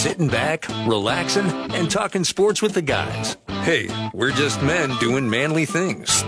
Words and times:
sitting 0.00 0.28
back, 0.28 0.66
relaxing, 0.86 1.50
and 1.74 1.90
talking 1.90 2.24
sports 2.24 2.62
with 2.62 2.72
the 2.72 2.80
guys. 2.80 3.36
Hey, 3.64 3.86
we're 4.14 4.32
just 4.32 4.62
men 4.62 4.96
doing 4.96 5.28
manly 5.28 5.66
things. 5.66 6.24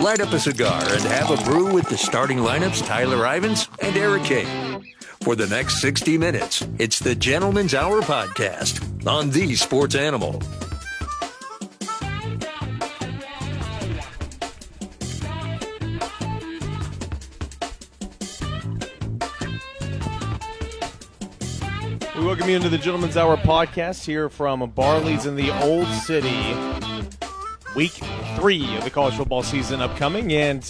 Light 0.00 0.18
up 0.18 0.32
a 0.32 0.40
cigar 0.40 0.82
and 0.82 1.02
have 1.02 1.30
a 1.30 1.42
brew 1.44 1.72
with 1.72 1.88
the 1.88 1.96
starting 1.96 2.38
lineups 2.38 2.84
Tyler 2.84 3.18
Ivens 3.18 3.68
and 3.80 3.96
Eric 3.96 4.24
Cain. 4.24 4.84
For 5.22 5.36
the 5.36 5.46
next 5.46 5.80
60 5.80 6.18
minutes, 6.18 6.66
it's 6.80 6.98
the 6.98 7.14
Gentleman's 7.14 7.72
Hour 7.72 8.02
podcast 8.02 9.06
on 9.06 9.30
the 9.30 9.54
Sports 9.54 9.94
Animal. 9.94 10.42
Welcome 22.44 22.50
you 22.50 22.56
into 22.56 22.68
the 22.68 22.76
Gentleman's 22.76 23.16
Hour 23.16 23.38
podcast 23.38 24.04
here 24.04 24.28
from 24.28 24.70
Barley's 24.72 25.24
in 25.24 25.34
the 25.34 25.50
Old 25.62 25.86
City. 25.86 26.54
Week 27.74 27.92
three 28.36 28.76
of 28.76 28.84
the 28.84 28.90
college 28.90 29.14
football 29.14 29.42
season 29.42 29.80
upcoming, 29.80 30.30
and 30.30 30.62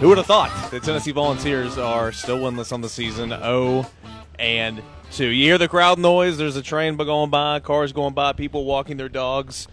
who 0.00 0.08
would 0.08 0.18
have 0.18 0.26
thought 0.26 0.50
the 0.72 0.80
Tennessee 0.80 1.12
Volunteers 1.12 1.78
are 1.78 2.10
still 2.10 2.38
winless 2.38 2.72
on 2.72 2.80
the 2.80 2.88
season? 2.88 3.32
Oh, 3.32 3.88
and 4.40 4.82
two. 5.12 5.28
You 5.28 5.44
hear 5.44 5.58
the 5.58 5.68
crowd 5.68 6.00
noise. 6.00 6.38
There's 6.38 6.56
a 6.56 6.62
train 6.62 6.96
going 6.96 7.30
by, 7.30 7.60
cars 7.60 7.92
going 7.92 8.14
by, 8.14 8.32
people 8.32 8.64
walking 8.64 8.96
their 8.96 9.08
dogs. 9.08 9.68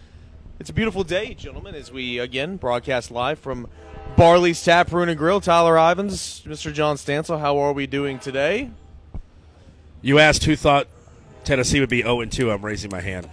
It's 0.60 0.70
a 0.70 0.72
beautiful 0.72 1.02
day, 1.02 1.34
gentlemen, 1.34 1.74
as 1.74 1.90
we 1.90 2.20
again 2.20 2.58
broadcast 2.58 3.10
live 3.10 3.40
from 3.40 3.66
Barley's 4.16 4.62
Tap 4.62 4.92
Room 4.92 5.08
and 5.08 5.18
Grill. 5.18 5.40
Tyler 5.40 5.74
Ivens, 5.74 6.44
Mr. 6.44 6.72
John 6.72 6.94
Stansel, 6.94 7.40
how 7.40 7.58
are 7.58 7.72
we 7.72 7.88
doing 7.88 8.20
today? 8.20 8.70
You 10.00 10.20
asked 10.20 10.44
who 10.44 10.54
thought 10.54 10.86
Tennessee 11.44 11.80
would 11.80 11.88
be 11.88 12.02
0 12.02 12.20
and 12.22 12.32
2. 12.32 12.50
I'm 12.50 12.64
raising 12.64 12.90
my 12.90 13.00
hand. 13.00 13.28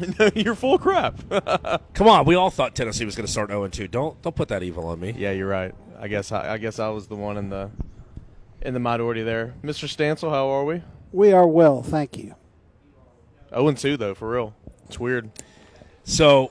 You're 0.34 0.54
full 0.54 0.74
of 0.76 0.80
crap. 0.80 1.20
Come 1.94 2.08
on, 2.08 2.24
we 2.24 2.34
all 2.34 2.50
thought 2.50 2.74
Tennessee 2.74 3.04
was 3.04 3.14
going 3.16 3.26
to 3.26 3.30
start 3.32 3.50
0 3.50 3.64
and 3.64 3.72
2. 3.72 3.88
Don't 3.88 4.20
don't 4.22 4.34
put 4.34 4.48
that 4.48 4.62
evil 4.62 4.86
on 4.86 4.98
me. 5.00 5.14
yeah, 5.16 5.32
you're 5.32 5.48
right. 5.48 5.74
I 5.98 6.08
guess 6.08 6.32
I, 6.32 6.54
I 6.54 6.58
guess 6.58 6.78
I 6.78 6.88
was 6.88 7.06
the 7.08 7.16
one 7.16 7.36
in 7.36 7.50
the 7.50 7.70
in 8.62 8.72
the 8.74 8.80
minority 8.80 9.22
there. 9.22 9.54
Mr. 9.62 9.86
Stansel, 9.88 10.30
how 10.30 10.48
are 10.48 10.64
we? 10.64 10.82
We 11.12 11.32
are 11.32 11.46
well, 11.46 11.82
thank 11.82 12.16
you. 12.16 12.34
0 13.50 13.68
and 13.68 13.76
2 13.78 13.96
though, 13.96 14.14
for 14.14 14.30
real. 14.30 14.54
It's 14.86 14.98
weird. 14.98 15.30
So 16.04 16.50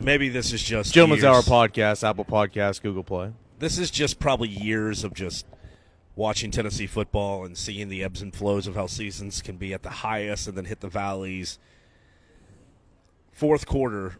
maybe 0.00 0.28
this 0.30 0.52
is 0.52 0.62
just 0.62 0.94
Gentleman's 0.94 1.22
years- 1.22 1.48
Hour 1.48 1.68
podcast, 1.68 2.08
Apple 2.08 2.24
Podcast, 2.24 2.82
Google 2.82 3.04
Play. 3.04 3.32
This 3.58 3.78
is 3.78 3.90
just 3.90 4.18
probably 4.18 4.48
years 4.48 5.04
of 5.04 5.12
just 5.14 5.46
watching 6.16 6.50
Tennessee 6.50 6.86
football 6.86 7.44
and 7.44 7.56
seeing 7.56 7.88
the 7.88 8.04
ebbs 8.04 8.22
and 8.22 8.34
flows 8.34 8.66
of 8.66 8.74
how 8.74 8.86
seasons 8.86 9.42
can 9.42 9.56
be 9.56 9.74
at 9.74 9.82
the 9.82 9.90
highest 9.90 10.46
and 10.46 10.56
then 10.56 10.64
hit 10.66 10.80
the 10.80 10.88
valleys. 10.88 11.58
Fourth 13.32 13.66
quarter, 13.66 14.16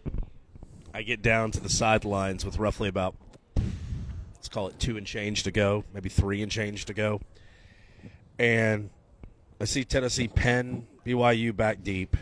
I 0.92 1.03
get 1.03 1.23
down 1.23 1.53
to 1.53 1.61
the 1.61 1.69
sidelines 1.69 2.45
with 2.45 2.59
roughly 2.59 2.89
about 2.89 3.14
let's 4.34 4.48
call 4.48 4.69
it 4.69 4.78
two 4.78 4.97
and 4.97 5.06
change 5.06 5.45
to 5.45 5.51
go, 5.53 5.84
maybe 5.95 6.09
three 6.09 6.42
and 6.42 6.51
change 6.51 6.84
to 6.86 6.95
go, 6.95 7.20
and 8.39 8.91
I 9.61 9.64
see 9.64 9.84
Tennessee 9.84 10.29
pen 10.29 10.86
BYU 11.06 11.55
back 11.55 11.83
deep 11.83 12.17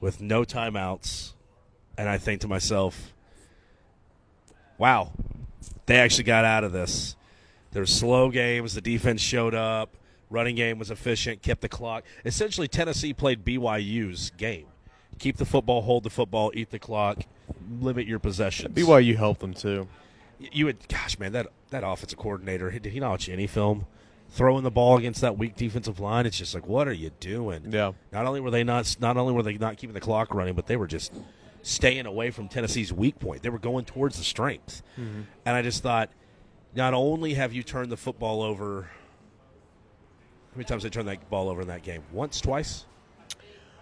with 0.00 0.20
no 0.20 0.44
timeouts, 0.44 1.32
and 1.98 2.08
I 2.08 2.18
think 2.18 2.40
to 2.42 2.48
myself, 2.48 3.12
"Wow, 4.78 5.12
they 5.86 5.96
actually 5.96 6.24
got 6.24 6.44
out 6.44 6.62
of 6.62 6.72
this." 6.72 7.16
There 7.76 7.82
were 7.82 7.86
slow 7.86 8.30
games. 8.30 8.72
The 8.72 8.80
defense 8.80 9.20
showed 9.20 9.54
up. 9.54 9.98
Running 10.30 10.56
game 10.56 10.78
was 10.78 10.90
efficient. 10.90 11.42
Kept 11.42 11.60
the 11.60 11.68
clock. 11.68 12.04
Essentially, 12.24 12.68
Tennessee 12.68 13.12
played 13.12 13.44
BYU's 13.44 14.30
game. 14.38 14.64
Keep 15.18 15.36
the 15.36 15.44
football, 15.44 15.82
hold 15.82 16.02
the 16.02 16.08
football, 16.08 16.50
eat 16.54 16.70
the 16.70 16.78
clock, 16.78 17.24
limit 17.78 18.06
your 18.06 18.18
possessions. 18.18 18.74
BYU 18.74 19.14
helped 19.16 19.40
them 19.40 19.52
too. 19.52 19.88
You 20.38 20.64
would, 20.64 20.88
gosh, 20.88 21.18
man, 21.18 21.32
that 21.32 21.48
that 21.68 21.84
offensive 21.84 22.18
coordinator. 22.18 22.70
Did 22.70 22.86
he 22.94 22.98
not 22.98 23.10
watch 23.10 23.28
any 23.28 23.46
film? 23.46 23.84
Throwing 24.30 24.62
the 24.64 24.70
ball 24.70 24.96
against 24.96 25.20
that 25.20 25.36
weak 25.36 25.54
defensive 25.54 26.00
line, 26.00 26.24
it's 26.24 26.38
just 26.38 26.54
like, 26.54 26.66
what 26.66 26.88
are 26.88 26.94
you 26.94 27.10
doing? 27.20 27.70
Yeah. 27.70 27.92
Not 28.10 28.24
only 28.24 28.40
were 28.40 28.50
they 28.50 28.64
not, 28.64 28.96
not 29.00 29.18
only 29.18 29.34
were 29.34 29.42
they 29.42 29.58
not 29.58 29.76
keeping 29.76 29.92
the 29.92 30.00
clock 30.00 30.32
running, 30.34 30.54
but 30.54 30.66
they 30.66 30.76
were 30.76 30.86
just 30.86 31.12
staying 31.60 32.06
away 32.06 32.30
from 32.30 32.48
Tennessee's 32.48 32.90
weak 32.90 33.18
point. 33.18 33.42
They 33.42 33.50
were 33.50 33.58
going 33.58 33.84
towards 33.84 34.16
the 34.16 34.24
strength, 34.24 34.82
Mm-hmm. 34.98 35.20
and 35.44 35.56
I 35.56 35.60
just 35.60 35.82
thought, 35.82 36.08
not 36.76 36.94
only 36.94 37.34
have 37.34 37.52
you 37.52 37.62
turned 37.62 37.90
the 37.90 37.96
football 37.96 38.42
over. 38.42 38.82
How 38.82 40.56
many 40.58 40.64
times 40.64 40.82
they 40.84 40.90
turned 40.90 41.08
that 41.08 41.28
ball 41.28 41.48
over 41.48 41.62
in 41.62 41.68
that 41.68 41.82
game? 41.82 42.02
Once, 42.12 42.40
twice, 42.40 42.84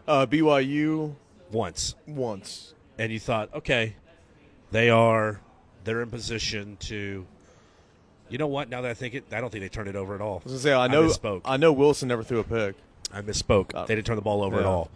Uh, 0.08 0.26
BYU 0.26 1.14
once. 1.52 1.94
once. 2.06 2.74
and 2.98 3.12
you 3.12 3.18
thought, 3.20 3.52
okay, 3.54 3.96
they 4.70 4.88
are 4.90 5.40
they're 5.84 6.00
in 6.02 6.10
position 6.10 6.76
to. 6.80 7.26
You 8.30 8.38
know 8.38 8.46
what? 8.46 8.68
Now 8.70 8.80
that 8.80 8.90
I 8.90 8.94
think 8.94 9.14
it, 9.14 9.24
I 9.32 9.40
don't 9.40 9.50
think 9.50 9.62
they 9.62 9.68
turned 9.68 9.88
it 9.88 9.96
over 9.96 10.14
at 10.14 10.20
all. 10.20 10.40
I 10.40 10.44
was 10.44 10.52
gonna 10.52 10.58
say 10.62 10.72
I 10.72 10.86
know 10.88 11.02
misspoke. 11.04 11.42
I 11.44 11.56
know 11.58 11.72
Wilson 11.72 12.08
never 12.08 12.22
threw 12.22 12.38
a 12.40 12.44
pick. 12.44 12.74
I 13.12 13.20
misspoke. 13.20 13.72
Oh. 13.74 13.84
they 13.86 13.94
didn't 13.94 14.06
turn 14.06 14.16
the 14.16 14.22
ball 14.22 14.42
over 14.42 14.56
at 14.56 14.62
Yeah. 14.62 14.68
all. 14.68 14.90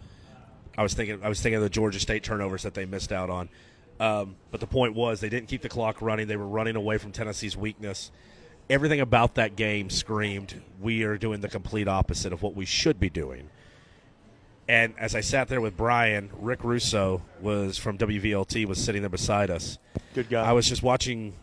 I 0.77 0.83
was 0.83 0.93
thinking. 0.93 1.19
I 1.23 1.29
was 1.29 1.39
thinking 1.41 1.57
of 1.57 1.63
the 1.63 1.69
Georgia 1.69 1.99
State 1.99 2.23
turnovers 2.23 2.63
that 2.63 2.73
they 2.73 2.85
missed 2.85 3.11
out 3.11 3.29
on. 3.29 3.49
Um, 3.99 4.35
but 4.51 4.61
the 4.61 4.67
point 4.67 4.95
was 4.95 5.19
they 5.19 5.29
didn't 5.29 5.49
keep 5.49 5.61
the 5.61 5.69
clock 5.69 6.01
running. 6.01 6.27
They 6.27 6.37
were 6.37 6.47
running 6.47 6.75
away 6.75 6.97
from 6.97 7.11
Tennessee's 7.11 7.57
weakness. 7.57 8.11
Everything 8.69 9.01
about 9.01 9.35
that 9.35 9.55
game 9.55 9.89
screamed, 9.89 10.61
"We 10.79 11.03
are 11.03 11.17
doing 11.17 11.41
the 11.41 11.49
complete 11.49 11.87
opposite 11.87 12.31
of 12.31 12.41
what 12.41 12.55
we 12.55 12.65
should 12.65 12.99
be 12.99 13.09
doing." 13.09 13.49
And 14.69 14.93
as 14.99 15.15
I 15.15 15.21
sat 15.21 15.47
there 15.47 15.59
with 15.59 15.75
Brian, 15.75 16.29
Rick 16.39 16.63
Russo 16.63 17.23
was 17.41 17.79
from 17.79 17.97
WVLT 17.97 18.65
was 18.67 18.77
sitting 18.77 19.01
there 19.01 19.09
beside 19.09 19.49
us. 19.49 19.79
Good 20.13 20.29
guy. 20.29 20.47
I 20.47 20.51
was 20.53 20.69
just 20.69 20.83
watching 20.83 21.33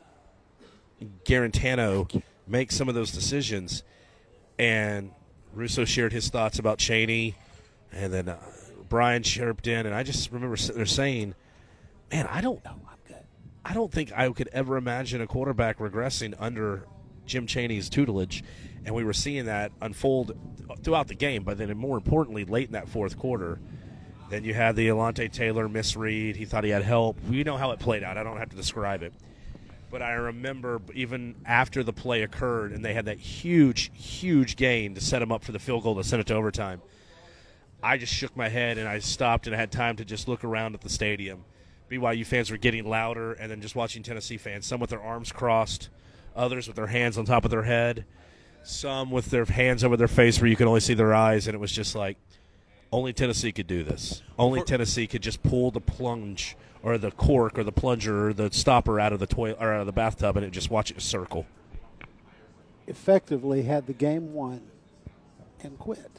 Guarantano 1.25 2.23
make 2.47 2.71
some 2.71 2.89
of 2.89 2.95
those 2.95 3.11
decisions, 3.11 3.83
and 4.61 5.11
Russo 5.53 5.85
shared 5.85 6.13
his 6.13 6.29
thoughts 6.29 6.61
about 6.61 6.79
Chaney, 6.79 7.35
and 7.93 8.13
then 8.13 8.29
uh, 8.29 8.39
Brian 8.89 9.25
chirped 9.25 9.67
in, 9.67 9.87
and 9.87 9.95
I 9.95 10.05
just 10.05 10.31
remember 10.31 10.57
sitting 10.57 10.77
there 10.77 10.87
saying, 10.87 11.35
"Man, 12.13 12.27
I 12.27 12.41
don't, 12.41 12.65
know, 12.65 12.81
I'm 12.89 12.99
good. 13.07 13.25
I 13.65 13.75
don't 13.75 13.93
think 13.93 14.13
I 14.13 14.29
could 14.31 14.49
ever 14.53 14.77
imagine 14.77 15.21
a 15.21 15.27
quarterback 15.27 15.79
regressing 15.79 16.35
under 16.39 16.87
Jim 17.27 17.47
Chaney's 17.47 17.89
tutelage." 17.89 18.45
And 18.85 18.95
we 18.95 19.03
were 19.03 19.13
seeing 19.13 19.47
that 19.47 19.73
unfold 19.81 20.39
throughout 20.83 21.09
the 21.09 21.15
game, 21.15 21.43
but 21.43 21.59
then 21.59 21.77
more 21.77 21.97
importantly, 21.97 22.45
late 22.45 22.69
in 22.69 22.73
that 22.73 22.89
fourth 22.89 23.19
quarter. 23.19 23.59
Then 24.29 24.45
you 24.45 24.55
had 24.55 24.77
the 24.77 24.89
Alontae 24.89 25.31
Taylor 25.31 25.69
misread. 25.69 26.37
He 26.37 26.45
thought 26.45 26.65
he 26.65 26.71
had 26.71 26.83
help. 26.83 27.19
We 27.29 27.45
know 27.45 27.57
how 27.57 27.71
it 27.71 27.79
played 27.79 28.03
out. 28.03 28.17
I 28.17 28.23
don't 28.23 28.39
have 28.39 28.51
to 28.51 28.57
describe 28.57 29.03
it. 29.03 29.13
But 29.91 30.03
I 30.03 30.13
remember 30.13 30.81
even 30.95 31.37
after 31.45 31.85
the 31.85 31.93
play 31.93 32.23
occurred 32.23 32.73
and 32.73 32.85
they 32.85 32.93
had 32.93 33.05
that 33.05 33.19
huge, 33.19 33.93
huge 33.95 34.57
gain 34.57 34.95
to 34.95 35.01
set 35.01 35.23
him 35.23 35.31
up 35.31 35.45
for 35.45 35.53
the 35.53 35.61
field 35.61 35.85
goal 35.85 35.95
to 35.97 36.05
send 36.05 36.21
it 36.21 36.27
to 36.27 36.35
overtime, 36.35 36.83
I 37.83 37.99
just 37.99 38.13
shook 38.13 38.37
my 38.37 38.49
head 38.49 38.79
and 38.79 38.89
I 38.89 38.99
stopped 38.99 39.47
and 39.47 39.55
I 39.55 39.59
had 39.59 39.71
time 39.71 39.97
to 39.97 40.05
just 40.05 40.27
look 40.27 40.43
around 40.43 40.75
at 40.75 40.81
the 40.81 40.89
stadium. 40.89 41.45
BYU 41.91 42.27
fans 42.27 42.51
were 42.51 42.57
getting 42.57 42.85
louder 42.85 43.33
and 43.35 43.51
then 43.51 43.61
just 43.61 43.77
watching 43.77 44.03
Tennessee 44.03 44.37
fans, 44.37 44.67
some 44.67 44.81
with 44.81 44.91
their 44.91 45.03
arms 45.03 45.33
crossed, 45.33 45.89
others 46.35 46.67
with 46.67 46.77
their 46.77 46.89
hands 46.89 47.17
on 47.17 47.25
top 47.25 47.45
of 47.45 47.51
their 47.51 47.63
head, 47.63 48.05
some 48.63 49.11
with 49.11 49.31
their 49.31 49.45
hands 49.45 49.85
over 49.85 49.97
their 49.97 50.09
face 50.09 50.41
where 50.41 50.49
you 50.49 50.57
could 50.57 50.67
only 50.67 50.81
see 50.81 50.95
their 50.95 51.15
eyes. 51.15 51.47
And 51.47 51.55
it 51.55 51.59
was 51.59 51.73
just 51.73 51.95
like, 51.95 52.17
only 52.93 53.13
Tennessee 53.13 53.53
could 53.53 53.67
do 53.67 53.83
this. 53.83 54.23
Only 54.39 54.63
Tennessee 54.63 55.07
could 55.07 55.23
just 55.23 55.43
pull 55.43 55.71
the 55.71 55.81
plunge 55.81 56.57
or 56.83 56.99
the 56.99 57.11
cork 57.11 57.59
or 57.59 57.65
the 57.65 57.73
plunger 57.73 58.29
or 58.29 58.33
the 58.33 58.51
stopper 58.53 59.01
out 59.01 59.13
of 59.13 59.19
the 59.19 59.27
toilet 59.27 59.59
or 59.61 59.73
out 59.73 59.81
of 59.81 59.87
the 59.87 59.93
bathtub 59.93 60.37
and 60.37 60.47
it 60.47 60.51
just 60.51 60.71
watch 60.71 60.91
it 60.91 61.01
circle. 61.01 61.47
Effectively 62.87 63.63
had 63.63 63.87
the 63.87 63.93
game 63.93 64.33
won 64.33 64.63
and 65.63 65.79
quit. 65.79 66.11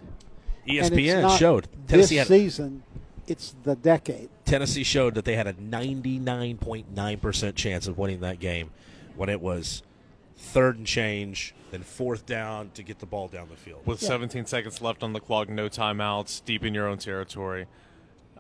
And 0.67 0.78
it's 0.78 0.89
ESPN 0.89 1.22
not 1.22 1.35
E 1.35 1.38
showed 1.38 1.67
Tennessee 1.87 2.16
this 2.16 2.28
had 2.28 2.28
season. 2.28 2.84
It's 3.28 3.56
the 3.64 3.76
decade. 3.76 4.29
Tennessee 4.46 4.84
showed 4.84 5.16
that 5.16 5.26
they 5.26 5.35
had 5.35 5.47
a 5.47 5.53
99.9% 5.53 7.56
chance 7.56 7.88
of 7.88 7.97
winning 7.97 8.22
that 8.22 8.40
game 8.40 8.72
when 9.16 9.29
it 9.29 9.41
was 9.41 9.84
third 10.38 10.78
and 10.78 10.88
change, 10.88 11.53
then 11.72 11.84
fourth 11.84 12.26
down 12.26 12.72
to 12.76 12.84
get 12.84 13.00
the 13.00 13.06
ball 13.06 13.28
down 13.28 13.50
the 13.50 13.56
field. 13.56 13.82
with 13.85 14.00
17 14.00 14.46
seconds 14.46 14.82
left 14.82 15.03
on 15.03 15.14
the 15.14 15.20
clock, 15.20 15.50
no 15.50 15.68
timeouts, 15.68 16.44
deep 16.46 16.64
in 16.64 16.74
your 16.74 16.88
own 16.88 16.97
territory. 16.97 17.66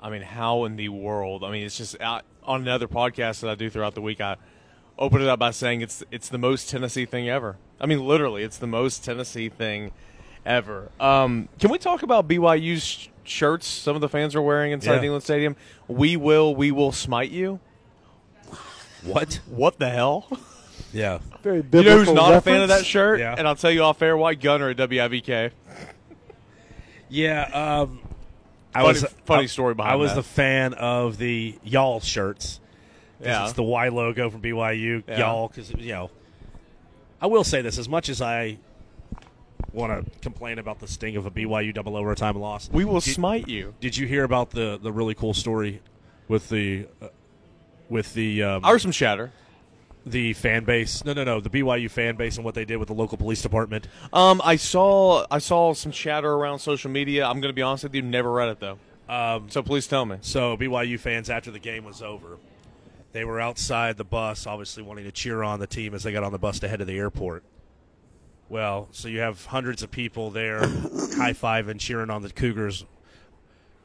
I 0.01 0.09
mean, 0.09 0.21
how 0.21 0.65
in 0.65 0.75
the 0.75 0.89
world? 0.89 1.43
I 1.43 1.51
mean, 1.51 1.65
it's 1.65 1.77
just 1.77 1.99
out, 1.99 2.23
on 2.43 2.61
another 2.61 2.87
podcast 2.87 3.41
that 3.41 3.49
I 3.49 3.55
do 3.55 3.69
throughout 3.69 3.95
the 3.95 4.01
week. 4.01 4.21
I 4.21 4.37
open 4.97 5.21
it 5.21 5.27
up 5.27 5.39
by 5.39 5.51
saying 5.51 5.81
it's 5.81 6.03
it's 6.11 6.29
the 6.29 6.37
most 6.37 6.69
Tennessee 6.69 7.05
thing 7.05 7.27
ever. 7.27 7.57
I 7.79 7.87
mean, 7.87 8.05
literally, 8.05 8.43
it's 8.43 8.57
the 8.57 8.67
most 8.67 9.03
Tennessee 9.03 9.49
thing 9.49 9.91
ever. 10.45 10.91
Um, 10.99 11.49
can 11.59 11.71
we 11.71 11.79
talk 11.79 12.03
about 12.03 12.27
BYU's 12.27 12.83
sh- 12.83 13.07
shirts? 13.29 13.67
Some 13.67 13.95
of 13.95 14.01
the 14.01 14.09
fans 14.09 14.35
are 14.35 14.41
wearing 14.41 14.71
inside 14.71 14.95
Yeah. 15.03 15.09
Neyland 15.09 15.21
Stadium. 15.21 15.55
We 15.87 16.15
will, 16.17 16.55
we 16.55 16.71
will 16.71 16.91
smite 16.91 17.31
you. 17.31 17.59
What? 19.03 19.39
What 19.47 19.79
the 19.79 19.89
hell? 19.89 20.27
Yeah. 20.93 21.19
Very 21.43 21.57
You 21.57 21.63
biblical 21.63 21.93
know 21.93 21.97
who's 22.05 22.13
not 22.13 22.33
a 22.33 22.41
fan 22.41 22.61
of 22.61 22.69
that 22.69 22.85
shirt? 22.85 23.19
Yeah. 23.19 23.35
And 23.37 23.47
I'll 23.47 23.55
tell 23.55 23.71
you 23.71 23.83
off 23.83 24.01
air 24.01 24.17
why 24.17 24.33
Gunner 24.35 24.69
at 24.69 24.77
WIVK. 24.77 25.51
Yeah. 27.09 27.43
Um, 27.53 27.99
I 28.73 28.81
Funny- 28.81 28.87
was 28.87 29.03
funny 29.25 29.43
I- 29.43 29.47
story 29.47 29.73
behind 29.73 29.93
I 29.93 29.95
was 29.95 30.11
that. 30.11 30.15
the 30.17 30.23
fan 30.23 30.73
of 30.73 31.17
the 31.17 31.55
y'all 31.63 31.99
shirts. 31.99 32.59
Yeah. 33.19 33.45
it's 33.45 33.53
the 33.53 33.63
Y 33.63 33.87
logo 33.89 34.29
from 34.29 34.41
BYU, 34.41 35.03
Yeah. 35.07 35.19
y'all. 35.19 35.47
Because 35.47 35.71
you 35.73 35.91
know, 35.93 36.11
I 37.19 37.25
will 37.27 37.43
say 37.43 37.61
this: 37.63 37.77
as 37.79 37.89
much 37.89 38.09
as 38.09 38.21
I 38.21 38.59
want 39.73 40.05
to 40.05 40.19
complain 40.21 40.59
about 40.59 40.79
the 40.79 40.87
sting 40.87 41.15
of 41.15 41.25
a 41.25 41.31
BYU 41.31 41.73
double 41.73 41.95
overtime 41.97 42.35
loss, 42.35 42.69
We 42.71 42.85
will 42.85 42.99
did, 42.99 43.13
smite 43.13 43.47
you. 43.47 43.73
Did 43.79 43.97
you 43.97 44.07
hear 44.07 44.23
about 44.23 44.51
the 44.51 44.79
the 44.81 44.91
really 44.91 45.13
cool 45.15 45.33
story 45.33 45.81
with 46.27 46.49
the 46.49 46.87
uh, 47.01 47.07
with 47.89 48.13
the 48.13 48.43
um, 48.43 48.79
some 48.79 48.91
chatter. 48.91 49.31
the 50.05 50.33
fan 50.33 50.63
base? 50.63 51.03
No, 51.05 51.13
no, 51.13 51.23
no. 51.23 51.39
The 51.39 51.49
BYU 51.49 51.89
fan 51.89 52.15
base 52.15 52.35
and 52.37 52.45
what 52.45 52.55
they 52.55 52.65
did 52.65 52.77
with 52.77 52.87
the 52.87 52.93
local 52.93 53.17
police 53.17 53.41
department. 53.41 53.87
Um, 54.13 54.41
I 54.43 54.55
saw 54.55 55.25
I 55.29 55.39
saw 55.39 55.73
some 55.73 55.91
chatter 55.91 56.31
around 56.33 56.59
social 56.59 56.91
media. 56.91 57.25
I'm 57.25 57.39
going 57.41 57.49
to 57.49 57.53
be 57.55 57.61
honest 57.61 57.83
with 57.83 57.95
you, 57.95 58.01
never 58.01 58.31
read 58.31 58.49
it 58.49 58.59
though. 58.59 58.79
Um, 59.09 59.49
So 59.49 59.61
please 59.63 59.87
tell 59.87 60.05
me. 60.05 60.17
So 60.21 60.57
BYU 60.57 60.99
fans, 60.99 61.29
after 61.29 61.49
the 61.51 61.59
game 61.59 61.85
was 61.85 62.01
over, 62.01 62.37
they 63.13 63.23
were 63.23 63.39
outside 63.39 63.95
the 63.95 64.03
bus, 64.03 64.45
obviously 64.45 64.83
wanting 64.83 65.05
to 65.05 65.11
cheer 65.13 65.43
on 65.43 65.59
the 65.61 65.67
team 65.67 65.93
as 65.93 66.03
they 66.03 66.11
got 66.11 66.23
on 66.23 66.33
the 66.33 66.37
bus 66.37 66.59
to 66.59 66.67
head 66.67 66.79
to 66.79 66.85
the 66.85 66.97
airport. 66.97 67.43
Well, 68.49 68.87
so 68.91 69.07
you 69.07 69.19
have 69.19 69.45
hundreds 69.45 69.83
of 69.83 69.91
people 69.91 70.29
there, 70.29 70.59
high 70.61 71.33
fiving, 71.33 71.79
cheering 71.79 72.09
on 72.09 72.21
the 72.21 72.29
Cougars, 72.29 72.85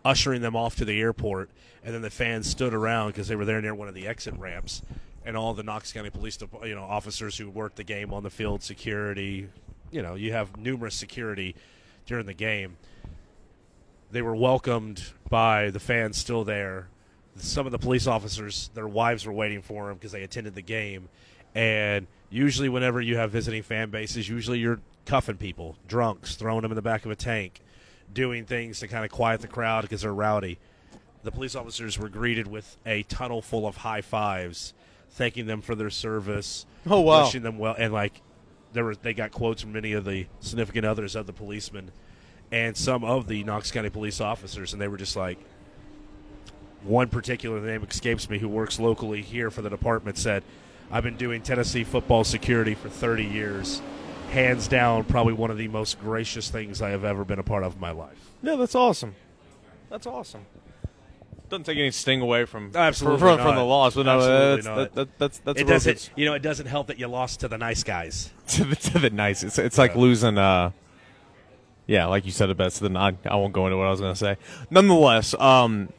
ushering 0.04 0.40
them 0.40 0.54
off 0.54 0.76
to 0.76 0.84
the 0.84 1.00
airport, 1.00 1.50
and 1.84 1.94
then 1.94 2.02
the 2.02 2.10
fans 2.10 2.48
stood 2.48 2.72
around 2.72 3.08
because 3.08 3.28
they 3.28 3.36
were 3.36 3.44
there 3.44 3.60
near 3.60 3.74
one 3.74 3.88
of 3.88 3.94
the 3.94 4.06
exit 4.06 4.34
ramps, 4.38 4.82
and 5.24 5.36
all 5.36 5.54
the 5.54 5.62
Knox 5.62 5.92
County 5.92 6.10
Police, 6.10 6.38
you 6.64 6.74
know, 6.74 6.84
officers 6.84 7.36
who 7.36 7.50
worked 7.50 7.76
the 7.76 7.84
game 7.84 8.12
on 8.12 8.22
the 8.22 8.30
field, 8.30 8.62
security, 8.62 9.48
you 9.90 10.02
know, 10.02 10.14
you 10.14 10.32
have 10.32 10.56
numerous 10.56 10.94
security 10.94 11.54
during 12.06 12.26
the 12.26 12.34
game 12.34 12.76
they 14.12 14.22
were 14.22 14.36
welcomed 14.36 15.02
by 15.28 15.70
the 15.70 15.80
fans 15.80 16.18
still 16.18 16.44
there. 16.44 16.88
Some 17.36 17.64
of 17.64 17.72
the 17.72 17.78
police 17.78 18.06
officers, 18.06 18.70
their 18.74 18.86
wives 18.86 19.26
were 19.26 19.32
waiting 19.32 19.62
for 19.62 19.88
them 19.88 19.94
because 19.94 20.12
they 20.12 20.22
attended 20.22 20.54
the 20.54 20.62
game. 20.62 21.08
And 21.54 22.06
usually, 22.32 22.68
whenever 22.68 23.00
you 23.00 23.16
have 23.16 23.30
visiting 23.30 23.62
fan 23.62 23.90
bases, 23.90 24.28
usually 24.28 24.58
you're 24.58 24.80
cuffing 25.06 25.36
people, 25.36 25.76
drunks, 25.86 26.34
throwing 26.34 26.62
them 26.62 26.72
in 26.72 26.76
the 26.76 26.82
back 26.82 27.04
of 27.04 27.10
a 27.10 27.16
tank, 27.16 27.60
doing 28.12 28.44
things 28.44 28.80
to 28.80 28.88
kind 28.88 29.04
of 29.04 29.10
quiet 29.10 29.40
the 29.40 29.48
crowd 29.48 29.82
because 29.82 30.02
they're 30.02 30.14
rowdy. 30.14 30.58
The 31.22 31.30
police 31.30 31.54
officers 31.54 31.98
were 31.98 32.08
greeted 32.08 32.48
with 32.48 32.76
a 32.84 33.04
tunnel 33.04 33.42
full 33.42 33.66
of 33.66 33.78
high 33.78 34.00
fives, 34.00 34.74
thanking 35.10 35.46
them 35.46 35.60
for 35.60 35.74
their 35.74 35.90
service. 35.90 36.66
Oh, 36.86 37.00
wow. 37.00 37.24
wishing 37.24 37.42
them 37.42 37.58
well, 37.58 37.76
and 37.78 37.92
like 37.92 38.20
there 38.72 38.84
were 38.84 38.96
they 38.96 39.14
got 39.14 39.30
quotes 39.30 39.62
from 39.62 39.72
many 39.72 39.92
of 39.92 40.04
the 40.04 40.26
significant 40.40 40.84
others 40.84 41.14
of 41.14 41.26
the 41.26 41.32
policemen 41.32 41.92
and 42.52 42.76
some 42.76 43.02
of 43.02 43.28
the 43.28 43.42
Knox 43.44 43.70
County 43.70 43.88
police 43.88 44.20
officers, 44.20 44.72
and 44.72 44.80
they 44.82 44.86
were 44.86 44.98
just 44.98 45.16
like, 45.16 45.38
one 46.82 47.08
particular 47.08 47.60
name 47.60 47.82
escapes 47.84 48.28
me 48.28 48.38
who 48.38 48.48
works 48.48 48.78
locally 48.78 49.22
here 49.22 49.50
for 49.50 49.62
the 49.62 49.70
department 49.70 50.18
said, 50.18 50.42
I've 50.92 51.02
been 51.02 51.16
doing 51.16 51.40
Tennessee 51.42 51.84
football 51.84 52.22
security 52.22 52.74
for 52.74 52.88
30 52.90 53.24
years. 53.24 53.80
Hands 54.30 54.66
down, 54.68 55.04
probably 55.04 55.32
one 55.32 55.50
of 55.50 55.56
the 55.58 55.68
most 55.68 55.98
gracious 56.00 56.50
things 56.50 56.80
I 56.82 56.90
have 56.90 57.02
ever 57.04 57.24
been 57.24 57.38
a 57.38 57.42
part 57.42 57.64
of 57.64 57.74
in 57.74 57.80
my 57.80 57.90
life. 57.90 58.30
No, 58.42 58.56
that's 58.56 58.74
awesome. 58.74 59.14
That's 59.88 60.06
awesome. 60.06 60.46
Doesn't 61.48 61.64
take 61.64 61.76
any 61.78 61.90
sting 61.90 62.22
away 62.22 62.46
from 62.46 62.70
Absolutely 62.74 63.18
from, 63.20 63.36
from 63.38 63.46
not. 63.48 63.54
the 63.56 63.64
loss, 63.64 63.94
but 63.94 64.06
no, 64.06 64.18
Absolutely 64.20 64.62
that's. 64.62 64.94
That, 64.94 64.94
that, 64.94 65.18
that's 65.18 65.38
that's 65.40 65.60
it 65.60 65.64
a 65.64 65.66
doesn't, 65.68 66.10
good- 66.14 66.20
you 66.20 66.24
know, 66.26 66.34
it 66.34 66.40
doesn't 66.42 66.66
help 66.66 66.86
that 66.86 66.98
you 66.98 67.08
lost 67.08 67.40
to 67.40 67.48
the 67.48 67.58
nice 67.58 67.82
guys. 67.82 68.30
to 68.48 68.64
the 68.64 68.76
to 68.76 68.98
the 68.98 69.10
nice. 69.10 69.42
It's 69.42 69.58
it's 69.58 69.76
like 69.76 69.94
losing. 69.94 70.38
Uh, 70.38 70.70
yeah, 71.86 72.06
like 72.06 72.24
you 72.24 72.30
said 72.32 72.48
it 72.48 72.56
best. 72.56 72.80
Then 72.80 72.96
I 72.96 73.12
I 73.26 73.36
won't 73.36 73.52
go 73.52 73.66
into 73.66 73.76
what 73.76 73.86
I 73.86 73.90
was 73.90 74.00
going 74.00 74.14
to 74.14 74.18
say. 74.18 74.36
Nonetheless, 74.70 75.34
um, 75.34 75.90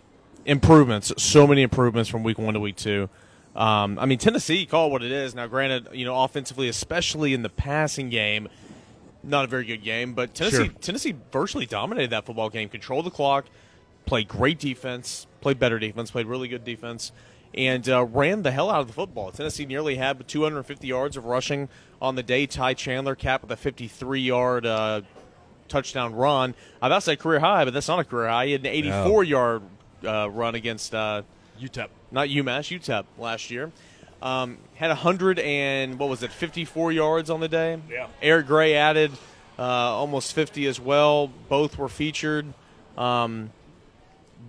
improvements. 0.45 1.13
So 1.21 1.45
many 1.45 1.61
improvements 1.61 2.09
from 2.09 2.23
week 2.23 2.39
one 2.39 2.55
to 2.55 2.59
week 2.59 2.75
two. 2.77 3.09
Um, 3.55 3.99
I 3.99 4.05
mean 4.05 4.17
Tennessee 4.17 4.65
call 4.65 4.89
what 4.91 5.03
it 5.03 5.11
is. 5.11 5.35
Now, 5.35 5.47
granted, 5.47 5.89
you 5.93 6.05
know 6.05 6.23
offensively, 6.23 6.67
especially 6.69 7.33
in 7.33 7.43
the 7.43 7.49
passing 7.49 8.09
game, 8.09 8.47
not 9.23 9.45
a 9.45 9.47
very 9.47 9.65
good 9.65 9.83
game. 9.83 10.13
But 10.13 10.33
Tennessee 10.33 10.65
Sure. 10.65 10.73
Tennessee 10.81 11.15
virtually 11.31 11.65
dominated 11.65 12.09
that 12.11 12.25
football 12.25 12.49
game. 12.49 12.69
Controlled 12.69 13.05
the 13.05 13.11
clock, 13.11 13.45
played 14.05 14.27
great 14.27 14.59
defense, 14.59 15.27
played 15.41 15.59
better 15.59 15.77
defense, 15.79 16.09
played 16.11 16.25
really 16.25 16.47
good 16.47 16.63
defense, 16.63 17.11
and 17.53 17.87
uh, 17.87 18.03
ran 18.05 18.41
the 18.41 18.51
hell 18.51 18.69
out 18.71 18.81
of 18.81 18.87
the 18.87 18.93
football. 18.93 19.31
Tennessee 19.31 19.65
nearly 19.65 19.95
had 19.97 20.27
250 20.27 20.87
yards 20.87 21.15
of 21.15 21.25
rushing 21.25 21.69
on 22.01 22.15
the 22.15 22.23
day. 22.23 22.47
Ty 22.47 22.73
Chandler 22.73 23.13
capped 23.15 23.43
with 23.43 23.51
a 23.51 23.57
53 23.57 24.19
yard 24.19 24.65
uh, 24.65 25.01
touchdown 25.67 26.15
run. 26.15 26.55
I 26.81 26.87
about 26.87 26.95
to 26.95 27.01
say 27.01 27.15
career 27.15 27.39
high, 27.39 27.65
but 27.65 27.73
that's 27.73 27.87
not 27.87 27.99
a 27.99 28.03
career 28.03 28.27
high. 28.29 28.47
He 28.47 28.51
had 28.53 28.61
an 28.61 28.67
84 28.67 29.23
yard 29.23 29.61
uh, 30.05 30.29
run 30.29 30.55
against 30.55 30.93
uh, 30.95 31.21
UTEP. 31.61 31.87
not 32.11 32.27
UMass, 32.29 32.77
UTEP 32.79 33.05
last 33.17 33.49
year. 33.51 33.71
Um, 34.21 34.57
had 34.75 34.89
a 34.89 34.95
hundred 34.95 35.37
and 35.39 35.99
what 35.99 36.07
was 36.09 36.23
it, 36.23 36.31
54 36.31 36.91
yards 36.93 37.29
on 37.29 37.39
the 37.41 37.49
day. 37.49 37.79
Yeah. 37.89 38.07
Eric 38.21 38.47
Gray 38.47 38.73
added 38.75 39.11
uh, 39.59 39.63
almost 39.63 40.33
50 40.33 40.65
as 40.67 40.79
well. 40.79 41.27
Both 41.49 41.77
were 41.77 41.89
featured. 41.89 42.45
Um, 42.97 43.51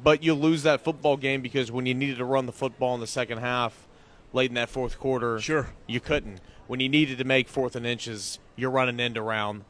but 0.02 0.22
you 0.22 0.34
lose 0.34 0.62
that 0.62 0.82
football 0.82 1.16
game 1.16 1.40
because 1.40 1.72
when 1.72 1.86
you 1.86 1.94
needed 1.94 2.18
to 2.18 2.24
run 2.24 2.46
the 2.46 2.52
football 2.52 2.94
in 2.94 3.00
the 3.00 3.06
second 3.06 3.38
half, 3.38 3.86
late 4.32 4.50
in 4.50 4.54
that 4.54 4.68
fourth 4.68 4.98
quarter, 4.98 5.40
Sure. 5.40 5.68
you 5.86 6.00
couldn't. 6.00 6.40
When 6.66 6.80
you 6.80 6.88
needed 6.88 7.18
to 7.18 7.24
make 7.24 7.48
fourth 7.48 7.74
and 7.76 7.86
inches, 7.86 8.38
you're 8.56 8.70
running 8.70 9.00
end 9.00 9.16
around. 9.18 9.64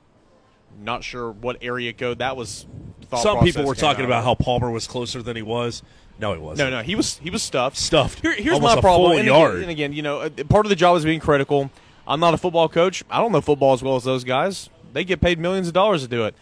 Not 0.82 1.04
sure 1.04 1.30
what 1.30 1.58
area 1.62 1.92
code 1.92 2.18
that 2.18 2.36
was. 2.36 2.66
thought 3.08 3.22
Some 3.22 3.40
people 3.40 3.64
were 3.64 3.74
talking 3.74 4.02
out 4.02 4.08
about 4.08 4.24
how 4.24 4.34
Palmer 4.34 4.70
was 4.70 4.86
closer 4.86 5.22
than 5.22 5.36
he 5.36 5.42
was. 5.42 5.82
No, 6.18 6.32
he 6.32 6.38
wasn't. 6.38 6.70
No, 6.70 6.78
no, 6.78 6.82
he 6.82 6.94
was 6.94 7.18
he 7.18 7.30
was 7.30 7.42
stuffed. 7.42 7.76
Stuffed. 7.76 8.20
Here, 8.20 8.32
here's 8.34 8.54
Almost 8.54 8.76
my 8.76 8.80
problem. 8.80 9.18
and, 9.18 9.26
yard. 9.26 9.50
Again, 9.56 9.62
and 9.62 9.70
again, 9.70 9.92
you 9.92 10.02
know, 10.02 10.20
uh, 10.20 10.30
part 10.48 10.64
of 10.66 10.70
the 10.70 10.76
job 10.76 10.96
is 10.96 11.04
being 11.04 11.20
critical. 11.20 11.70
I'm 12.06 12.20
not 12.20 12.34
a 12.34 12.36
football 12.38 12.68
coach. 12.68 13.02
I 13.10 13.20
don't 13.20 13.32
know 13.32 13.40
football 13.40 13.72
as 13.72 13.82
well 13.82 13.96
as 13.96 14.04
those 14.04 14.24
guys. 14.24 14.68
They 14.92 15.04
get 15.04 15.20
paid 15.20 15.38
millions 15.38 15.66
of 15.66 15.74
dollars 15.74 16.02
to 16.02 16.08
do 16.08 16.24
it. 16.24 16.34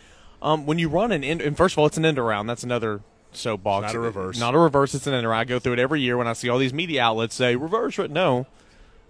Um, 0.43 0.67
when 0.67 0.79
you 0.79 0.89
run 0.89 1.13
an 1.13 1.23
end, 1.25 1.41
and 1.41 1.57
first 1.57 1.75
of 1.75 1.79
all, 1.79 1.87
it's 1.87 1.97
an 1.97 2.05
end 2.05 2.19
around. 2.19 2.49
That's 2.49 2.65
another 2.65 3.01
soapbox. 3.33 3.87
Not 3.87 3.95
a 3.95 4.01
reverse. 4.01 4.39
Not 4.39 4.55
a 4.55 4.59
reverse. 4.59 4.95
It's 4.95 5.07
an 5.07 5.15
end 5.15 5.25
around. 5.25 5.39
I 5.41 5.45
go 5.45 5.59
through 5.59 5.75
it 5.75 5.79
every 5.79 6.01
year 6.01 6.17
when 6.19 6.27
I 6.27 6.33
see 6.33 6.49
all 6.49 6.59
these 6.59 6.75
media 6.75 7.03
outlets 7.03 7.35
say 7.35 7.57
reverse. 7.57 7.97
Right? 7.97 8.11
No, 8.11 8.47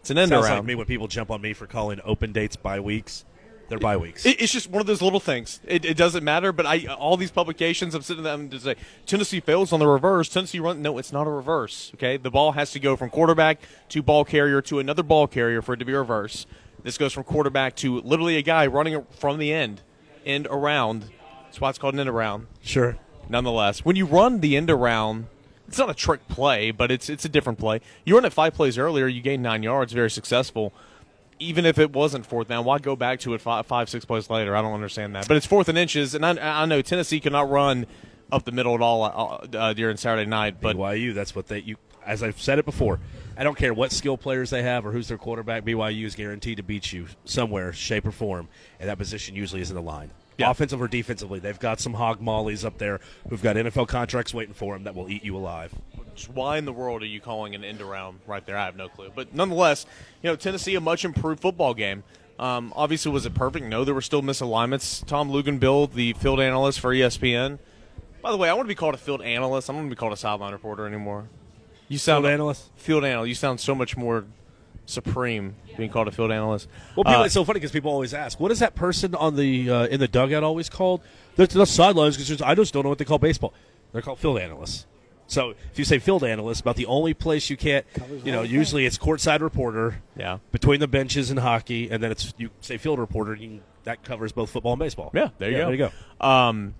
it's 0.01 0.11
an 0.11 0.19
end 0.19 0.29
Sounds 0.29 0.47
around. 0.47 0.59
like 0.59 0.65
me 0.67 0.75
when 0.75 0.87
people 0.87 1.09
jump 1.09 1.31
on 1.31 1.41
me 1.41 1.55
for 1.55 1.67
calling 1.67 2.01
open 2.05 2.33
dates 2.33 2.55
by 2.57 2.79
weeks. 2.81 3.25
They're 3.73 3.79
by 3.79 3.97
weeks. 3.97 4.27
It, 4.27 4.39
it's 4.39 4.53
just 4.53 4.69
one 4.69 4.83
of 4.83 4.87
those 4.87 5.01
little 5.01 5.19
things. 5.19 5.59
It, 5.67 5.87
it 5.87 5.97
doesn't 5.97 6.23
matter. 6.23 6.53
But 6.53 6.67
I, 6.67 6.85
all 6.89 7.17
these 7.17 7.31
publications, 7.31 7.95
I'm 7.95 8.03
sitting 8.03 8.23
them 8.23 8.51
to 8.51 8.61
say 8.61 8.77
Tennessee 9.07 9.41
fails 9.41 9.73
on 9.73 9.81
the 9.81 9.87
reverse. 9.87 10.29
Tennessee 10.29 10.61
run. 10.61 10.83
No, 10.83 10.99
it's 10.99 11.11
not 11.11 11.27
a 11.27 11.31
reverse. 11.31 11.91
Okay, 11.95 12.19
the 12.19 12.31
ball 12.31 12.53
has 12.53 12.71
to 12.73 12.79
go 12.79 12.97
from 12.97 13.09
quarterback 13.09 13.63
to 13.89 14.03
ball 14.03 14.27
carrier 14.27 14.61
to 14.61 14.79
another 14.79 15.03
ball 15.03 15.27
carrier 15.27 15.63
for 15.63 15.73
it 15.73 15.79
to 15.79 15.87
be 15.87 15.95
reverse. 15.95 16.45
This 16.83 16.99
goes 16.99 17.15
from 17.15 17.25
quarterback 17.25 17.75
to 17.77 18.03
literally 18.03 18.37
a 18.37 18.43
guy 18.43 18.67
running 18.67 19.07
from 19.11 19.39
the 19.39 19.55
end, 19.55 19.81
end 20.27 20.47
around. 20.51 21.07
That's 21.45 21.59
why 21.59 21.71
it's 21.71 21.79
called 21.79 21.95
an 21.95 22.01
end 22.01 22.11
around. 22.11 22.49
sure. 22.61 22.99
Nonetheless, 23.31 23.87
when 23.87 23.97
you 23.97 24.05
run 24.05 24.41
the 24.41 24.55
end 24.55 24.69
around, 24.71 25.29
it's 25.67 25.79
not 25.79 25.89
a 25.89 25.95
trick 25.95 26.29
play, 26.29 26.73
but 26.73 26.91
it's 26.91 27.09
it's 27.09 27.25
a 27.25 27.29
different 27.31 27.59
play. 27.59 27.81
You 28.05 28.17
run 28.17 28.27
it 28.27 28.35
five 28.35 28.53
plays 28.53 28.77
earlier, 28.77 29.07
you 29.07 29.23
gain 29.23 29.41
nine 29.41 29.63
yards, 29.63 29.95
very 29.95 30.11
successful. 30.11 30.75
Even 31.43 31.67
if 31.67 31.79
it 31.79 31.93
wasn't 31.93 32.25
fourth 32.25 32.49
down, 32.49 32.65
why 32.65 32.79
go 32.79 32.95
back 32.95 33.21
to 33.21 33.35
it 33.35 33.41
five, 33.41 33.67
five 33.67 33.89
six 33.89 34.05
plays 34.05 34.31
later? 34.31 34.55
I 34.57 34.63
don't 34.63 34.75
understand 34.75 35.15
that. 35.17 35.27
But 35.29 35.37
it's 35.37 35.47
fourth 35.47 35.69
and 35.69 35.77
inches, 35.77 36.15
and 36.15 36.25
I, 36.25 36.63
I 36.63 36.65
know 36.67 36.83
Tennessee 36.83 37.21
cannot 37.21 37.51
run 37.51 37.87
up 38.31 38.45
the 38.45 38.53
middle 38.53 38.75
at 38.75 38.81
all 38.81 39.05
uh, 39.05 39.57
uh, 39.57 39.73
during 39.75 39.97
Saturday 39.97 40.29
night. 40.29 40.61
But 40.61 40.77
BYU, 40.77 41.15
that's 41.15 41.35
what 41.35 41.49
they 41.49 41.61
you. 41.61 41.77
As 42.05 42.23
I've 42.23 42.41
said 42.41 42.59
it 42.59 42.65
before, 42.65 42.99
I 43.37 43.45
don't 43.45 43.57
care 43.57 43.73
what 43.73 43.93
skill 43.93 44.17
players 44.17 44.51
they 44.51 44.63
have 44.63 44.85
or 44.85 44.93
who's 44.93 45.09
their 45.09 45.19
quarterback. 45.19 45.65
BYU 45.65 46.05
is 46.05 46.17
guaranteed 46.17 46.57
to 46.57 46.63
beat 46.63 46.93
you 46.93 47.07
somewhere, 47.25 47.73
shape 47.73 48.07
or 48.07 48.11
form, 48.11 48.49
and 48.81 48.89
that 48.89 48.99
position 48.99 49.37
usually 49.37 49.61
is 49.61 49.71
in 49.71 49.77
the 49.77 49.83
line. 49.83 50.11
Yeah. 50.39 50.51
Offensive 50.51 50.81
or 50.81 50.89
defensively, 50.89 51.39
they've 51.39 51.59
got 51.59 51.79
some 51.79 51.95
hog 51.95 52.21
mollies 52.21 52.65
up 52.65 52.79
there 52.79 53.01
who've 53.29 53.43
got 53.43 53.57
NFL 53.57 53.89
contracts 53.89 54.33
waiting 54.33 54.55
for 54.55 54.75
them 54.75 54.85
that 54.85 54.95
will 54.95 55.11
eat 55.11 55.25
you 55.25 55.37
alive. 55.37 55.75
Why 56.33 56.59
in 56.59 56.65
the 56.65 56.73
world 56.73 57.03
are 57.03 57.07
you 57.07 57.21
calling 57.21 57.55
an 57.55 57.65
end 57.65 57.81
around 57.81 58.21
right 58.27 58.45
there? 58.45 58.57
I 58.57 58.65
have 58.65 58.77
no 58.77 58.89
clue. 58.89 59.11
But 59.15 59.35
nonetheless, 59.35 59.87
you 60.23 60.31
know, 60.31 60.37
Tennessee 60.37 60.75
a 60.75 60.81
much 60.81 61.05
improved 61.05 61.41
football 61.41 61.75
game. 61.75 62.03
Um, 62.39 62.73
obviously, 62.75 63.13
was 63.13 63.27
it 63.27 63.35
perfect? 63.35 63.67
No, 63.67 63.85
there 63.85 63.95
were 63.95 64.01
still 64.03 64.23
misalignments. 64.23 65.05
Tom 65.07 65.31
Luginbill, 65.31 65.93
the 65.93 66.13
field 66.15 66.41
analyst 66.41 66.81
for 66.81 66.93
ESPN. 66.93 67.59
By 68.21 68.31
the 68.31 68.37
way, 68.37 68.49
I 68.49 68.55
want 68.55 68.67
to 68.67 68.69
be 68.69 68.75
called 68.75 68.95
a 68.95 68.99
field 68.99 69.23
analyst. 69.23 69.69
I'm 69.69 69.77
going 69.77 69.89
to 69.89 69.95
be 69.95 69.99
called 69.99 70.13
a 70.13 70.17
sideline 70.17 70.53
reporter 70.53 70.87
anymore. 70.87 71.29
You 71.89 71.99
sound 71.99 72.25
Field 72.25 72.33
analyst? 72.33 72.71
Field 72.77 73.05
analyst. 73.05 73.29
You 73.29 73.35
sound 73.35 73.61
so 73.61 73.75
much 73.75 73.97
more 73.97 74.25
supreme 74.93 75.57
being 75.77 75.91
called 75.91 76.09
a 76.09 76.13
field 76.13 76.31
analyst. 76.31 76.69
Well, 76.97 77.05
people, 77.05 77.23
Uh, 77.23 77.25
it's 77.25 77.35
so 77.35 77.45
funny 77.45 77.59
because 77.59 77.73
people 77.73 77.91
always 77.91 78.15
ask, 78.15 78.39
"What 78.39 78.53
is 78.53 78.59
that 78.61 78.75
person 78.75 79.15
on 79.15 79.37
the 79.37 79.71
uh, 79.71 79.87
in 79.87 79.99
the 80.01 80.09
dugout 80.09 80.45
always 80.45 80.69
called?" 80.69 81.01
They're 81.37 81.47
the 81.47 81.67
sidelines 81.67 82.17
because 82.17 82.43
I 82.43 82.55
just 82.55 82.73
don't 82.73 82.83
know 82.85 82.89
what 82.91 82.99
they 82.99 83.05
call 83.05 83.19
baseball. 83.19 83.53
They're 83.93 84.03
called 84.03 84.19
field 84.19 84.39
analysts. 84.39 84.87
So 85.27 85.55
if 85.73 85.79
you 85.79 85.85
say 85.85 85.99
field 85.99 86.25
analyst, 86.25 86.61
about 86.61 86.77
the 86.77 86.85
only 86.87 87.15
place 87.15 87.49
you 87.49 87.57
can't, 87.57 87.87
you 88.23 88.33
know, 88.33 88.43
usually 88.43 88.85
it's 88.85 88.99
courtside 88.99 89.41
reporter. 89.41 90.03
Yeah. 90.15 90.39
Between 90.51 90.81
the 90.81 90.89
benches 90.89 91.31
in 91.31 91.39
hockey, 91.39 91.89
and 91.91 92.03
then 92.03 92.11
it's 92.13 92.35
you 92.37 92.51
say 92.61 92.77
field 92.77 92.99
reporter. 92.99 93.35
You 93.35 93.61
that 93.85 94.05
covers 94.05 94.33
both 94.33 94.51
football 94.51 94.73
and 94.75 94.81
baseball. 94.81 95.11
Yeah, 95.15 95.29
there 95.39 95.51
you 95.51 95.57
Yeah, 95.57 95.63
go. 95.63 95.67
There 95.67 95.75
you 95.75 95.91
go. 96.21 96.27
Um, 96.27 96.75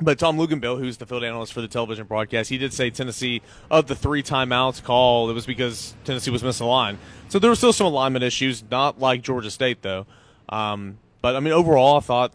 But 0.00 0.18
Tom 0.18 0.38
Luginbill, 0.38 0.78
who's 0.78 0.96
the 0.96 1.06
field 1.06 1.24
analyst 1.24 1.52
for 1.52 1.60
the 1.60 1.68
television 1.68 2.06
broadcast, 2.06 2.50
he 2.50 2.58
did 2.58 2.72
say 2.72 2.90
Tennessee 2.90 3.42
of 3.70 3.88
the 3.88 3.96
three 3.96 4.22
timeouts 4.22 4.82
call 4.82 5.28
it 5.28 5.32
was 5.32 5.46
because 5.46 5.94
Tennessee 6.04 6.30
was 6.30 6.42
misaligned. 6.42 6.98
So 7.28 7.38
there 7.38 7.50
were 7.50 7.56
still 7.56 7.72
some 7.72 7.86
alignment 7.86 8.24
issues, 8.24 8.62
not 8.70 9.00
like 9.00 9.22
Georgia 9.22 9.50
State 9.50 9.82
though. 9.82 10.06
Um, 10.48 10.98
but 11.20 11.34
I 11.34 11.40
mean, 11.40 11.52
overall, 11.52 11.96
I 11.96 12.00
thought 12.00 12.32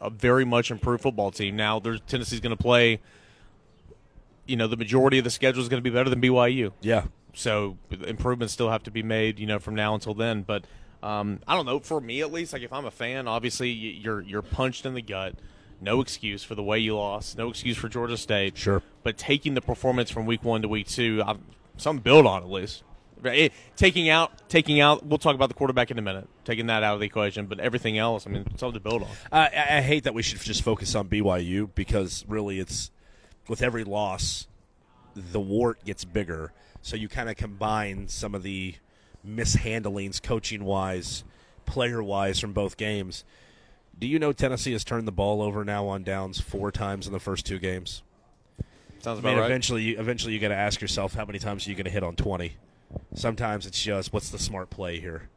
a 0.00 0.10
very 0.10 0.44
much 0.44 0.70
improved 0.70 1.02
football 1.02 1.30
team. 1.30 1.56
Now, 1.56 1.78
there's 1.78 2.00
Tennessee's 2.02 2.40
going 2.40 2.56
to 2.56 2.62
play. 2.62 3.00
You 4.46 4.56
know, 4.56 4.66
the 4.66 4.76
majority 4.76 5.18
of 5.18 5.24
the 5.24 5.30
schedule 5.30 5.62
is 5.62 5.68
going 5.68 5.82
to 5.82 5.88
be 5.88 5.94
better 5.94 6.10
than 6.10 6.20
BYU. 6.20 6.72
Yeah. 6.80 7.04
So 7.34 7.76
improvements 7.88 8.52
still 8.52 8.70
have 8.70 8.82
to 8.84 8.90
be 8.90 9.02
made, 9.02 9.38
you 9.38 9.46
know, 9.46 9.58
from 9.58 9.74
now 9.74 9.94
until 9.94 10.14
then. 10.14 10.42
But 10.42 10.64
um, 11.02 11.40
I 11.46 11.54
don't 11.54 11.66
know. 11.66 11.78
For 11.78 12.00
me, 12.00 12.20
at 12.20 12.32
least, 12.32 12.52
like 12.52 12.62
if 12.62 12.72
I'm 12.72 12.84
a 12.84 12.90
fan, 12.90 13.28
obviously 13.28 13.70
you're 13.70 14.20
you're 14.20 14.42
punched 14.42 14.86
in 14.86 14.94
the 14.94 15.02
gut. 15.02 15.34
No 15.80 16.00
excuse 16.00 16.44
for 16.44 16.54
the 16.54 16.62
way 16.62 16.78
you 16.78 16.96
lost. 16.96 17.38
No 17.38 17.48
excuse 17.48 17.76
for 17.76 17.88
Georgia 17.88 18.16
State. 18.16 18.56
Sure. 18.56 18.82
But 19.02 19.16
taking 19.16 19.54
the 19.54 19.62
performance 19.62 20.10
from 20.10 20.26
week 20.26 20.44
one 20.44 20.62
to 20.62 20.68
week 20.68 20.86
two, 20.88 21.22
I've, 21.26 21.38
something 21.76 22.02
build 22.02 22.26
on 22.26 22.42
at 22.42 22.50
least. 22.50 22.82
It, 23.24 23.52
eh, 23.52 23.54
taking 23.76 24.08
out, 24.08 24.48
taking 24.48 24.80
out. 24.80 25.04
We'll 25.04 25.18
talk 25.18 25.34
about 25.34 25.48
the 25.48 25.54
quarterback 25.54 25.90
in 25.90 25.98
a 25.98 26.02
minute. 26.02 26.28
Taking 26.44 26.66
that 26.66 26.82
out 26.82 26.94
of 26.94 27.00
the 27.00 27.06
equation, 27.06 27.46
but 27.46 27.60
everything 27.60 27.98
else, 27.98 28.26
I 28.26 28.30
mean, 28.30 28.44
something 28.56 28.74
to 28.74 28.80
build 28.80 29.02
on. 29.02 29.08
I, 29.32 29.46
I 29.46 29.80
hate 29.80 30.04
that 30.04 30.14
we 30.14 30.22
should 30.22 30.40
just 30.40 30.62
focus 30.62 30.94
on 30.94 31.08
BYU 31.08 31.70
because 31.74 32.24
really, 32.28 32.58
it's 32.58 32.90
with 33.48 33.62
every 33.62 33.84
loss, 33.84 34.46
the 35.14 35.40
wart 35.40 35.84
gets 35.84 36.04
bigger. 36.04 36.52
So 36.82 36.96
you 36.96 37.08
kind 37.08 37.28
of 37.28 37.36
combine 37.36 38.08
some 38.08 38.34
of 38.34 38.42
the 38.42 38.74
mishandlings, 39.26 40.22
coaching 40.22 40.64
wise, 40.64 41.24
player 41.66 42.02
wise, 42.02 42.40
from 42.40 42.52
both 42.52 42.76
games. 42.76 43.24
Do 44.00 44.06
you 44.06 44.18
know 44.18 44.32
Tennessee 44.32 44.72
has 44.72 44.82
turned 44.82 45.06
the 45.06 45.12
ball 45.12 45.42
over 45.42 45.62
now 45.62 45.86
on 45.86 46.02
downs 46.02 46.40
four 46.40 46.72
times 46.72 47.06
in 47.06 47.12
the 47.12 47.20
first 47.20 47.44
two 47.44 47.58
games? 47.58 48.02
Sounds 49.00 49.18
I 49.18 49.20
about 49.20 49.28
mean, 49.28 49.38
right. 49.38 49.44
eventually, 49.44 49.82
you, 49.82 50.00
eventually, 50.00 50.32
you 50.32 50.40
got 50.40 50.48
to 50.48 50.56
ask 50.56 50.80
yourself 50.80 51.14
how 51.14 51.26
many 51.26 51.38
times 51.38 51.66
are 51.66 51.70
you 51.70 51.76
going 51.76 51.84
to 51.84 51.90
hit 51.90 52.02
on 52.02 52.16
twenty. 52.16 52.54
Sometimes 53.14 53.66
it's 53.66 53.80
just 53.80 54.12
what's 54.12 54.30
the 54.30 54.38
smart 54.38 54.70
play 54.70 55.00
here. 55.00 55.28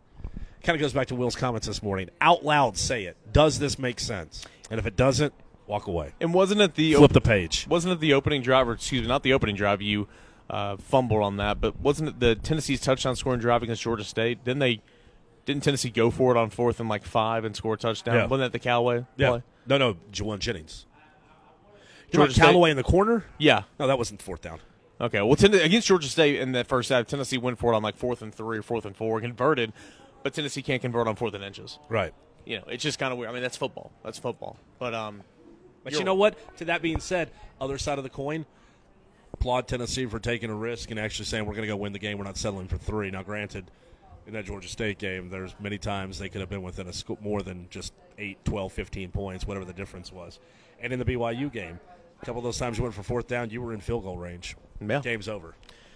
Kind 0.63 0.77
of 0.77 0.82
goes 0.82 0.93
back 0.93 1.08
to 1.08 1.15
Will's 1.15 1.36
comments 1.36 1.67
this 1.67 1.84
morning. 1.84 2.10
Out 2.22 2.46
loud, 2.46 2.77
say 2.77 3.03
it. 3.03 3.17
Does 3.34 3.60
this 3.60 3.77
make 3.77 4.00
sense? 4.00 4.46
And 4.72 4.79
if 4.79 4.86
it 4.86 4.96
doesn't, 4.96 5.34
walk 5.67 5.88
away. 5.88 6.13
And 6.22 6.34
wasn't 6.34 6.62
it 6.62 6.75
the 6.75 6.93
Flip 6.93 7.12
the 7.12 7.22
page. 7.22 7.67
wasn't 7.70 7.93
it 7.93 8.00
the 8.00 8.13
opening 8.13 8.41
drive, 8.41 8.70
or 8.70 8.74
excuse 8.74 9.01
me, 9.01 9.08
not 9.10 9.24
the 9.24 9.34
opening 9.34 9.58
drive? 9.58 9.82
You 9.82 10.08
uh, 10.50 10.77
fumbled 10.77 11.22
on 11.22 11.36
that, 11.38 11.60
but 11.60 11.79
wasn't 11.82 12.10
it 12.10 12.20
the 12.22 12.36
Tennessee's 12.36 12.79
touchdown 12.79 13.17
scoring 13.17 13.41
drive 13.41 13.62
against 13.62 13.82
Georgia 13.82 14.05
State? 14.05 14.46
Didn't 14.46 14.60
they? 14.60 14.82
Didn't 15.45 15.63
Tennessee 15.63 15.89
go 15.89 16.09
for 16.09 16.33
it 16.35 16.38
on 16.38 16.50
fourth 16.50 16.79
and 16.79 16.88
like 16.88 17.03
five 17.03 17.43
and 17.45 17.55
score 17.55 17.73
a 17.73 17.77
touchdown? 17.77 18.15
Yeah. 18.15 18.25
Wasn't 18.27 18.39
that 18.39 18.51
the 18.57 18.63
Callaway 18.63 19.05
Yeah. 19.17 19.29
play? 19.29 19.43
No, 19.67 19.77
no, 19.77 19.93
Jawan 20.12 20.39
Jennings. 20.39 20.85
Georgia 22.12 22.39
Callaway 22.39 22.69
in 22.71 22.77
the 22.77 22.83
corner? 22.83 23.25
Yeah. 23.38 23.63
No, 23.79 23.88
that 23.88 23.97
wasn't 23.97 24.21
fourth 24.21 24.41
down. 24.41 24.59
Okay. 25.01 25.21
Well, 25.21 25.35
Ten- 25.35 25.53
against 25.53 25.88
Georgia 25.88 26.07
State 26.07 26.39
in 26.39 26.51
the 26.51 26.63
first 26.63 26.89
half, 26.89 27.07
Tennessee 27.07 27.38
went 27.38 27.57
for 27.57 27.73
it 27.73 27.75
on 27.75 27.81
like 27.83 27.97
fourth 27.97 28.21
and 28.21 28.33
three 28.33 28.57
or 28.59 28.62
fourth 28.62 28.85
and 28.85 28.95
four, 28.95 29.19
converted, 29.19 29.73
but 30.21 30.33
Tennessee 30.33 30.62
can't 30.62 30.81
convert 30.81 31.07
on 31.07 31.15
fourth 31.15 31.33
and 31.33 31.43
inches. 31.43 31.79
Right. 31.89 32.13
You 32.45 32.57
know, 32.57 32.65
it's 32.67 32.83
just 32.83 33.00
kind 33.00 33.12
of 33.12 33.17
weird. 33.17 33.29
I 33.31 33.33
mean, 33.33 33.41
that's 33.41 33.57
football. 33.57 33.91
That's 34.03 34.19
football. 34.19 34.57
But 34.77 34.93
um, 34.93 35.23
But 35.83 35.93
you 35.93 36.03
know 36.03 36.15
what? 36.15 36.38
To 36.57 36.65
that 36.65 36.81
being 36.81 37.00
said, 37.00 37.31
other 37.59 37.77
side 37.77 37.97
of 37.97 38.03
the 38.03 38.09
coin, 38.09 38.45
applaud 39.33 39.67
Tennessee 39.67 40.05
for 40.05 40.19
taking 40.19 40.50
a 40.50 40.55
risk 40.55 40.91
and 40.91 41.00
actually 41.00 41.25
saying 41.25 41.45
we're 41.45 41.53
going 41.55 41.63
to 41.63 41.67
go 41.67 41.75
win 41.77 41.93
the 41.93 42.00
game. 42.00 42.17
We're 42.17 42.25
not 42.25 42.38
settling 42.38 42.67
for 42.67 42.77
three. 42.77 43.09
Now, 43.12 43.23
granted, 43.23 43.71
in 44.27 44.33
that 44.33 44.45
Georgia 44.45 44.67
State 44.67 44.97
game, 44.97 45.29
there's 45.29 45.55
many 45.59 45.77
times 45.77 46.19
they 46.19 46.29
could 46.29 46.41
have 46.41 46.49
been 46.49 46.61
within 46.63 46.87
a 46.87 46.93
sco- 46.93 47.17
more 47.21 47.41
than 47.41 47.67
just 47.69 47.93
8, 48.17 48.43
12, 48.45 48.71
15 48.71 49.11
points, 49.11 49.45
whatever 49.47 49.65
the 49.65 49.73
difference 49.73 50.11
was. 50.11 50.39
And 50.81 50.93
in 50.93 50.99
the 50.99 51.05
BYU 51.05 51.51
game, 51.51 51.79
a 52.21 52.25
couple 52.25 52.39
of 52.39 52.43
those 52.43 52.57
times 52.57 52.77
you 52.77 52.83
went 52.83 52.95
for 52.95 53.03
fourth 53.03 53.27
down, 53.27 53.49
you 53.49 53.61
were 53.61 53.73
in 53.73 53.81
field 53.81 54.03
goal 54.03 54.17
range. 54.17 54.55
Yeah. 54.85 54.99
Game's 55.01 55.27
over. 55.27 55.55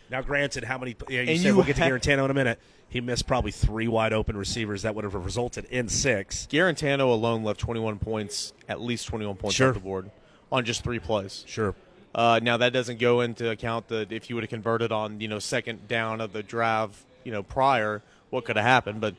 Now, 0.10 0.22
granted, 0.22 0.63
how 0.63 0.77
many? 0.77 0.96
Yeah, 1.10 1.22
you 1.22 1.31
And 1.31 1.39
said 1.39 1.48
you 1.48 1.55
we'll 1.55 1.65
get 1.65 1.75
to 1.77 1.81
Guarantano 1.81 2.24
in 2.25 2.31
a 2.31 2.34
minute. 2.34 2.60
He 2.89 3.01
missed 3.01 3.27
probably 3.27 3.51
three 3.51 3.89
wide 3.89 4.13
open 4.13 4.38
receivers 4.38 4.84
that 4.84 4.96
would 4.96 5.03
have 5.03 5.13
resulted 5.13 5.65
in 5.65 5.89
six. 5.89 6.48
Guarantano 6.50 7.12
alone 7.12 7.43
left 7.43 7.60
21 7.60 8.00
points, 8.00 8.53
at 8.69 8.79
least 8.79 9.07
21 9.07 9.36
points 9.36 9.55
Sure. 9.57 9.67
off 9.69 9.74
the 9.74 9.79
board 9.81 10.10
on 10.50 10.63
just 10.63 10.84
three 10.84 11.00
plays. 11.00 11.43
Sure. 11.46 11.75
Uh, 12.15 12.39
now 12.41 12.55
that 12.55 12.72
doesn't 12.72 13.00
go 13.00 13.19
into 13.19 13.50
account 13.50 13.89
that 13.89 14.13
if 14.13 14.29
you 14.29 14.36
would 14.36 14.43
have 14.46 14.50
converted 14.50 14.93
on 14.93 15.19
you 15.19 15.27
know 15.27 15.39
second 15.39 15.89
down 15.89 16.22
of 16.22 16.31
the 16.31 16.41
drive 16.41 17.05
you 17.25 17.31
know 17.34 17.43
prior, 17.43 18.01
what 18.38 18.46
could 18.46 18.56
have 18.56 18.65
happened? 18.65 19.01
But 19.01 19.15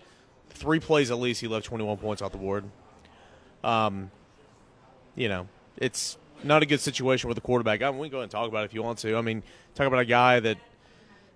three 0.50 0.78
plays 0.78 1.10
at 1.10 1.18
least, 1.18 1.40
he 1.40 1.48
left 1.48 1.66
21 1.66 1.98
points 1.98 2.22
off 2.22 2.30
the 2.30 2.38
board. 2.38 2.64
Um, 3.64 4.12
you 5.16 5.28
know, 5.28 5.48
it's 5.76 6.16
not 6.44 6.62
a 6.62 6.66
good 6.66 6.80
situation 6.80 7.28
with 7.28 7.34
the 7.34 7.40
quarterback. 7.40 7.82
I 7.82 7.90
mean, 7.90 7.98
we 7.98 8.06
can 8.06 8.12
go 8.12 8.18
ahead 8.18 8.24
and 8.24 8.30
talk 8.30 8.48
about 8.48 8.62
it 8.62 8.66
if 8.66 8.74
you 8.74 8.82
want 8.82 8.98
to. 8.98 9.16
I 9.16 9.20
mean, 9.20 9.42
talk 9.74 9.88
about 9.88 9.98
a 9.98 10.04
guy 10.04 10.38
that 10.38 10.56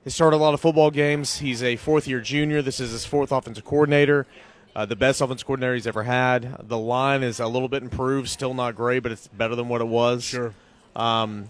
has 0.05 0.15
started 0.15 0.37
a 0.37 0.39
lot 0.39 0.55
of 0.55 0.61
football 0.61 0.93
games. 0.93 1.39
He's 1.39 1.61
a 1.61 1.75
fourth 1.75 2.07
year 2.07 2.21
junior. 2.21 2.63
This 2.63 2.79
is 2.79 2.93
his 2.93 3.05
fourth 3.05 3.33
offensive 3.33 3.65
coordinator. 3.65 4.27
Uh, 4.75 4.87
the 4.87 4.97
best 4.97 5.21
offensive 5.21 5.45
coordinator 5.45 5.75
he's 5.75 5.89
ever 5.89 6.05
had. 6.05 6.69
The 6.69 6.79
line 6.79 7.25
is 7.25 7.41
a 7.41 7.49
little 7.49 7.69
bit 7.69 7.83
improved, 7.83 8.29
still 8.29 8.55
not 8.55 8.77
great, 8.77 9.01
but 9.01 9.11
it's 9.11 9.27
better 9.27 9.57
than 9.57 9.69
what 9.69 9.81
it 9.81 9.89
was. 9.89 10.25
Sure. 10.25 10.55
Um, 10.95 11.49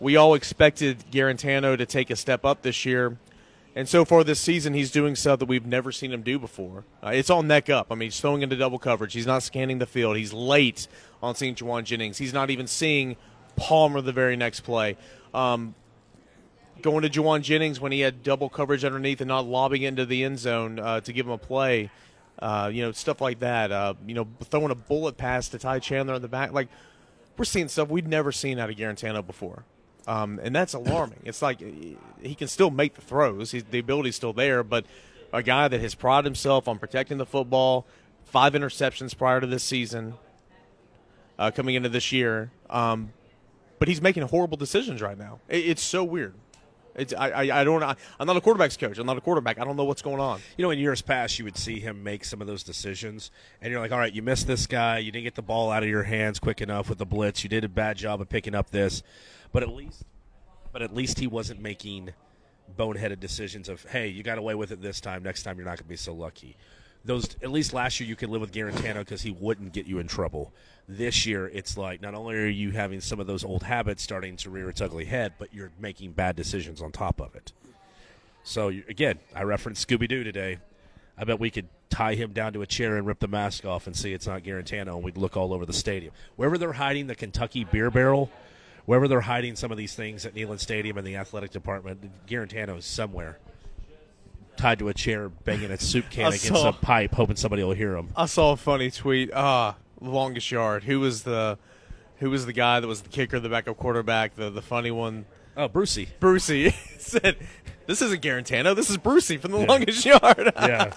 we 0.00 0.16
all 0.16 0.34
expected 0.34 1.04
Guarantano 1.12 1.78
to 1.78 1.86
take 1.86 2.10
a 2.10 2.16
step 2.16 2.44
up 2.44 2.62
this 2.62 2.84
year, 2.84 3.16
and 3.74 3.88
so 3.88 4.04
far 4.04 4.24
this 4.24 4.40
season, 4.40 4.74
he's 4.74 4.90
doing 4.90 5.14
stuff 5.14 5.38
that 5.38 5.46
we've 5.46 5.66
never 5.66 5.92
seen 5.92 6.12
him 6.12 6.22
do 6.22 6.38
before. 6.38 6.84
Uh, 7.04 7.10
it's 7.10 7.30
all 7.30 7.42
neck 7.42 7.70
up. 7.70 7.88
I 7.90 7.94
mean, 7.94 8.08
he's 8.08 8.20
throwing 8.20 8.42
into 8.42 8.56
double 8.56 8.78
coverage. 8.78 9.12
He's 9.12 9.26
not 9.26 9.42
scanning 9.42 9.78
the 9.78 9.86
field. 9.86 10.16
He's 10.16 10.32
late 10.32 10.88
on 11.22 11.34
seeing 11.34 11.54
Jawan 11.54 11.84
Jennings. 11.84 12.18
He's 12.18 12.32
not 12.32 12.50
even 12.50 12.66
seeing 12.66 13.16
Palmer 13.56 14.00
the 14.00 14.12
very 14.12 14.36
next 14.36 14.60
play. 14.60 14.96
Um, 15.32 15.74
going 16.82 17.02
to 17.02 17.08
Jawan 17.08 17.42
Jennings 17.42 17.80
when 17.80 17.92
he 17.92 18.00
had 18.00 18.22
double 18.22 18.48
coverage 18.48 18.84
underneath 18.84 19.20
and 19.20 19.28
not 19.28 19.46
lobbing 19.46 19.82
into 19.82 20.04
the 20.04 20.24
end 20.24 20.38
zone 20.38 20.78
uh, 20.78 21.00
to 21.00 21.12
give 21.12 21.26
him 21.26 21.32
a 21.32 21.38
play. 21.38 21.90
Uh, 22.38 22.70
you 22.72 22.82
know, 22.82 22.90
stuff 22.90 23.20
like 23.20 23.40
that. 23.40 23.70
Uh, 23.70 23.94
you 24.06 24.14
know, 24.14 24.26
throwing 24.44 24.70
a 24.70 24.74
bullet 24.74 25.16
pass 25.16 25.48
to 25.48 25.58
Ty 25.58 25.78
Chandler 25.80 26.14
in 26.14 26.22
the 26.22 26.28
back. 26.28 26.52
Like, 26.52 26.68
we're 27.36 27.44
seeing 27.44 27.68
stuff 27.68 27.88
we'd 27.88 28.08
never 28.08 28.32
seen 28.32 28.58
out 28.58 28.70
of 28.70 28.76
Guarantano 28.76 29.24
before. 29.24 29.64
Um, 30.06 30.40
and 30.42 30.54
that's 30.54 30.74
alarming. 30.74 31.20
It's 31.24 31.42
like 31.42 31.60
he 31.60 32.34
can 32.34 32.48
still 32.48 32.70
make 32.70 32.94
the 32.94 33.02
throws. 33.02 33.50
He's, 33.50 33.64
the 33.64 33.78
ability's 33.78 34.16
still 34.16 34.32
there, 34.32 34.62
but 34.62 34.86
a 35.32 35.42
guy 35.42 35.68
that 35.68 35.80
has 35.80 35.94
prided 35.94 36.24
himself 36.24 36.68
on 36.68 36.78
protecting 36.78 37.18
the 37.18 37.26
football, 37.26 37.86
five 38.24 38.54
interceptions 38.54 39.16
prior 39.16 39.40
to 39.40 39.46
this 39.46 39.62
season, 39.62 40.14
uh, 41.38 41.50
coming 41.50 41.74
into 41.74 41.88
this 41.88 42.12
year. 42.12 42.50
Um, 42.68 43.12
but 43.78 43.88
he's 43.88 44.02
making 44.02 44.24
horrible 44.24 44.56
decisions 44.56 45.00
right 45.00 45.18
now. 45.18 45.40
It, 45.48 45.66
it's 45.66 45.82
so 45.82 46.04
weird. 46.04 46.34
It's 46.94 47.14
I, 47.14 47.30
I, 47.30 47.60
I 47.60 47.64
don't 47.64 47.82
I, 47.82 47.94
I'm 48.18 48.26
not 48.26 48.36
a 48.36 48.40
quarterbacks 48.40 48.78
coach. 48.78 48.98
I'm 48.98 49.06
not 49.06 49.16
a 49.16 49.20
quarterback. 49.20 49.60
I 49.60 49.64
don't 49.64 49.76
know 49.76 49.84
what's 49.84 50.02
going 50.02 50.20
on. 50.20 50.40
You 50.56 50.64
know, 50.64 50.70
in 50.70 50.78
years 50.78 51.02
past, 51.02 51.38
you 51.38 51.44
would 51.44 51.56
see 51.56 51.80
him 51.80 52.02
make 52.02 52.24
some 52.24 52.40
of 52.40 52.46
those 52.46 52.62
decisions, 52.62 53.30
and 53.60 53.70
you're 53.70 53.80
like, 53.80 53.92
all 53.92 53.98
right, 53.98 54.12
you 54.12 54.22
missed 54.22 54.46
this 54.46 54.66
guy. 54.66 54.98
You 54.98 55.12
didn't 55.12 55.24
get 55.24 55.34
the 55.34 55.42
ball 55.42 55.70
out 55.70 55.82
of 55.82 55.88
your 55.88 56.02
hands 56.02 56.38
quick 56.38 56.60
enough 56.60 56.88
with 56.88 56.98
the 56.98 57.06
blitz. 57.06 57.42
You 57.42 57.48
did 57.48 57.64
a 57.64 57.68
bad 57.68 57.96
job 57.96 58.20
of 58.20 58.28
picking 58.28 58.54
up 58.54 58.70
this, 58.70 59.02
but 59.52 59.62
at 59.62 59.70
least, 59.70 60.04
but 60.72 60.82
at 60.82 60.94
least 60.94 61.18
he 61.18 61.26
wasn't 61.26 61.60
making 61.60 62.10
boneheaded 62.76 63.20
decisions 63.20 63.68
of, 63.68 63.82
hey, 63.84 64.08
you 64.08 64.22
got 64.22 64.38
away 64.38 64.54
with 64.54 64.70
it 64.70 64.80
this 64.80 65.00
time. 65.00 65.22
Next 65.22 65.42
time, 65.42 65.56
you're 65.56 65.66
not 65.66 65.72
going 65.72 65.84
to 65.84 65.84
be 65.84 65.96
so 65.96 66.14
lucky. 66.14 66.56
Those 67.04 67.36
at 67.42 67.50
least 67.50 67.72
last 67.72 67.98
year 67.98 68.08
you 68.08 68.16
could 68.16 68.28
live 68.28 68.40
with 68.40 68.52
Guarantano 68.52 68.98
because 68.98 69.22
he 69.22 69.30
wouldn't 69.30 69.72
get 69.72 69.86
you 69.86 69.98
in 69.98 70.06
trouble. 70.06 70.52
This 70.86 71.24
year, 71.24 71.46
it's 71.46 71.76
like 71.76 72.02
not 72.02 72.14
only 72.14 72.36
are 72.36 72.46
you 72.46 72.72
having 72.72 73.00
some 73.00 73.20
of 73.20 73.26
those 73.26 73.44
old 73.44 73.62
habits 73.62 74.02
starting 74.02 74.36
to 74.38 74.50
rear 74.50 74.68
its 74.68 74.80
ugly 74.80 75.06
head, 75.06 75.34
but 75.38 75.54
you're 75.54 75.70
making 75.78 76.12
bad 76.12 76.36
decisions 76.36 76.82
on 76.82 76.92
top 76.92 77.20
of 77.20 77.34
it. 77.34 77.52
So 78.42 78.68
again, 78.68 79.18
I 79.34 79.44
referenced 79.44 79.86
Scooby 79.88 80.08
Doo 80.08 80.24
today. 80.24 80.58
I 81.16 81.24
bet 81.24 81.38
we 81.38 81.50
could 81.50 81.68
tie 81.90 82.14
him 82.14 82.32
down 82.32 82.52
to 82.54 82.62
a 82.62 82.66
chair 82.66 82.96
and 82.96 83.06
rip 83.06 83.18
the 83.18 83.28
mask 83.28 83.64
off 83.64 83.86
and 83.86 83.94
see 83.96 84.12
it's 84.12 84.26
not 84.26 84.42
Guarantano, 84.42 84.94
and 84.94 85.02
we'd 85.02 85.16
look 85.16 85.36
all 85.36 85.52
over 85.52 85.66
the 85.66 85.72
stadium. 85.72 86.12
Wherever 86.36 86.56
they're 86.56 86.72
hiding 86.72 87.06
the 87.06 87.14
Kentucky 87.14 87.64
beer 87.64 87.90
barrel, 87.90 88.30
wherever 88.86 89.06
they're 89.06 89.20
hiding 89.20 89.56
some 89.56 89.70
of 89.70 89.78
these 89.78 89.94
things 89.94 90.24
at 90.24 90.34
Neyland 90.34 90.60
Stadium 90.60 90.98
and 90.98 91.06
the 91.06 91.16
athletic 91.16 91.50
department, 91.50 92.26
Guarantano 92.26 92.78
is 92.78 92.86
somewhere 92.86 93.38
tied 94.60 94.78
to 94.80 94.88
a 94.88 94.94
chair, 94.94 95.28
banging 95.28 95.70
a 95.70 95.78
soup 95.78 96.06
can 96.10 96.26
against 96.26 96.46
saw- 96.46 96.68
a 96.68 96.72
pipe, 96.72 97.14
hoping 97.14 97.36
somebody 97.36 97.62
will 97.62 97.72
hear 97.72 97.96
him. 97.96 98.10
I 98.16 98.26
saw 98.26 98.52
a 98.52 98.56
funny 98.56 98.90
tweet. 98.90 99.30
Ah, 99.34 99.76
longest 100.00 100.50
yard. 100.50 100.84
Who 100.84 101.00
was 101.00 101.22
the 101.22 101.58
who 102.18 102.30
was 102.30 102.46
the 102.46 102.52
guy 102.52 102.80
that 102.80 102.86
was 102.86 103.02
the 103.02 103.08
kicker, 103.08 103.40
the 103.40 103.48
backup 103.48 103.76
quarterback, 103.76 104.36
the 104.36 104.50
the 104.50 104.62
funny 104.62 104.90
one? 104.90 105.24
Oh, 105.56 105.68
Brucey. 105.68 106.08
Brucey 106.20 106.70
said, 106.98 107.36
"This 107.86 108.02
isn't 108.02 108.22
Guarantano. 108.22 108.74
This 108.76 108.90
is 108.90 108.96
Brucey 108.98 109.36
from 109.38 109.52
the 109.52 109.58
longest 109.58 110.04
yard." 110.04 110.52
Yeah. 110.56 110.92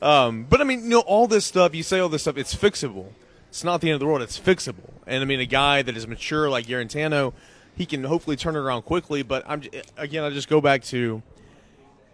Um, 0.00 0.46
but 0.48 0.60
I 0.60 0.64
mean, 0.64 0.84
you 0.84 0.88
know, 0.90 1.00
all 1.00 1.26
this 1.26 1.44
stuff. 1.44 1.74
You 1.74 1.82
say 1.82 1.98
all 1.98 2.08
this 2.08 2.22
stuff. 2.22 2.36
It's 2.36 2.54
fixable. 2.54 3.08
It's 3.48 3.64
not 3.64 3.80
the 3.80 3.88
end 3.88 3.94
of 3.94 4.00
the 4.00 4.06
world. 4.06 4.22
It's 4.22 4.38
fixable. 4.38 4.90
And 5.06 5.22
I 5.22 5.24
mean, 5.26 5.40
a 5.40 5.46
guy 5.46 5.82
that 5.82 5.96
is 5.96 6.06
mature 6.06 6.48
like 6.48 6.66
Guarantano, 6.66 7.32
he 7.76 7.84
can 7.86 8.04
hopefully 8.04 8.36
turn 8.36 8.54
it 8.54 8.58
around 8.58 8.82
quickly. 8.82 9.22
But 9.22 9.42
I'm 9.48 9.62
again, 9.96 10.22
I 10.22 10.30
just 10.30 10.48
go 10.48 10.60
back 10.60 10.84
to 10.84 11.22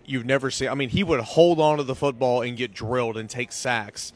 you've 0.06 0.26
never 0.26 0.50
seen. 0.50 0.68
I 0.68 0.74
mean, 0.74 0.88
he 0.90 1.02
would 1.02 1.20
hold 1.20 1.60
on 1.60 1.78
to 1.78 1.82
the 1.82 1.94
football 1.94 2.42
and 2.42 2.56
get 2.56 2.72
drilled 2.72 3.16
and 3.16 3.28
take 3.28 3.52
sacks 3.52 4.12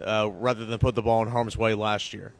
uh, 0.00 0.30
rather 0.32 0.64
than 0.64 0.78
put 0.78 0.94
the 0.94 1.02
ball 1.02 1.22
in 1.22 1.28
harm's 1.28 1.56
way 1.56 1.74
last 1.74 2.12
year. 2.12 2.32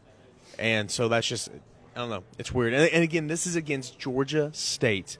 And 0.58 0.90
so 0.90 1.08
that's 1.08 1.26
just 1.26 1.50
I 1.94 2.00
don't 2.00 2.10
know. 2.10 2.24
It's 2.38 2.52
weird. 2.52 2.72
And, 2.72 2.90
and 2.90 3.04
again, 3.04 3.26
this 3.26 3.46
is 3.46 3.56
against 3.56 3.98
Georgia 3.98 4.50
State 4.54 5.18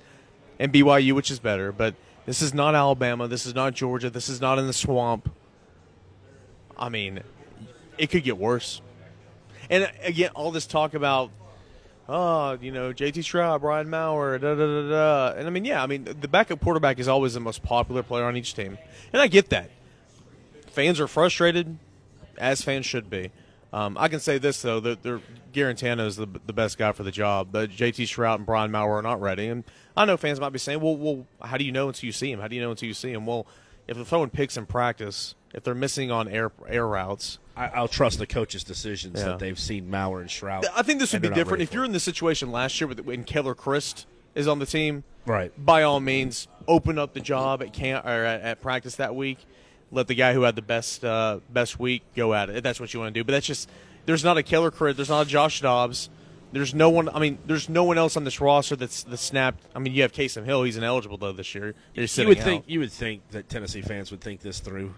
and 0.58 0.72
BYU, 0.72 1.12
which 1.12 1.30
is 1.30 1.38
better, 1.38 1.72
but 1.72 1.94
this 2.24 2.40
is 2.40 2.54
not 2.54 2.74
Alabama. 2.74 3.28
This 3.28 3.46
is 3.46 3.54
not 3.54 3.74
Georgia. 3.74 4.08
This 4.08 4.28
is 4.28 4.40
not 4.40 4.58
in 4.58 4.66
the 4.66 4.72
swamp. 4.72 5.30
I 6.76 6.88
mean, 6.88 7.20
it 7.98 8.08
could 8.08 8.24
get 8.24 8.38
worse. 8.38 8.80
And 9.68 9.90
again, 10.02 10.30
all 10.34 10.50
this 10.50 10.66
talk 10.66 10.94
about, 10.94 11.30
oh, 12.12 12.58
you 12.60 12.70
know, 12.70 12.92
JT 12.92 13.14
Shrout, 13.24 13.62
Brian 13.62 13.88
Maurer, 13.88 14.38
da 14.38 14.54
da 14.54 14.66
da 14.66 14.88
da. 14.90 15.38
And 15.38 15.46
I 15.46 15.50
mean, 15.50 15.64
yeah, 15.64 15.82
I 15.82 15.86
mean, 15.86 16.04
the 16.04 16.28
backup 16.28 16.60
quarterback 16.60 16.98
is 16.98 17.08
always 17.08 17.34
the 17.34 17.40
most 17.40 17.62
popular 17.62 18.02
player 18.02 18.24
on 18.24 18.36
each 18.36 18.54
team. 18.54 18.76
And 19.12 19.22
I 19.22 19.28
get 19.28 19.48
that. 19.48 19.70
Fans 20.68 21.00
are 21.00 21.08
frustrated, 21.08 21.78
as 22.38 22.62
fans 22.62 22.86
should 22.86 23.08
be. 23.08 23.30
Um, 23.72 23.96
I 23.98 24.08
can 24.08 24.20
say 24.20 24.36
this 24.36 24.60
though 24.60 24.80
that 24.80 25.02
they're, 25.02 25.20
Guarantano 25.54 26.06
is 26.06 26.16
the, 26.16 26.28
the 26.46 26.52
best 26.52 26.76
guy 26.76 26.92
for 26.92 27.02
the 27.02 27.10
job. 27.10 27.48
But 27.50 27.70
JT 27.70 28.04
Shrout 28.04 28.36
and 28.36 28.46
Brian 28.46 28.70
Maurer 28.70 28.98
are 28.98 29.02
not 29.02 29.20
ready, 29.20 29.48
and 29.48 29.64
I 29.96 30.04
know 30.04 30.18
fans 30.18 30.38
might 30.40 30.52
be 30.52 30.58
saying, 30.58 30.80
"Well, 30.80 30.96
well, 30.96 31.26
how 31.40 31.56
do 31.56 31.64
you 31.64 31.72
know 31.72 31.88
until 31.88 32.06
you 32.06 32.12
see 32.12 32.30
him? 32.30 32.40
How 32.40 32.48
do 32.48 32.56
you 32.56 32.60
know 32.60 32.70
until 32.70 32.86
you 32.88 32.94
see 32.94 33.12
him?" 33.12 33.24
Well, 33.24 33.46
if 33.88 33.96
they're 33.96 34.04
throwing 34.04 34.30
picks 34.30 34.56
in 34.56 34.66
practice, 34.66 35.34
if 35.54 35.62
they're 35.64 35.74
missing 35.74 36.10
on 36.10 36.28
air 36.28 36.50
air 36.68 36.86
routes, 36.86 37.38
I, 37.56 37.68
I'll 37.68 37.88
trust 37.88 38.18
the 38.18 38.26
coaches' 38.26 38.64
decisions 38.64 39.18
Yeah. 39.20 39.26
that 39.28 39.38
they've 39.38 39.58
seen 39.58 39.90
Maurer 39.90 40.20
and 40.20 40.30
Shrout. 40.30 40.64
I 40.74 40.82
think 40.82 41.00
this 41.00 41.12
would 41.12 41.22
be 41.22 41.28
different 41.30 41.62
if 41.62 41.72
you're 41.74 41.84
in 41.84 41.92
the 41.92 42.00
situation 42.00 42.50
last 42.50 42.80
year 42.80 42.88
with 42.88 43.00
when 43.00 43.24
Keller 43.24 43.54
Chryst 43.54 44.06
is 44.34 44.48
on 44.48 44.58
the 44.58 44.66
team. 44.66 45.04
right. 45.26 45.52
By 45.62 45.82
all 45.82 46.00
means, 46.00 46.48
open 46.66 46.98
up 46.98 47.12
the 47.12 47.20
job 47.20 47.62
at 47.62 47.72
camp 47.72 48.06
or 48.06 48.24
at, 48.24 48.40
at 48.40 48.60
practice 48.62 48.96
that 48.96 49.14
week. 49.14 49.38
Let 49.90 50.06
the 50.06 50.14
guy 50.14 50.32
who 50.32 50.42
had 50.42 50.56
the 50.56 50.62
best 50.62 51.04
uh, 51.04 51.40
best 51.50 51.78
week 51.78 52.02
go 52.16 52.32
at 52.32 52.48
it. 52.48 52.56
If 52.56 52.62
that's 52.62 52.80
what 52.80 52.94
you 52.94 53.00
want 53.00 53.12
to 53.14 53.20
do. 53.20 53.24
But 53.24 53.32
that's 53.32 53.46
just 53.46 53.68
there's 54.06 54.24
not 54.24 54.38
a 54.38 54.42
Keller 54.42 54.70
Chryst. 54.70 54.96
There's 54.96 55.10
not 55.10 55.26
a 55.26 55.28
Josh 55.28 55.60
Dobbs. 55.60 56.08
There's 56.52 56.74
no 56.74 56.90
one. 56.90 57.08
I 57.08 57.18
mean, 57.18 57.38
there's 57.46 57.68
no 57.68 57.84
one 57.84 57.96
else 57.98 58.16
on 58.16 58.24
this 58.24 58.40
roster 58.40 58.76
that's 58.76 59.02
the 59.02 59.16
snapped. 59.16 59.64
I 59.74 59.78
mean, 59.78 59.94
you 59.94 60.02
have 60.02 60.12
Casey 60.12 60.42
Hill. 60.42 60.62
He's 60.64 60.76
ineligible 60.76 61.16
though 61.16 61.32
this 61.32 61.54
year. 61.54 61.74
He's 61.94 62.16
You 62.16 62.28
would 62.28 62.38
out. 62.38 62.44
think 62.44 62.64
you 62.66 62.80
would 62.80 62.92
think 62.92 63.28
that 63.30 63.48
Tennessee 63.48 63.82
fans 63.82 64.10
would 64.10 64.20
think 64.20 64.40
this 64.40 64.60
through. 64.60 64.94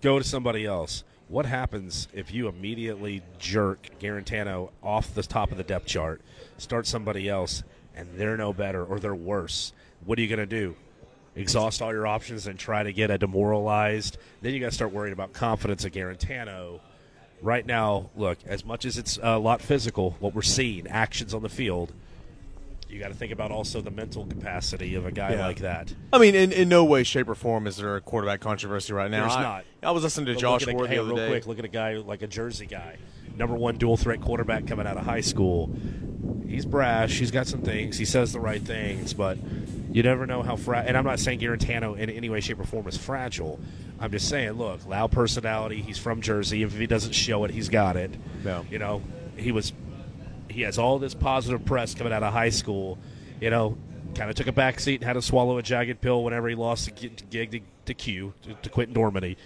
Go 0.00 0.18
to 0.18 0.24
somebody 0.24 0.64
else. 0.64 1.02
What 1.28 1.46
happens 1.46 2.06
if 2.12 2.32
you 2.32 2.48
immediately 2.48 3.22
jerk 3.38 3.88
Guarantano 3.98 4.70
off 4.82 5.14
the 5.14 5.22
top 5.22 5.50
of 5.50 5.56
the 5.56 5.64
depth 5.64 5.86
chart, 5.86 6.20
start 6.58 6.86
somebody 6.86 7.28
else, 7.28 7.64
and 7.96 8.08
they're 8.16 8.36
no 8.36 8.52
better 8.52 8.84
or 8.84 9.00
they're 9.00 9.14
worse? 9.14 9.72
What 10.04 10.18
are 10.18 10.22
you 10.22 10.28
going 10.28 10.38
to 10.38 10.46
do? 10.46 10.76
Exhaust 11.34 11.82
all 11.82 11.92
your 11.92 12.06
options 12.06 12.46
and 12.46 12.58
try 12.58 12.82
to 12.82 12.92
get 12.92 13.10
a 13.10 13.18
demoralized. 13.18 14.18
Then 14.42 14.52
you 14.54 14.60
got 14.60 14.66
to 14.66 14.74
start 14.74 14.92
worrying 14.92 15.14
about 15.14 15.32
confidence 15.32 15.84
of 15.84 15.92
Guarantano. 15.92 16.80
Right 17.44 17.66
now, 17.66 18.08
look, 18.16 18.38
as 18.46 18.64
much 18.64 18.86
as 18.86 18.96
it's 18.96 19.18
a 19.22 19.38
lot 19.38 19.60
physical, 19.60 20.16
what 20.18 20.34
we're 20.34 20.40
seeing, 20.40 20.86
actions 20.86 21.34
on 21.34 21.42
the 21.42 21.50
field, 21.50 21.92
you 22.88 22.98
got 22.98 23.08
to 23.08 23.14
think 23.14 23.32
about 23.32 23.50
also 23.50 23.82
the 23.82 23.90
mental 23.90 24.24
capacity 24.24 24.94
of 24.94 25.04
a 25.04 25.12
guy 25.12 25.32
Yeah. 25.34 25.46
like 25.46 25.58
that. 25.58 25.92
I 26.10 26.18
mean, 26.18 26.34
in, 26.34 26.52
in 26.52 26.70
no 26.70 26.86
way, 26.86 27.02
shape, 27.04 27.28
or 27.28 27.34
form 27.34 27.66
is 27.66 27.76
there 27.76 27.96
a 27.96 28.00
quarterback 28.00 28.40
controversy 28.40 28.94
right 28.94 29.10
now. 29.10 29.24
There's 29.24 29.36
I, 29.36 29.42
not. 29.42 29.64
I 29.82 29.90
was 29.90 30.02
listening 30.04 30.24
to 30.28 30.32
But 30.34 30.40
Josh 30.40 30.66
Ward 30.66 30.88
hey, 30.88 30.96
the 30.96 31.02
other 31.02 31.08
real 31.14 31.16
day. 31.18 31.28
quick, 31.28 31.46
look 31.46 31.58
at 31.58 31.66
a 31.66 31.68
guy 31.68 31.96
like 31.96 32.22
a 32.22 32.26
Jersey 32.26 32.64
guy, 32.64 32.96
number 33.36 33.54
one 33.56 33.76
dual 33.76 33.98
threat 33.98 34.22
quarterback 34.22 34.66
coming 34.66 34.86
out 34.86 34.96
of 34.96 35.04
high 35.04 35.20
school. 35.20 35.70
He's 36.48 36.64
brash. 36.64 37.18
He's 37.18 37.30
got 37.30 37.46
some 37.46 37.60
things. 37.60 37.98
He 37.98 38.06
says 38.06 38.32
the 38.32 38.40
right 38.40 38.62
things, 38.62 39.12
but 39.12 39.36
you 39.94 40.02
never 40.02 40.26
know 40.26 40.42
how 40.42 40.56
fragile. 40.56 40.88
And 40.88 40.96
I'm 40.98 41.04
not 41.04 41.20
saying 41.20 41.38
Guarantano 41.38 41.96
in 41.96 42.10
any 42.10 42.28
way, 42.28 42.40
shape, 42.40 42.58
or 42.58 42.64
form 42.64 42.88
is 42.88 42.96
fragile. 42.96 43.60
I'm 44.00 44.10
just 44.10 44.28
saying, 44.28 44.54
look, 44.54 44.84
loud 44.88 45.12
personality. 45.12 45.82
He's 45.82 45.98
from 45.98 46.20
Jersey. 46.20 46.64
If 46.64 46.76
he 46.76 46.88
doesn't 46.88 47.12
show 47.12 47.44
it, 47.44 47.52
he's 47.52 47.68
got 47.68 47.96
it. 47.96 48.10
Yeah. 48.44 48.64
You 48.68 48.80
know, 48.80 49.04
he 49.36 49.52
was. 49.52 49.72
He 50.50 50.62
has 50.62 50.78
all 50.78 50.98
this 50.98 51.14
positive 51.14 51.64
press 51.64 51.94
coming 51.94 52.12
out 52.12 52.24
of 52.24 52.32
high 52.32 52.48
school. 52.48 52.98
You 53.40 53.50
know, 53.50 53.78
kind 54.16 54.28
of 54.28 54.34
took 54.34 54.48
a 54.48 54.52
back 54.52 54.80
seat 54.80 54.96
and 54.96 55.04
had 55.04 55.12
to 55.12 55.22
swallow 55.22 55.58
a 55.58 55.62
jagged 55.62 56.00
pill 56.00 56.24
whenever 56.24 56.48
he 56.48 56.56
lost 56.56 56.86
the 56.86 57.08
gig 57.30 57.52
to, 57.52 57.60
to 57.86 57.94
Q 57.94 58.34
to, 58.42 58.54
to 58.54 58.70
Quinten 58.70 58.94
Dormady. 58.94 59.36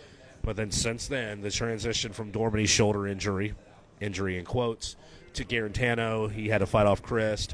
But 0.41 0.57
then 0.57 0.71
since 0.71 1.09
then, 1.09 1.43
the 1.43 1.51
transition 1.51 2.15
from 2.15 2.33
Dormady's 2.33 2.71
shoulder 2.71 3.07
injury, 3.07 3.53
injury 4.01 4.39
in 4.39 4.47
quotes, 4.47 4.97
to 5.35 5.45
Guarantano, 5.45 6.33
he 6.33 6.49
had 6.49 6.59
to 6.59 6.67
fight 6.67 6.87
off 6.87 7.03
Chryst. 7.03 7.53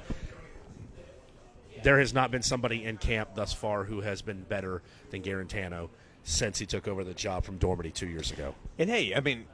There 1.85 2.01
has 2.01 2.14
not 2.14 2.31
been 2.31 2.42
somebody 2.42 2.83
in 2.83 2.97
camp 2.97 3.35
thus 3.35 3.53
far 3.53 3.85
who 3.85 4.01
has 4.01 4.23
been 4.23 4.42
better 4.42 4.83
than 5.11 5.23
Guarantano 5.23 5.90
since 6.23 6.59
he 6.59 6.64
took 6.64 6.88
over 6.88 7.05
the 7.05 7.12
job 7.12 7.44
from 7.44 7.59
Dormady 7.59 7.92
two 7.92 8.09
years 8.09 8.33
ago. 8.33 8.55
And 8.79 8.88
hey, 8.88 9.14
I 9.14 9.20
mean, 9.20 9.44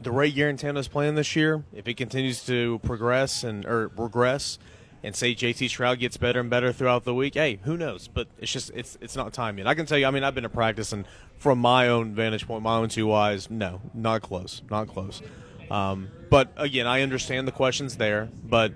the 0.00 0.12
Ray 0.12 0.28
is 0.28 0.88
playing 0.88 1.16
this 1.16 1.34
year, 1.34 1.64
if 1.74 1.86
he 1.86 1.94
continues 1.94 2.46
to 2.46 2.78
progress 2.84 3.42
and 3.42 3.66
or 3.66 3.90
regress, 3.96 4.60
and 5.02 5.16
say 5.16 5.34
JT 5.34 5.66
Shrout 5.66 5.98
gets 5.98 6.16
better 6.16 6.38
and 6.38 6.50
better 6.50 6.72
throughout 6.72 7.02
the 7.02 7.14
week, 7.14 7.34
hey, 7.34 7.58
who 7.64 7.76
knows? 7.76 8.06
But 8.06 8.28
it's 8.38 8.52
just 8.52 8.70
it's 8.72 8.96
it's 9.00 9.16
not 9.16 9.32
time 9.32 9.58
yet. 9.58 9.66
I 9.66 9.74
can 9.74 9.86
tell 9.86 9.98
you. 9.98 10.06
I 10.06 10.12
mean, 10.12 10.22
I've 10.22 10.34
been 10.34 10.44
to 10.44 10.48
practice, 10.48 10.92
and 10.92 11.04
from 11.36 11.58
my 11.58 11.88
own 11.88 12.14
vantage 12.14 12.46
point, 12.46 12.62
my 12.62 12.76
own 12.76 12.90
two 12.90 13.12
eyes, 13.12 13.50
no, 13.50 13.80
not 13.92 14.22
close, 14.22 14.62
not 14.70 14.86
close. 14.86 15.20
Um, 15.68 16.10
but 16.30 16.52
again, 16.56 16.86
I 16.86 17.02
understand 17.02 17.48
the 17.48 17.52
questions 17.52 17.96
there, 17.96 18.28
but. 18.44 18.72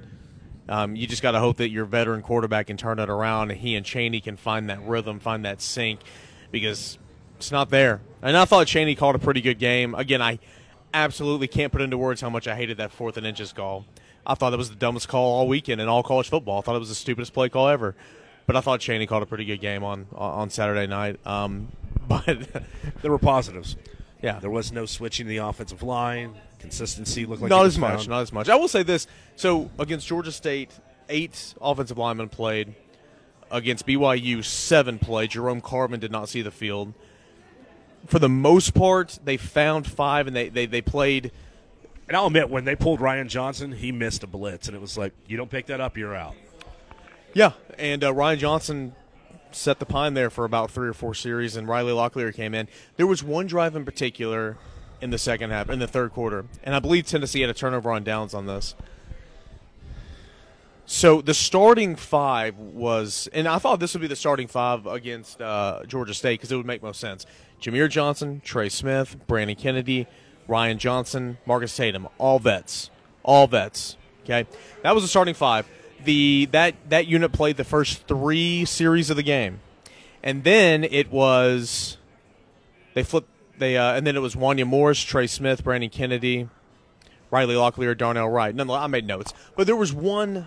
Um, 0.69 0.97
you 0.97 1.07
just 1.07 1.23
got 1.23 1.33
to 1.33 1.41
hope 1.41 1.59
that 1.59 1.69
your 1.71 1.85
veteran 1.85 2.23
quarterback 2.23 2.69
can 2.69 2.77
turn 2.77 2.99
it 2.99 3.11
around, 3.11 3.51
and 3.51 3.61
he 3.61 3.75
and 3.77 3.85
Chaney 3.85 4.21
can 4.21 4.37
find 4.37 4.71
that 4.71 4.83
rhythm, 4.83 5.21
find 5.21 5.45
that 5.45 5.61
sync, 5.61 6.01
because 6.51 6.99
it's 7.37 7.53
not 7.53 7.71
there. 7.71 8.01
And 8.23 8.37
I 8.37 8.45
thought 8.47 8.67
Chaney 8.67 8.95
called 8.95 9.15
a 9.15 9.19
pretty 9.19 9.41
good 9.43 9.59
game. 9.59 9.95
Again, 9.95 10.23
I 10.23 10.39
absolutely 10.95 11.49
can't 11.49 11.73
put 11.73 11.83
into 11.83 11.99
words 11.99 12.21
how 12.21 12.31
much 12.31 12.49
I 12.49 12.55
hated 12.57 12.79
that 12.79 12.93
fourth 12.93 13.17
and 13.17 13.27
inches 13.27 13.53
call. 13.53 13.85
I 14.27 14.35
thought 14.35 14.51
that 14.51 14.57
was 14.57 14.71
the 14.71 14.77
dumbest 14.77 15.09
call 15.09 15.33
all 15.35 15.49
weekend 15.49 15.81
in 15.81 15.89
all 15.89 16.03
college 16.03 16.31
football. 16.31 16.59
I 16.59 16.63
thought 16.63 16.77
it 16.77 16.79
was 16.79 16.89
the 16.89 16.95
stupidest 16.95 17.35
play 17.35 17.51
call 17.51 17.69
ever. 17.69 17.95
But 18.47 18.57
I 18.57 18.61
thought 18.61 18.81
Chaney 18.81 19.07
called 19.07 19.23
a 19.23 19.27
pretty 19.27 19.45
good 19.45 19.61
game 19.61 19.83
on 19.85 20.07
on 20.15 20.51
Saturday 20.51 20.87
night. 20.87 21.19
Um, 21.27 21.69
but 22.09 22.27
There 23.03 23.11
were 23.11 23.19
positives. 23.19 23.77
yeah, 24.23 24.39
There 24.39 24.51
was 24.51 24.73
no 24.73 24.87
switching 24.87 25.27
the 25.27 25.39
offensive 25.39 25.83
line. 25.83 26.35
Consistency 26.65 27.27
look 27.27 27.43
like 27.43 27.51
not 27.51 27.63
was 27.63 27.75
as 27.75 27.79
much. 27.79 27.97
found. 27.97 28.09
Not 28.09 28.21
as 28.23 28.33
much. 28.33 28.49
I 28.49 28.57
will 28.57 28.69
say 28.69 28.83
this: 28.83 29.07
so 29.37 29.71
against 29.79 30.07
Georgia 30.07 30.33
State, 30.33 30.71
eight 31.11 31.55
offensive 31.61 31.99
linemen 31.99 32.31
played. 32.31 32.75
Against 33.51 33.87
BYU, 33.87 34.43
seven 34.43 34.99
played. 34.99 35.31
Jerome 35.31 35.61
Carvin 35.61 36.01
did 36.01 36.11
not 36.11 36.31
see 36.31 36.41
the 36.41 36.51
field. 36.51 36.95
For 38.07 38.19
the 38.19 38.31
most 38.31 38.73
part, 38.73 39.19
they 39.23 39.37
found 39.37 39.87
five, 39.87 40.27
and 40.27 40.35
they, 40.35 40.49
they, 40.49 40.65
they 40.65 40.81
played. 40.81 41.33
And 42.09 42.17
I'll 42.17 42.27
admit, 42.29 42.49
when 42.49 42.65
they 42.65 42.75
pulled 42.75 43.03
Ryan 43.03 43.29
Johnson, 43.29 43.73
he 43.73 43.93
missed 43.93 44.25
a 44.25 44.27
blitz, 44.27 44.67
and 44.67 44.75
it 44.75 44.81
was 44.81 44.97
like, 44.97 45.13
you 45.27 45.37
don't 45.37 45.51
pick 45.51 45.67
that 45.67 45.83
up, 45.83 45.99
you're 45.99 46.15
out. 46.15 46.35
Yeah, 47.35 47.53
and 47.79 48.03
uh, 48.03 48.13
Ryan 48.15 48.39
Johnson 48.39 48.95
set 49.53 49.79
the 49.79 49.87
pine 49.87 50.15
there 50.15 50.31
for 50.31 50.47
about 50.47 50.71
three 50.71 50.89
or 50.89 50.95
four 50.95 51.15
series, 51.15 51.57
and 51.57 51.69
Riley 51.69 51.93
Locklear 51.93 52.35
came 52.35 52.55
in. 52.55 52.69
There 52.97 53.07
was 53.07 53.23
one 53.23 53.47
drive 53.47 53.77
in 53.77 53.85
particular 53.85 54.57
in 55.05 55.11
the 55.11 55.19
second 55.19 55.51
half, 55.51 55.69
in 55.69 55.81
the 55.81 55.87
third 55.87 56.15
quarter, 56.15 56.47
and 56.63 56.75
I 56.75 56.79
believe 56.79 57.07
Tennessee 57.07 57.43
had 57.43 57.51
a 57.51 57.55
turnover 57.55 57.93
on 57.93 58.05
downs 58.05 58.33
on 58.33 58.47
this. 58.47 58.75
So 60.87 61.21
the 61.21 61.35
starting 61.35 61.95
five 61.95 62.57
was, 62.57 63.29
and 63.35 63.47
I 63.47 63.59
thought 63.59 63.81
this 63.81 63.93
would 63.93 64.01
be 64.01 64.07
the 64.07 64.17
starting 64.17 64.49
five 64.49 64.87
against 64.87 65.43
uh, 65.43 65.83
Georgia 65.87 66.15
State 66.15 66.41
because 66.41 66.51
it 66.51 66.57
would 66.57 66.65
make 66.65 66.83
most 66.83 67.01
sense. 67.01 67.27
Jahmir 67.61 67.91
Johnson, 67.91 68.41
Trey 68.43 68.71
Smith, 68.71 69.17
Brandon 69.27 69.57
Kennedy, 69.57 70.07
Ryan 70.49 70.79
Johnson, 70.79 71.37
Marcus 71.45 71.77
Tatum, 71.77 72.09
all 72.17 72.39
vets, 72.39 72.89
all 73.23 73.47
vets. 73.47 73.99
Okay, 74.25 74.47
that 74.83 74.95
was 74.95 75.05
the 75.05 75.09
starting 75.09 75.35
five. 75.35 75.69
The 76.05 76.49
that 76.53 76.77
that 76.89 77.07
unit 77.07 77.31
played 77.31 77.59
the 77.59 77.65
first 77.65 78.09
three 78.09 78.65
series 78.65 79.11
of 79.11 79.17
the 79.17 79.23
game, 79.23 79.61
and 80.23 80.45
then 80.45 80.83
it 80.83 81.13
was 81.13 81.99
they 82.95 83.03
flipped 83.03 83.29
they 83.59 83.77
uh, 83.77 83.95
and 83.95 84.07
then 84.07 84.17
it 84.17 84.21
was 84.21 84.35
Wanya 84.35 84.67
Morris, 84.67 85.03
Trey 85.03 85.27
Smith, 85.27 85.65
Brandon 85.65 85.91
Kennedy, 85.91 86.49
Riley 87.31 87.55
Locklear, 87.55 87.97
Darnell 87.97 88.29
Wright. 88.29 88.55
None, 88.55 88.71
I 88.71 88.87
made 88.87 89.07
notes, 89.07 89.33
but 89.57 89.67
there 89.67 89.77
was 89.77 89.93
one 89.93 90.47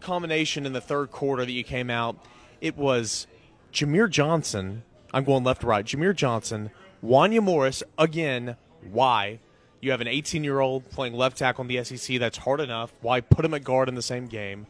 combination 0.00 0.66
in 0.66 0.72
the 0.72 0.80
third 0.80 1.10
quarter 1.10 1.44
that 1.44 1.52
you 1.52 1.64
came 1.64 1.90
out. 1.90 2.16
It 2.60 2.76
was 2.76 3.26
Jahmir 3.72 4.08
Johnson. 4.10 4.82
I'm 5.12 5.24
going 5.24 5.44
left 5.44 5.62
to 5.62 5.66
right. 5.66 5.84
Jahmir 5.84 6.14
Johnson, 6.14 6.70
Wanya 7.02 7.42
Morris 7.42 7.82
again. 7.98 8.56
Why? 8.90 9.40
You 9.80 9.92
have 9.92 10.00
an 10.00 10.08
18 10.08 10.44
year 10.44 10.60
old 10.60 10.90
playing 10.90 11.14
left 11.14 11.38
tackle 11.38 11.62
in 11.62 11.68
the 11.68 11.82
SEC. 11.84 12.18
That's 12.18 12.38
hard 12.38 12.60
enough. 12.60 12.92
Why 13.00 13.20
put 13.20 13.44
him 13.44 13.54
at 13.54 13.64
guard 13.64 13.88
in 13.88 13.94
the 13.94 14.02
same 14.02 14.26
game? 14.26 14.66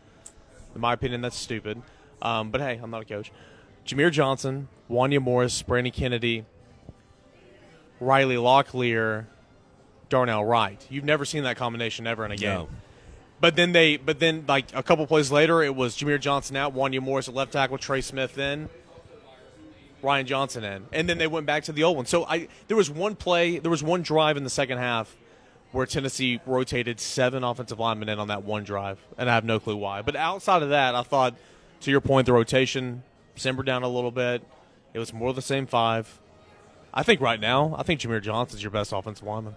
In 0.75 0.81
my 0.81 0.93
opinion, 0.93 1.23
that's 1.23 1.37
stupid. 1.37 1.83
Um, 2.21 2.51
but 2.51 2.61
hey, 2.61 2.79
I'm 2.83 2.91
not 2.91 3.03
a 3.03 3.05
coach. 3.05 3.33
Jahmir 3.87 4.13
Johnson, 4.13 4.69
Wanya 4.91 5.21
Morris, 5.21 5.63
Brandon 5.63 5.93
Kennedy, 5.93 6.45
Riley 8.01 8.37
Locklear, 8.37 9.27
Darnell 10.09 10.45
Wright. 10.45 10.85
You've 10.91 11.05
never 11.05 11.25
seen 11.25 11.45
that 11.45 11.57
combination 11.57 12.07
ever 12.07 12.25
in 12.25 12.33
a 12.33 12.37
game. 12.37 12.49
No. 12.49 12.69
But 13.41 13.57
then 13.57 13.73
they, 13.73 13.97
but 13.97 14.19
then 14.19 14.45
like 14.49 14.67
a 14.75 14.83
couple 14.83 15.07
plays 15.07 15.31
later, 15.31 15.63
it 15.63 15.75
was 15.75 15.97
Jahmir 15.97 16.21
Johnson 16.21 16.57
out, 16.57 16.75
Wanya 16.75 17.01
Morris 17.01 17.29
at 17.29 17.35
left 17.35 17.53
tackle, 17.53 17.79
Trey 17.79 18.01
Smith 18.01 18.37
in, 18.37 18.69
Ryan 20.03 20.27
Johnson 20.27 20.65
in, 20.65 20.87
and 20.93 21.09
then 21.09 21.19
they 21.19 21.27
went 21.27 21.47
back 21.47 21.65
to 21.65 21.73
the 21.73 21.85
old 21.85 21.97
one. 21.97 22.07
So 22.07 22.25
I, 22.25 22.49
there 22.67 22.77
was 22.77 22.91
one 22.91 23.15
play, 23.15 23.59
there 23.59 23.71
was 23.71 23.83
one 23.83 24.03
drive 24.03 24.37
in 24.37 24.45
the 24.45 24.51
second 24.51 24.79
half 24.79 25.17
where 25.71 25.87
Tennessee 25.87 26.41
rotated 26.47 26.99
seven 26.99 27.45
offensive 27.45 27.79
linemen 27.79 28.09
in 28.09 28.19
on 28.19 28.29
that 28.29 28.43
one 28.43 28.65
drive, 28.65 28.99
and 29.17 29.31
I 29.31 29.35
have 29.35 29.45
no 29.45 29.61
clue 29.61 29.77
why. 29.77 30.03
But 30.03 30.17
outside 30.17 30.63
of 30.63 30.71
that, 30.71 30.95
I 30.95 31.03
thought, 31.03 31.35
to 31.81 31.91
your 31.91 32.01
point, 32.01 32.27
the 32.27 32.33
rotation 32.33 33.03
simmered 33.37 33.67
down 33.67 33.83
a 33.83 33.89
little 33.89 34.11
bit. 34.11 34.43
It 34.95 34.99
was 34.99 35.13
more 35.13 35.29
of 35.29 35.37
the 35.37 35.43
same 35.43 35.67
five. 35.67 36.19
I 36.93 37.03
think 37.03 37.21
right 37.21 37.41
now, 37.41 37.75
I 37.79 37.83
think 37.83 38.01
Jahmir 38.01 38.23
Johnson's 38.23 38.63
your 38.63 38.71
best 38.71 38.93
offensive 38.93 39.27
lineman. 39.27 39.57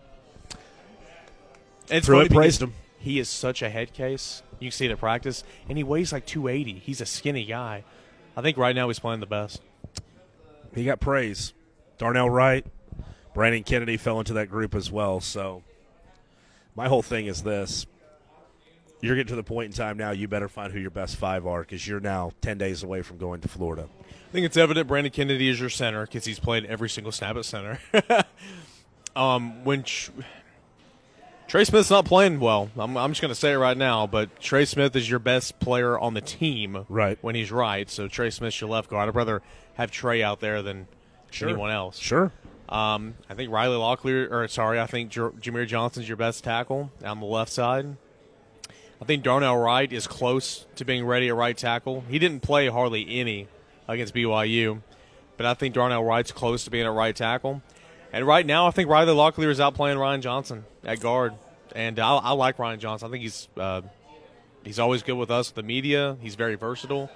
It's 1.90 2.08
Pruitt 2.08 2.32
praised 2.32 2.62
him. 2.62 2.74
He 3.00 3.20
is 3.20 3.30
such 3.30 3.62
a 3.62 3.70
head 3.70 3.94
case. 3.94 4.44
You 4.60 4.70
can 4.70 4.72
see 4.72 4.86
it 4.86 4.92
at 4.92 5.00
practice, 5.00 5.44
and 5.68 5.78
he 5.78 5.84
weighs 5.84 6.14
like 6.14 6.26
280. 6.26 6.80
He's 6.80 7.02
a 7.02 7.06
skinny 7.06 7.46
guy. 7.46 7.84
I 8.38 8.42
think 8.42 8.58
right 8.58 8.76
now 8.76 8.88
he's 8.88 9.00
playing 9.00 9.20
the 9.20 9.26
best. 9.26 9.62
He 10.74 10.86
got 10.86 11.00
praise. 11.00 11.54
Darnell 11.98 12.30
Wright, 12.30 12.66
Brandon 13.34 13.64
Kennedy 13.64 13.98
fell 13.98 14.20
into 14.20 14.34
that 14.34 14.50
group 14.50 14.76
as 14.76 14.92
well. 14.92 15.20
So, 15.20 15.64
my 16.76 16.88
whole 16.88 17.02
thing 17.02 17.26
is 17.26 17.44
this: 17.44 17.86
you're 19.02 19.16
getting 19.16 19.30
to 19.30 19.36
the 19.36 19.44
point 19.44 19.68
in 19.68 19.74
time 19.74 19.98
now. 19.98 20.12
You 20.12 20.28
better 20.28 20.48
find 20.48 20.72
who 20.72 20.80
your 20.80 20.92
best 20.92 21.16
five 21.18 21.46
are 21.48 21.62
because 21.62 21.88
you're 21.88 22.00
now 22.00 22.32
ten 22.42 22.58
days 22.58 22.84
away 22.84 23.02
from 23.02 23.18
going 23.18 23.42
to 23.42 23.48
Florida. 23.48 23.88
I 24.10 24.32
think 24.32 24.46
it's 24.46 24.58
evident 24.58 24.88
Brandon 24.88 25.12
Kennedy 25.12 25.50
is 25.50 25.60
your 25.60 25.70
center 25.70 26.06
because 26.06 26.24
he's 26.26 26.40
played 26.40 26.66
every 26.66 26.90
single 26.90 27.12
snap 27.12 27.36
at 27.36 27.44
center. 27.46 27.80
um, 29.16 29.64
when 29.66 29.84
Tr- 29.84 30.12
Trey 31.48 31.66
Smith's 31.66 31.90
not 31.90 32.06
playing 32.06 32.40
well, 32.40 32.70
I'm, 32.78 32.96
I'm 32.98 33.12
just 33.12 33.22
going 33.22 33.34
to 33.34 33.40
say 33.40 33.52
it 33.52 33.58
right 33.58 33.76
now, 33.76 34.08
but 34.08 34.40
Trey 34.40 34.64
Smith 34.64 34.96
is 34.96 35.10
your 35.10 35.20
best 35.20 35.60
player 35.60 36.00
on 36.00 36.14
the 36.14 36.22
team 36.22 36.86
Right. 36.88 37.18
when 37.22 37.36
he's 37.36 37.52
right. 37.52 37.90
So 37.90 38.08
Trey 38.08 38.30
Smith's 38.30 38.62
your 38.62 38.70
left 38.70 38.90
guard. 38.90 39.10
I'd 39.10 39.16
rather 39.16 39.42
have 39.74 39.92
Trey 39.92 40.24
out 40.24 40.40
there 40.40 40.62
than 40.62 40.88
anyone 41.42 41.72
else. 41.72 41.98
Sure. 42.00 42.32
Um, 42.70 43.16
I 43.30 43.34
think 43.34 43.52
Riley 43.52 43.76
Locklear, 43.76 44.32
or 44.32 44.48
sorry, 44.48 44.80
I 44.80 44.86
think 44.88 45.10
J- 45.12 45.20
Jahmir 45.42 45.68
Johnson's 45.68 46.08
your 46.08 46.16
best 46.16 46.46
tackle 46.46 46.90
on 47.04 47.20
the 47.20 47.26
left 47.26 47.52
side. 47.52 47.98
I 49.02 49.06
think 49.06 49.24
Darnell 49.24 49.58
Wright 49.58 49.92
is 49.92 50.06
close 50.06 50.68
to 50.76 50.86
being 50.86 51.06
ready 51.06 51.28
at 51.28 51.36
right 51.36 51.58
tackle. 51.58 52.04
He 52.08 52.20
didn't 52.20 52.42
play 52.42 52.68
hardly 52.68 53.20
any 53.20 53.48
against 53.88 54.14
BYU, 54.14 54.84
but 55.38 55.48
I 55.48 55.56
think 55.56 55.74
Darnell 55.74 56.04
Wright's 56.04 56.32
close 56.32 56.66
to 56.66 56.70
being 56.70 56.86
at 56.86 56.94
right 56.94 57.16
tackle. 57.16 57.64
And 58.14 58.28
right 58.28 58.46
now, 58.46 58.68
I 58.68 58.72
think 58.72 58.90
Riley 58.90 59.14
Locklear 59.14 59.50
is 59.50 59.60
out 59.60 59.74
playing 59.74 59.98
Ryan 59.98 60.22
Johnson 60.22 60.66
at 60.84 61.00
guard, 61.00 61.34
and 61.74 61.98
I, 61.98 62.16
I 62.18 62.32
like 62.34 62.60
Ryan 62.60 62.80
Johnson. 62.80 63.08
I 63.08 63.12
think 63.12 63.24
he's 63.24 63.48
uh, 63.58 63.82
he's 64.64 64.78
always 64.78 65.02
good 65.02 65.16
with 65.16 65.32
us, 65.32 65.50
the 65.50 65.64
media. 65.64 66.16
He's 66.22 66.36
very 66.36 66.54
versatile, 66.54 67.10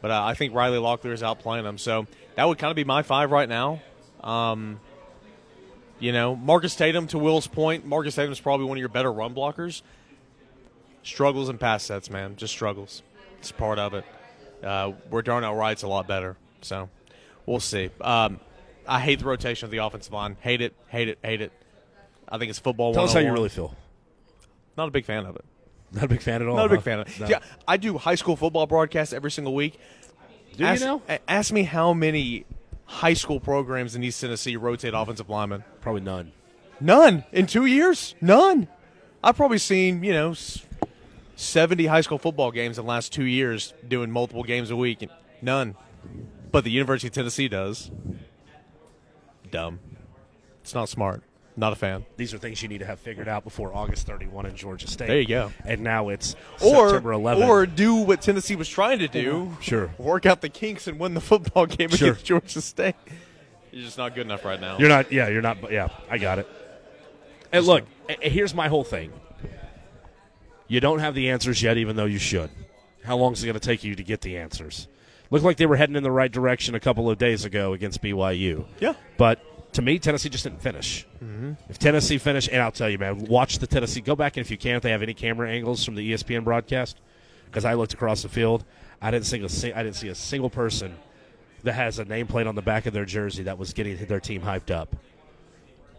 but 0.00 0.10
uh, 0.10 0.24
I 0.24 0.32
think 0.32 0.54
Riley 0.54 0.78
Locklear 0.78 1.12
is 1.12 1.22
out 1.22 1.40
playing 1.40 1.66
him. 1.66 1.76
So 1.76 2.06
that 2.36 2.44
would 2.44 2.56
kind 2.56 2.70
of 2.70 2.76
be 2.76 2.84
my 2.84 3.02
five 3.02 3.30
right 3.30 3.48
now. 3.48 3.82
Um, 4.22 4.80
you 5.98 6.12
know, 6.12 6.34
Marcus 6.34 6.74
Tatum, 6.76 7.08
to 7.08 7.18
Will's 7.18 7.46
point, 7.46 7.84
Marcus 7.84 8.14
Tatum 8.14 8.32
is 8.32 8.40
probably 8.40 8.66
one 8.66 8.78
of 8.78 8.80
your 8.80 8.88
better 8.88 9.12
run 9.12 9.34
blockers. 9.34 9.82
Struggles 11.06 11.48
in 11.48 11.56
pass 11.56 11.84
sets, 11.84 12.10
man. 12.10 12.34
Just 12.34 12.52
struggles. 12.52 13.04
It's 13.38 13.52
part 13.52 13.78
of 13.78 13.94
it. 13.94 14.04
Uh, 14.62 14.90
where 15.08 15.22
Darnell 15.22 15.54
Wright's 15.54 15.84
a 15.84 15.88
lot 15.88 16.08
better. 16.08 16.36
So 16.62 16.88
we'll 17.46 17.60
see. 17.60 17.90
Um, 18.00 18.40
I 18.88 18.98
hate 18.98 19.20
the 19.20 19.24
rotation 19.24 19.66
of 19.66 19.70
the 19.70 19.78
offensive 19.78 20.12
line. 20.12 20.36
Hate 20.40 20.60
it, 20.60 20.74
hate 20.88 21.08
it, 21.08 21.18
hate 21.22 21.40
it. 21.40 21.52
I 22.28 22.38
think 22.38 22.50
it's 22.50 22.58
football. 22.58 22.92
Tell 22.92 23.04
us 23.04 23.12
how 23.12 23.20
you 23.20 23.32
really 23.32 23.48
feel. 23.48 23.76
Not 24.76 24.88
a 24.88 24.90
big 24.90 25.04
fan 25.04 25.26
of 25.26 25.36
it. 25.36 25.44
Not 25.92 26.04
a 26.04 26.08
big 26.08 26.22
fan 26.22 26.42
at 26.42 26.48
all. 26.48 26.56
Not 26.56 26.66
a 26.66 26.68
huh? 26.70 26.74
big 26.74 26.82
fan 26.82 26.98
of 26.98 27.08
it. 27.08 27.20
No. 27.20 27.28
Yeah, 27.28 27.38
I 27.68 27.76
do 27.76 27.98
high 27.98 28.16
school 28.16 28.34
football 28.34 28.66
broadcasts 28.66 29.12
every 29.12 29.30
single 29.30 29.54
week. 29.54 29.78
Do 30.56 30.64
ask, 30.64 30.80
you 30.80 30.86
know? 30.86 31.02
Ask 31.28 31.52
me 31.52 31.62
how 31.62 31.92
many 31.92 32.46
high 32.84 33.14
school 33.14 33.38
programs 33.38 33.94
in 33.94 34.02
East 34.02 34.20
Tennessee 34.20 34.56
rotate 34.56 34.92
offensive 34.92 35.30
linemen. 35.30 35.62
Probably 35.80 36.00
none. 36.00 36.32
None 36.80 37.24
in 37.30 37.46
two 37.46 37.66
years. 37.66 38.16
None. 38.20 38.66
I've 39.22 39.36
probably 39.36 39.58
seen 39.58 40.02
you 40.02 40.12
know 40.12 40.34
s- 41.36 41.42
seventy 41.42 41.86
high 41.86 42.00
school 42.00 42.18
football 42.18 42.50
games 42.50 42.78
in 42.78 42.84
the 42.84 42.88
last 42.88 43.12
two 43.12 43.24
years, 43.24 43.72
doing 43.86 44.10
multiple 44.10 44.42
games 44.42 44.70
a 44.70 44.76
week. 44.76 45.08
None. 45.42 45.76
But 46.50 46.64
the 46.64 46.70
University 46.70 47.08
of 47.08 47.14
Tennessee 47.14 47.48
does. 47.48 47.90
Dumb. 49.50 49.80
It's 50.62 50.74
not 50.74 50.88
smart. 50.88 51.22
Not 51.58 51.72
a 51.72 51.76
fan. 51.76 52.04
These 52.18 52.34
are 52.34 52.38
things 52.38 52.62
you 52.62 52.68
need 52.68 52.78
to 52.78 52.84
have 52.86 53.00
figured 53.00 53.28
out 53.28 53.42
before 53.42 53.72
August 53.74 54.06
31 54.06 54.44
in 54.46 54.56
Georgia 54.56 54.86
State. 54.88 55.06
There 55.08 55.18
you 55.20 55.26
go. 55.26 55.52
And 55.64 55.80
now 55.80 56.10
it's 56.10 56.36
Or 56.62 56.88
September 56.90 57.12
11. 57.12 57.48
or 57.48 57.64
do 57.64 57.94
what 57.94 58.20
Tennessee 58.20 58.56
was 58.56 58.68
trying 58.68 58.98
to 58.98 59.08
do. 59.08 59.56
Sure. 59.60 59.90
Work 59.96 60.26
out 60.26 60.42
the 60.42 60.50
kinks 60.50 60.86
and 60.86 60.98
win 60.98 61.14
the 61.14 61.20
football 61.20 61.64
game 61.66 61.88
Sure. 61.88 62.08
against 62.10 62.26
Georgia 62.26 62.60
State. 62.60 62.94
You're 63.72 63.84
just 63.84 63.96
not 63.96 64.14
good 64.14 64.26
enough 64.26 64.44
right 64.44 64.60
now. 64.60 64.76
You're 64.78 64.88
not. 64.90 65.10
Yeah, 65.12 65.28
you're 65.28 65.40
not. 65.42 65.60
but 65.62 65.72
Yeah, 65.72 65.88
I 66.10 66.18
got 66.18 66.38
it. 66.40 66.48
And 67.52 67.64
look, 67.64 67.84
here's 68.20 68.54
my 68.54 68.68
whole 68.68 68.84
thing. 68.84 69.12
You 70.68 70.80
don't 70.80 70.98
have 70.98 71.14
the 71.14 71.30
answers 71.30 71.62
yet, 71.62 71.76
even 71.76 71.96
though 71.96 72.06
you 72.06 72.18
should. 72.18 72.50
How 73.04 73.16
long 73.16 73.32
is 73.32 73.42
it 73.42 73.46
going 73.46 73.58
to 73.58 73.60
take 73.60 73.84
you 73.84 73.94
to 73.94 74.02
get 74.02 74.20
the 74.20 74.36
answers? 74.36 74.88
Looked 75.30 75.44
like 75.44 75.56
they 75.56 75.66
were 75.66 75.76
heading 75.76 75.96
in 75.96 76.02
the 76.02 76.10
right 76.10 76.30
direction 76.30 76.74
a 76.74 76.80
couple 76.80 77.10
of 77.10 77.18
days 77.18 77.44
ago 77.44 77.72
against 77.72 78.02
BYU. 78.02 78.66
yeah. 78.80 78.94
But 79.16 79.72
to 79.74 79.82
me, 79.82 79.98
Tennessee 79.98 80.28
just 80.28 80.44
didn't 80.44 80.62
finish. 80.62 81.06
Mm-hmm. 81.22 81.52
If 81.68 81.78
Tennessee 81.78 82.18
finished, 82.18 82.48
and 82.48 82.62
I'll 82.62 82.72
tell 82.72 82.88
you, 82.88 82.98
man, 82.98 83.26
watch 83.26 83.58
the 83.58 83.66
Tennessee. 83.66 84.00
Go 84.00 84.16
back 84.16 84.36
and 84.36 84.44
if 84.44 84.50
you 84.50 84.56
can, 84.56 84.76
if 84.76 84.82
they 84.82 84.90
have 84.90 85.02
any 85.02 85.14
camera 85.14 85.50
angles 85.50 85.84
from 85.84 85.94
the 85.94 86.12
ESPN 86.12 86.44
broadcast, 86.44 87.00
because 87.46 87.64
I 87.64 87.74
looked 87.74 87.92
across 87.92 88.22
the 88.22 88.28
field, 88.28 88.64
I 89.02 89.10
didn't 89.10 89.26
see 89.26 89.40
a 89.40 89.78
I 89.78 89.82
didn't 89.82 89.96
see 89.96 90.08
a 90.08 90.14
single 90.14 90.50
person 90.50 90.96
that 91.62 91.74
has 91.74 91.98
a 91.98 92.04
nameplate 92.04 92.48
on 92.48 92.54
the 92.54 92.62
back 92.62 92.86
of 92.86 92.94
their 92.94 93.04
jersey 93.04 93.42
that 93.44 93.58
was 93.58 93.72
getting 93.72 93.96
their 94.06 94.20
team 94.20 94.42
hyped 94.42 94.70
up. 94.70 94.96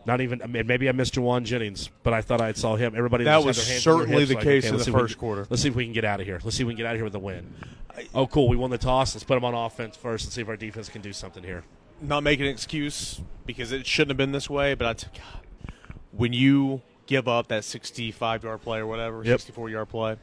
Not 0.07 0.21
even 0.21 0.41
maybe 0.65 0.87
I 0.87 0.93
missed 0.93 1.15
Jawan 1.15 1.43
Jennings, 1.43 1.89
but 2.01 2.13
I 2.13 2.21
thought 2.21 2.39
I 2.39 2.53
saw 2.53 2.77
him. 2.77 2.93
Everybody 2.95 3.25
That 3.25 3.43
was 3.43 3.57
their 3.57 3.65
hands 3.73 3.85
on 3.85 3.97
their 3.97 4.05
certainly 4.07 4.23
the 4.25 4.35
like, 4.35 4.43
case 4.45 4.63
okay, 4.65 4.73
in 4.73 4.77
the 4.79 4.91
first 4.91 5.15
can- 5.15 5.19
quarter. 5.19 5.45
Let's 5.49 5.61
see 5.61 5.67
if 5.67 5.75
we 5.75 5.83
can 5.83 5.91
get 5.93 6.05
out 6.05 6.21
of 6.21 6.25
here. 6.25 6.39
Let's 6.45 6.55
see 6.55 6.63
if 6.63 6.67
we 6.67 6.73
can 6.73 6.77
get 6.77 6.85
out 6.85 6.93
of 6.93 6.97
here 6.99 7.03
with 7.03 7.15
a 7.15 7.19
win. 7.19 7.53
Oh, 8.15 8.25
cool! 8.25 8.47
We 8.47 8.55
won 8.55 8.69
the 8.69 8.77
toss. 8.77 9.13
Let's 9.15 9.25
put 9.25 9.35
them 9.35 9.43
on 9.43 9.53
offense 9.53 9.97
first 9.97 10.23
and 10.25 10.31
see 10.33 10.41
if 10.41 10.47
our 10.47 10.55
defense 10.55 10.87
can 10.87 11.01
do 11.01 11.11
something 11.11 11.43
here. 11.43 11.63
not 12.01 12.23
making 12.23 12.45
an 12.45 12.51
excuse 12.53 13.19
because 13.45 13.73
it 13.73 13.85
shouldn't 13.85 14.11
have 14.11 14.17
been 14.17 14.31
this 14.31 14.49
way, 14.49 14.75
but 14.75 14.87
I 14.87 14.93
t- 14.93 15.07
God, 15.13 15.41
when 16.11 16.31
you 16.31 16.81
give 17.05 17.27
up 17.27 17.47
that 17.49 17.63
65 17.65 18.43
yard 18.45 18.61
play 18.61 18.79
or 18.79 18.87
whatever, 18.87 19.23
Yep. 19.25 19.39
64 19.41 19.69
yard 19.71 19.89
play, 19.89 20.15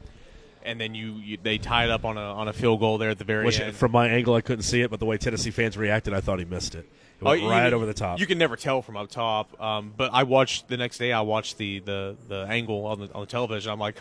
and 0.63 0.79
then 0.81 0.95
you, 0.95 1.13
you 1.15 1.37
they 1.43 1.57
tie 1.59 1.83
it 1.83 1.91
up 1.91 2.05
on 2.05 2.17
a 2.17 2.21
on 2.21 2.47
a 2.47 2.53
field 2.53 2.79
goal 2.79 2.97
there 2.97 3.09
at 3.11 3.19
the 3.19 3.23
very 3.23 3.45
Which, 3.45 3.59
end. 3.59 3.75
from 3.75 3.91
my 3.91 4.07
angle, 4.07 4.33
I 4.33 4.41
couldn't 4.41 4.63
see 4.63 4.81
it, 4.81 4.89
but 4.89 4.99
the 4.99 5.05
way 5.05 5.17
Tennessee 5.17 5.51
fans 5.51 5.77
reacted, 5.77 6.11
I 6.13 6.21
thought 6.21 6.39
he 6.39 6.45
missed 6.45 6.73
it. 6.75 6.89
Oh, 7.23 7.31
you- 7.33 7.49
right 7.49 7.71
over 7.71 7.85
the 7.85 7.93
top. 7.93 8.19
You 8.19 8.25
can 8.27 8.37
never 8.37 8.55
tell 8.55 8.81
from 8.81 8.97
up 8.97 9.09
top. 9.09 9.59
Um, 9.61 9.93
but 9.95 10.11
I 10.13 10.23
watched 10.23 10.67
the 10.67 10.77
next 10.77 10.97
day. 10.97 11.11
I 11.11 11.21
watched 11.21 11.57
the 11.57 11.79
the, 11.79 12.15
the 12.27 12.45
angle 12.49 12.85
on 12.85 12.99
the 12.99 13.13
on 13.13 13.21
the 13.21 13.27
television. 13.27 13.71
I'm 13.71 13.79
like, 13.79 13.97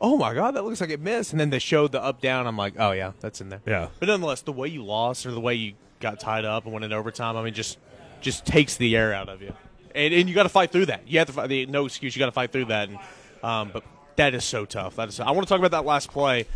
oh 0.00 0.16
my 0.16 0.34
god, 0.34 0.54
that 0.56 0.64
looks 0.64 0.80
like 0.80 0.90
it 0.90 1.00
missed. 1.00 1.32
And 1.32 1.40
then 1.40 1.50
they 1.50 1.58
showed 1.58 1.92
the 1.92 2.02
up 2.02 2.20
down. 2.20 2.46
I'm 2.46 2.56
like, 2.56 2.74
oh 2.78 2.92
yeah, 2.92 3.12
that's 3.20 3.40
in 3.40 3.48
there. 3.50 3.60
Yeah. 3.66 3.88
But 4.00 4.08
nonetheless, 4.08 4.42
the 4.42 4.52
way 4.52 4.68
you 4.68 4.84
lost 4.84 5.26
or 5.26 5.32
the 5.32 5.40
way 5.40 5.54
you 5.54 5.74
got 6.00 6.18
tied 6.20 6.44
up 6.44 6.64
and 6.64 6.72
went 6.72 6.84
in 6.84 6.92
overtime, 6.92 7.36
I 7.36 7.42
mean, 7.42 7.54
just 7.54 7.78
just 8.20 8.46
takes 8.46 8.76
the 8.76 8.96
air 8.96 9.12
out 9.12 9.28
of 9.28 9.42
you. 9.42 9.52
And, 9.94 10.12
and 10.12 10.28
you 10.28 10.34
got 10.34 10.42
to 10.42 10.48
fight 10.50 10.72
through 10.72 10.86
that. 10.86 11.08
You 11.08 11.18
have 11.20 11.28
to 11.28 11.32
fight. 11.32 11.48
the- 11.48 11.66
No 11.66 11.86
excuse. 11.86 12.14
You 12.14 12.20
got 12.20 12.26
to 12.26 12.32
fight 12.32 12.52
through 12.52 12.66
that. 12.66 12.88
And, 12.90 12.98
um, 13.42 13.70
but 13.72 13.82
that 14.16 14.34
is 14.34 14.44
so 14.44 14.64
tough. 14.66 14.96
That 14.96 15.08
is. 15.08 15.20
I 15.20 15.30
want 15.30 15.46
to 15.46 15.48
talk 15.48 15.58
about 15.58 15.70
that 15.70 15.84
last 15.86 16.10
play, 16.10 16.46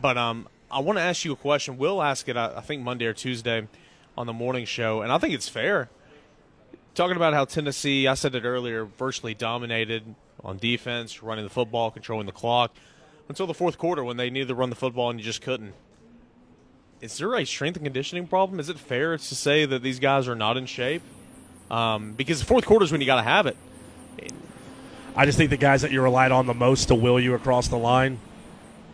but 0.00 0.16
um, 0.18 0.48
I 0.70 0.80
want 0.80 0.98
to 0.98 1.02
ask 1.02 1.24
you 1.24 1.32
a 1.32 1.36
question. 1.36 1.78
We'll 1.78 2.02
ask 2.02 2.28
it. 2.28 2.36
I, 2.36 2.56
I 2.56 2.60
think 2.60 2.82
Monday 2.82 3.06
or 3.06 3.12
Tuesday 3.12 3.68
on 4.18 4.26
the 4.26 4.32
morning 4.32 4.64
show, 4.66 5.00
and 5.02 5.10
I 5.10 5.18
think 5.18 5.32
it's 5.32 5.48
fair 5.48 5.88
talking 6.98 7.16
about 7.16 7.32
how 7.32 7.44
Tennessee, 7.44 8.08
I 8.08 8.14
said 8.14 8.34
it 8.34 8.44
earlier, 8.44 8.84
virtually 8.84 9.32
dominated 9.32 10.16
on 10.42 10.58
defense, 10.58 11.22
running 11.22 11.44
the 11.44 11.50
football, 11.50 11.92
controlling 11.92 12.26
the 12.26 12.32
clock 12.32 12.74
until 13.28 13.46
the 13.46 13.54
fourth 13.54 13.78
quarter 13.78 14.02
when 14.02 14.16
they 14.16 14.30
needed 14.30 14.48
to 14.48 14.54
run 14.56 14.68
the 14.68 14.76
football 14.76 15.08
and 15.08 15.20
you 15.20 15.24
just 15.24 15.40
couldn't. 15.40 15.74
Is 17.00 17.16
there 17.18 17.36
a 17.36 17.44
strength 17.44 17.76
and 17.76 17.86
conditioning 17.86 18.26
problem? 18.26 18.58
Is 18.58 18.68
it 18.68 18.80
fair 18.80 19.16
to 19.16 19.34
say 19.34 19.64
that 19.64 19.80
these 19.80 20.00
guys 20.00 20.26
are 20.26 20.34
not 20.34 20.56
in 20.56 20.66
shape? 20.66 21.02
Um, 21.70 22.14
because 22.14 22.40
the 22.40 22.46
fourth 22.46 22.66
quarter 22.66 22.84
is 22.84 22.90
when 22.90 23.00
you 23.00 23.06
got 23.06 23.16
to 23.16 23.22
have 23.22 23.46
it. 23.46 23.56
I 25.14 25.24
just 25.24 25.38
think 25.38 25.50
the 25.50 25.56
guys 25.56 25.82
that 25.82 25.92
you 25.92 26.02
relied 26.02 26.32
on 26.32 26.46
the 26.46 26.54
most 26.54 26.86
to 26.86 26.96
will 26.96 27.20
you 27.20 27.34
across 27.34 27.68
the 27.68 27.78
line, 27.78 28.18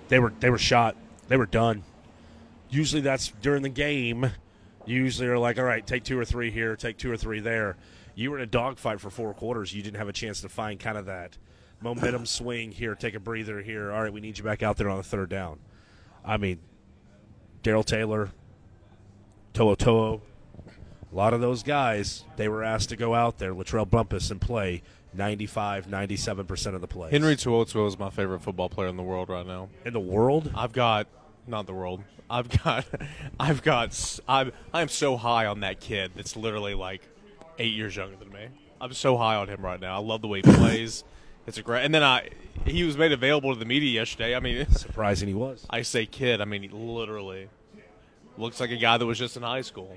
they 0.08 0.18
were 0.18 0.32
they 0.40 0.50
were 0.50 0.58
shot. 0.58 0.94
They 1.28 1.38
were 1.38 1.46
done. 1.46 1.84
Usually 2.68 3.00
that's 3.00 3.28
during 3.40 3.62
the 3.62 3.70
game. 3.70 4.30
You 4.86 5.02
usually 5.02 5.28
are 5.28 5.38
like, 5.38 5.58
all 5.58 5.64
right, 5.64 5.86
take 5.86 6.04
two 6.04 6.18
or 6.18 6.24
three 6.24 6.50
here, 6.50 6.76
take 6.76 6.98
two 6.98 7.10
or 7.10 7.16
three 7.16 7.40
there. 7.40 7.76
You 8.14 8.30
were 8.30 8.38
in 8.38 8.42
a 8.42 8.46
dogfight 8.46 9.00
for 9.00 9.10
four 9.10 9.34
quarters. 9.34 9.74
You 9.74 9.82
didn't 9.82 9.96
have 9.98 10.08
a 10.08 10.12
chance 10.12 10.40
to 10.42 10.48
find 10.48 10.78
kind 10.78 10.98
of 10.98 11.06
that 11.06 11.38
momentum 11.80 12.26
swing 12.26 12.70
here, 12.70 12.94
take 12.94 13.14
a 13.14 13.20
breather 13.20 13.60
here. 13.60 13.92
All 13.92 14.02
right, 14.02 14.12
we 14.12 14.20
need 14.20 14.38
you 14.38 14.44
back 14.44 14.62
out 14.62 14.76
there 14.76 14.88
on 14.88 14.98
the 14.98 15.02
third 15.02 15.30
down. 15.30 15.58
I 16.24 16.36
mean, 16.36 16.60
Darrell 17.62 17.82
Taylor, 17.82 18.30
To'o 19.52 19.74
To'o, 19.74 20.22
a 21.12 21.14
lot 21.14 21.32
of 21.32 21.40
those 21.40 21.62
guys, 21.62 22.24
they 22.36 22.48
were 22.48 22.62
asked 22.62 22.88
to 22.90 22.96
go 22.96 23.14
out 23.14 23.38
there, 23.38 23.54
Latrell 23.54 23.88
Bumphus, 23.88 24.30
and 24.30 24.40
play 24.40 24.82
95, 25.12 25.86
97% 25.86 26.74
of 26.74 26.80
the 26.80 26.88
plays. 26.88 27.12
Henry 27.12 27.36
To'o 27.36 27.64
To'o 27.64 27.86
is 27.86 27.98
my 27.98 28.10
favorite 28.10 28.40
football 28.40 28.68
player 28.68 28.88
in 28.88 28.96
the 28.96 29.02
world 29.02 29.28
right 29.28 29.46
now. 29.46 29.68
in 29.84 29.92
the 29.92 30.00
world? 30.00 30.50
I've 30.54 30.72
got 30.72 31.06
not 31.46 31.66
the 31.66 31.74
world. 31.74 32.02
I've 32.30 32.48
got 32.62 32.86
I've 33.40 33.62
got 33.62 34.20
I'm 34.28 34.52
I'm 34.72 34.88
so 34.88 35.16
high 35.16 35.46
on 35.46 35.60
that 35.60 35.80
kid 35.80 36.12
that's 36.16 36.36
literally 36.36 36.74
like 36.74 37.02
8 37.58 37.72
years 37.72 37.96
younger 37.96 38.16
than 38.16 38.30
me. 38.32 38.48
I'm 38.80 38.92
so 38.92 39.16
high 39.16 39.36
on 39.36 39.48
him 39.48 39.62
right 39.62 39.80
now. 39.80 39.96
I 39.96 39.98
love 40.00 40.20
the 40.20 40.28
way 40.28 40.42
he 40.44 40.52
plays. 40.52 41.04
It's 41.46 41.58
a 41.58 41.62
great. 41.62 41.84
And 41.84 41.94
then 41.94 42.02
I, 42.02 42.30
he 42.64 42.84
was 42.84 42.96
made 42.96 43.12
available 43.12 43.52
to 43.52 43.58
the 43.58 43.64
media 43.64 43.90
yesterday. 43.90 44.34
I 44.34 44.40
mean, 44.40 44.68
Surprising 44.70 45.28
he 45.28 45.34
was. 45.34 45.66
I 45.70 45.82
say 45.82 46.06
kid. 46.06 46.40
I 46.40 46.44
mean, 46.44 46.62
he 46.62 46.68
literally 46.68 47.48
looks 48.36 48.60
like 48.60 48.70
a 48.70 48.76
guy 48.76 48.96
that 48.96 49.06
was 49.06 49.18
just 49.18 49.36
in 49.36 49.42
high 49.42 49.60
school 49.60 49.96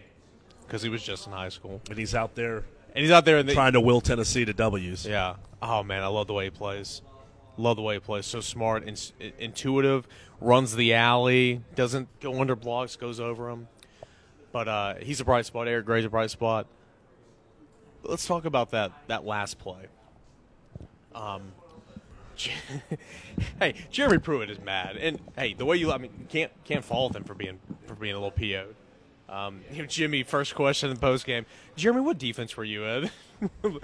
because 0.66 0.82
he 0.82 0.90
was 0.90 1.02
just 1.02 1.26
in 1.28 1.34
high 1.34 1.50
school, 1.50 1.82
And 1.90 1.98
he's 1.98 2.14
out 2.14 2.36
there 2.36 2.66
and 2.94 3.04
he's 3.04 3.12
out 3.12 3.26
there 3.26 3.38
in 3.38 3.46
the 3.46 3.54
trying 3.54 3.74
to 3.74 3.82
will 3.82 4.02
Tennessee 4.02 4.46
to 4.46 4.54
W's. 4.54 5.06
Yeah. 5.06 5.36
Oh 5.62 5.84
man, 5.84 6.04
I 6.04 6.08
love 6.08 6.28
the 6.28 6.34
way 6.34 6.46
he 6.46 6.50
plays. 6.50 7.02
Love 7.58 7.78
the 7.78 7.82
way 7.82 7.96
he 7.96 8.00
plays. 8.00 8.26
So 8.26 8.40
smart, 8.42 8.86
and 8.86 9.12
intuitive, 9.40 10.08
runs 10.40 10.76
the 10.76 10.94
alley, 10.94 11.62
doesn't 11.76 12.08
go 12.20 12.40
under 12.40 12.56
blocks, 12.56 12.96
goes 12.96 13.20
over 13.20 13.50
them. 13.50 13.68
But 14.52 14.68
uh, 14.68 14.96
he's 15.02 15.20
a 15.20 15.26
bright 15.26 15.46
spot. 15.46 15.68
Eric 15.68 15.86
Gray's 15.86 16.06
a 16.06 16.10
bright 16.10 16.32
spot. 16.32 16.68
Let's 18.04 18.26
talk 18.26 18.46
about 18.46 18.72
that 18.72 18.92
that 19.08 19.26
last 19.26 19.60
play. 19.60 19.88
Um, 21.14 21.52
hey, 23.60 23.74
Jeremy 23.90 24.20
Pruitt 24.20 24.50
is 24.50 24.60
mad, 24.60 24.98
and 24.98 25.20
hey, 25.36 25.54
the 25.54 25.66
way 25.66 25.78
you 25.78 25.92
I 25.92 25.98
mean, 25.98 26.28
can't 26.30 26.52
can't 26.64 26.86
fault 26.86 27.16
him 27.16 27.24
for 27.24 27.34
being 27.34 27.60
for 27.86 27.96
being 27.96 28.14
a 28.14 28.20
little 28.20 28.32
PO'd. 28.32 28.76
Um, 29.30 29.62
you 29.72 29.82
know, 29.82 29.88
Jimmy, 29.88 30.24
first 30.24 30.56
question 30.56 30.90
in 30.90 30.96
the 30.96 31.02
post 31.02 31.26
game. 31.26 31.46
Jeremy, 31.76 32.02
what 32.02 32.18
defense 32.18 32.56
were 32.56 32.64
you 32.64 32.86
in? 32.86 33.12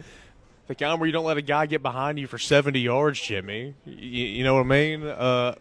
the 0.67 0.75
kind 0.75 0.99
where 0.99 1.07
you 1.07 1.13
don't 1.13 1.25
let 1.25 1.37
a 1.37 1.41
guy 1.41 1.65
get 1.65 1.81
behind 1.81 2.19
you 2.19 2.27
for 2.27 2.37
70 2.37 2.79
yards, 2.79 3.19
Jimmy. 3.19 3.75
You, 3.85 4.25
you 4.25 4.43
know 4.43 4.55
what 4.55 4.61
I 4.61 4.63
mean? 4.63 5.03
Uh, 5.03 5.55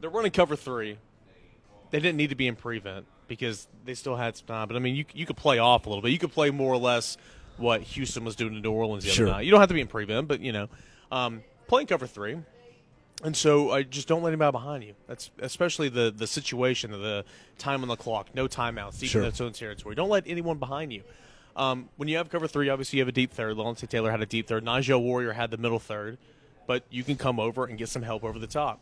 they're 0.00 0.10
running 0.10 0.30
cover 0.32 0.56
three. 0.56 0.98
They 1.90 1.98
didn't 2.00 2.16
need 2.16 2.30
to 2.30 2.36
be 2.36 2.46
in 2.46 2.56
prevent 2.56 3.06
because 3.26 3.68
they 3.84 3.94
still 3.94 4.16
had 4.16 4.36
some 4.36 4.46
time. 4.46 4.68
But 4.68 4.76
I 4.76 4.80
mean, 4.80 4.94
you 4.94 5.04
you 5.14 5.26
could 5.26 5.36
play 5.36 5.58
off 5.58 5.86
a 5.86 5.88
little 5.88 6.02
bit. 6.02 6.12
You 6.12 6.18
could 6.18 6.32
play 6.32 6.50
more 6.50 6.72
or 6.72 6.78
less 6.78 7.16
what 7.56 7.80
Houston 7.82 8.24
was 8.24 8.36
doing 8.36 8.54
to 8.54 8.60
New 8.60 8.72
Orleans 8.72 9.04
the 9.04 9.10
Sure. 9.10 9.26
other 9.26 9.36
night. 9.38 9.44
You 9.44 9.50
don't 9.50 9.60
have 9.60 9.68
to 9.68 9.74
be 9.74 9.80
in 9.80 9.86
prevent, 9.88 10.28
but 10.28 10.40
you 10.40 10.52
know, 10.52 10.68
um, 11.12 11.42
playing 11.66 11.88
cover 11.88 12.06
three. 12.06 12.38
And 13.22 13.36
so 13.36 13.70
I 13.70 13.82
just 13.82 14.08
don't 14.08 14.22
let 14.22 14.30
anybody 14.30 14.50
behind 14.52 14.82
you. 14.82 14.94
That's 15.06 15.30
especially 15.40 15.88
the 15.90 16.10
the 16.16 16.26
situation 16.26 16.94
of 16.94 17.00
the 17.00 17.24
time 17.58 17.82
on 17.82 17.88
the 17.88 17.96
clock, 17.96 18.28
no 18.34 18.46
timeouts, 18.48 18.98
deep 19.00 19.10
Sure. 19.10 19.22
in 19.22 19.28
its 19.28 19.40
own 19.40 19.52
territory. 19.52 19.94
Don't 19.94 20.08
let 20.08 20.24
anyone 20.26 20.56
behind 20.58 20.92
you. 20.92 21.02
Um, 21.56 21.88
when 21.96 22.08
you 22.08 22.16
have 22.16 22.30
cover 22.30 22.46
three, 22.48 22.68
obviously 22.70 22.98
you 22.98 23.02
have 23.02 23.08
a 23.08 23.12
deep 23.12 23.32
third. 23.32 23.56
Lawrence 23.56 23.84
Taylor 23.88 24.10
had 24.10 24.22
a 24.22 24.26
deep 24.26 24.46
third. 24.46 24.64
Nigel 24.64 25.02
Warrior 25.02 25.32
had 25.32 25.50
the 25.50 25.58
middle 25.58 25.80
third, 25.80 26.16
but 26.66 26.84
you 26.90 27.02
can 27.04 27.16
come 27.16 27.38
over 27.40 27.64
and 27.66 27.76
get 27.76 27.88
some 27.88 28.02
help 28.02 28.22
over 28.24 28.38
the 28.38 28.46
top. 28.46 28.80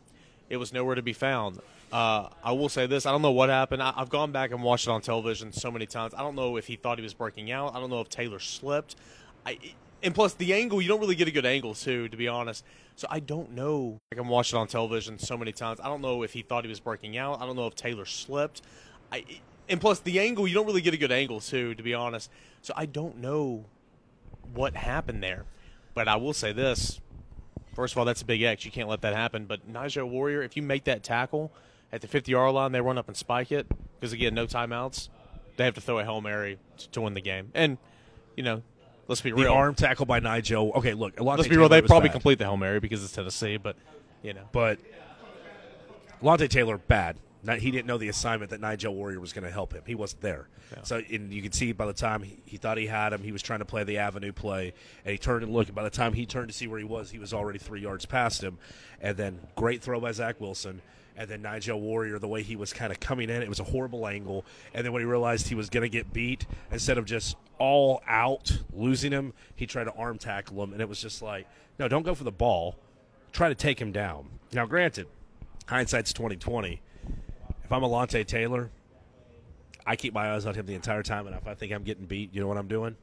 It 0.48 0.56
was 0.56 0.72
nowhere 0.72 0.94
to 0.94 1.02
be 1.02 1.12
found. 1.12 1.60
Uh, 1.92 2.28
I 2.42 2.52
will 2.52 2.68
say 2.68 2.86
this: 2.86 3.06
I 3.06 3.12
don't 3.12 3.22
know 3.22 3.32
what 3.32 3.48
happened. 3.48 3.82
I, 3.82 3.92
I've 3.96 4.10
gone 4.10 4.32
back 4.32 4.50
and 4.50 4.62
watched 4.62 4.86
it 4.86 4.90
on 4.90 5.00
television 5.00 5.52
so 5.52 5.70
many 5.70 5.86
times. 5.86 6.14
I 6.14 6.18
don't 6.18 6.34
know 6.34 6.56
if 6.56 6.66
he 6.66 6.76
thought 6.76 6.98
he 6.98 7.02
was 7.02 7.14
breaking 7.14 7.50
out. 7.50 7.74
I 7.74 7.80
don't 7.80 7.90
know 7.90 8.00
if 8.00 8.08
Taylor 8.08 8.38
slipped. 8.38 8.96
I, 9.46 9.58
and 10.02 10.14
plus 10.14 10.34
the 10.34 10.52
angle, 10.52 10.80
you 10.80 10.88
don't 10.88 11.00
really 11.00 11.14
get 11.14 11.28
a 11.28 11.30
good 11.30 11.46
angle 11.46 11.74
too, 11.74 12.08
to 12.08 12.16
be 12.16 12.28
honest. 12.28 12.64
So 12.96 13.06
I 13.10 13.20
don't 13.20 13.52
know. 13.52 14.00
I 14.12 14.16
can 14.16 14.28
watch 14.28 14.52
it 14.52 14.56
on 14.56 14.66
television 14.66 15.18
so 15.18 15.36
many 15.36 15.52
times. 15.52 15.80
I 15.80 15.88
don't 15.88 16.02
know 16.02 16.22
if 16.22 16.32
he 16.32 16.42
thought 16.42 16.64
he 16.64 16.68
was 16.68 16.80
breaking 16.80 17.16
out. 17.16 17.40
I 17.40 17.46
don't 17.46 17.56
know 17.56 17.66
if 17.66 17.74
Taylor 17.74 18.04
slipped. 18.04 18.62
I, 19.12 19.24
and 19.68 19.80
plus 19.80 20.00
the 20.00 20.20
angle, 20.20 20.46
you 20.48 20.54
don't 20.54 20.66
really 20.66 20.80
get 20.80 20.94
a 20.94 20.98
good 20.98 21.12
angle 21.12 21.40
too, 21.40 21.74
to 21.74 21.82
be 21.82 21.94
honest. 21.94 22.30
So 22.62 22.74
I 22.76 22.86
don't 22.86 23.18
know 23.18 23.64
what 24.54 24.74
happened 24.76 25.22
there. 25.22 25.44
But 25.94 26.08
I 26.08 26.16
will 26.16 26.32
say 26.32 26.52
this: 26.52 27.00
first 27.78 27.94
of 27.94 27.98
all, 27.98 28.04
that's 28.04 28.22
a 28.22 28.24
big 28.24 28.42
X. 28.42 28.64
You 28.64 28.72
can't 28.72 28.88
let 28.88 29.02
that 29.02 29.14
happen. 29.14 29.44
But 29.44 29.68
Nigel 29.68 30.08
Warrior, 30.08 30.42
if 30.42 30.56
you 30.56 30.62
make 30.64 30.82
that 30.84 31.04
tackle 31.04 31.52
at 31.92 32.00
the 32.00 32.08
50 32.08 32.32
yard 32.32 32.52
line, 32.52 32.72
they 32.72 32.80
run 32.80 32.98
up 32.98 33.06
and 33.06 33.16
spike 33.16 33.52
it 33.52 33.68
because 33.94 34.12
again, 34.12 34.34
no 34.34 34.48
timeouts. 34.48 35.08
They 35.56 35.64
have 35.64 35.74
to 35.74 35.80
throw 35.80 36.00
a 36.00 36.04
hail 36.04 36.20
mary 36.20 36.58
to, 36.78 36.90
to 36.90 37.00
win 37.00 37.14
the 37.14 37.20
game. 37.20 37.52
And 37.54 37.78
you 38.36 38.42
know, 38.42 38.62
let's 39.06 39.20
be 39.20 39.30
The 39.30 39.36
real. 39.36 39.44
The 39.44 39.52
arm 39.52 39.76
tackle 39.76 40.06
by 40.06 40.18
Nigel. 40.18 40.72
Okay, 40.74 40.94
look, 40.94 41.14
Alontae 41.16 41.36
let's 41.38 41.48
be 41.48 41.56
real. 41.56 41.68
They 41.68 41.80
probably 41.80 42.08
bad. 42.08 42.14
complete 42.14 42.38
the 42.38 42.46
hail 42.46 42.56
mary 42.56 42.80
because 42.80 43.04
it's 43.04 43.12
Tennessee. 43.12 43.58
But 43.58 43.76
you 44.24 44.34
know, 44.34 44.48
But 44.50 44.80
Lante 46.20 46.48
Taylor, 46.48 46.78
bad. 46.78 47.16
Not, 47.42 47.58
he 47.58 47.70
didn't 47.70 47.86
know 47.86 47.98
the 47.98 48.08
assignment 48.08 48.50
that 48.50 48.60
Nigel 48.60 48.94
Warrior 48.94 49.20
was 49.20 49.32
going 49.32 49.44
to 49.44 49.50
help 49.50 49.72
him. 49.72 49.82
He 49.86 49.94
wasn't 49.94 50.22
there. 50.22 50.48
So, 50.82 51.00
and 51.10 51.32
you 51.32 51.40
can 51.40 51.52
see 51.52 51.72
by 51.72 51.86
the 51.86 51.92
time 51.92 52.22
he, 52.22 52.38
he 52.44 52.56
thought 52.56 52.78
he 52.78 52.86
had 52.86 53.12
him, 53.12 53.22
he 53.22 53.32
was 53.32 53.42
trying 53.42 53.60
to 53.60 53.64
play 53.64 53.84
the 53.84 53.98
avenue 53.98 54.32
play, 54.32 54.74
and 55.04 55.12
he 55.12 55.18
turned 55.18 55.44
and 55.44 55.52
looked. 55.52 55.68
And 55.68 55.76
by 55.76 55.84
the 55.84 55.90
time 55.90 56.12
he 56.12 56.26
turned 56.26 56.48
to 56.48 56.54
see 56.54 56.66
where 56.66 56.78
he 56.78 56.84
was, 56.84 57.10
he 57.10 57.18
was 57.18 57.32
already 57.32 57.58
three 57.58 57.80
yards 57.80 58.06
past 58.06 58.42
him. 58.42 58.58
And 59.00 59.16
then 59.16 59.38
great 59.56 59.82
throw 59.82 60.00
by 60.00 60.12
Zach 60.12 60.40
Wilson. 60.40 60.82
And 61.16 61.28
then 61.28 61.42
Nigel 61.42 61.80
Warrior, 61.80 62.18
the 62.18 62.28
way 62.28 62.42
he 62.42 62.56
was 62.56 62.72
kind 62.72 62.92
of 62.92 63.00
coming 63.00 63.30
in, 63.30 63.42
it 63.42 63.48
was 63.48 63.60
a 63.60 63.64
horrible 63.64 64.06
angle. 64.06 64.44
And 64.74 64.84
then 64.84 64.92
when 64.92 65.00
he 65.00 65.06
realized 65.06 65.48
he 65.48 65.54
was 65.54 65.70
going 65.70 65.82
to 65.82 65.88
get 65.88 66.12
beat, 66.12 66.46
instead 66.70 66.98
of 66.98 67.06
just 67.06 67.36
all 67.58 68.02
out 68.06 68.58
losing 68.72 69.10
him, 69.12 69.32
he 69.56 69.66
tried 69.66 69.84
to 69.84 69.92
arm 69.94 70.18
tackle 70.18 70.62
him, 70.62 70.72
and 70.72 70.80
it 70.80 70.88
was 70.88 71.00
just 71.00 71.22
like, 71.22 71.46
no, 71.78 71.88
don't 71.88 72.04
go 72.04 72.14
for 72.14 72.24
the 72.24 72.32
ball 72.32 72.76
try 73.32 73.48
to 73.48 73.54
take 73.54 73.80
him 73.80 73.92
down. 73.92 74.28
Now, 74.52 74.66
granted, 74.66 75.06
hindsight's 75.66 76.12
twenty 76.12 76.36
twenty. 76.36 76.80
If 77.68 77.72
I'm 77.74 77.82
Alontae 77.82 78.26
Taylor, 78.26 78.70
I 79.84 79.94
keep 79.94 80.14
my 80.14 80.32
eyes 80.32 80.46
on 80.46 80.54
him 80.54 80.64
the 80.64 80.74
entire 80.74 81.02
time, 81.02 81.26
and 81.26 81.36
if 81.36 81.46
I 81.46 81.52
think 81.52 81.70
I'm 81.70 81.82
getting 81.82 82.06
beat, 82.06 82.32
you 82.32 82.40
know 82.40 82.46
what 82.46 82.56
I'm 82.56 82.66
doing? 82.66 82.96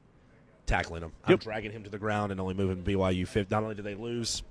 Tackling 0.66 1.04
him. 1.04 1.12
I'm 1.24 1.38
dragging 1.38 1.70
him 1.70 1.84
to 1.84 1.90
the 1.92 2.00
ground 2.00 2.32
and 2.32 2.42
only 2.42 2.56
moving 2.56 2.84
BYU. 2.84 3.28
Fifth. 3.28 3.52
Not 3.52 3.62
only 3.62 3.76
do 3.76 3.84
they 3.84 3.94
lose 3.94 4.42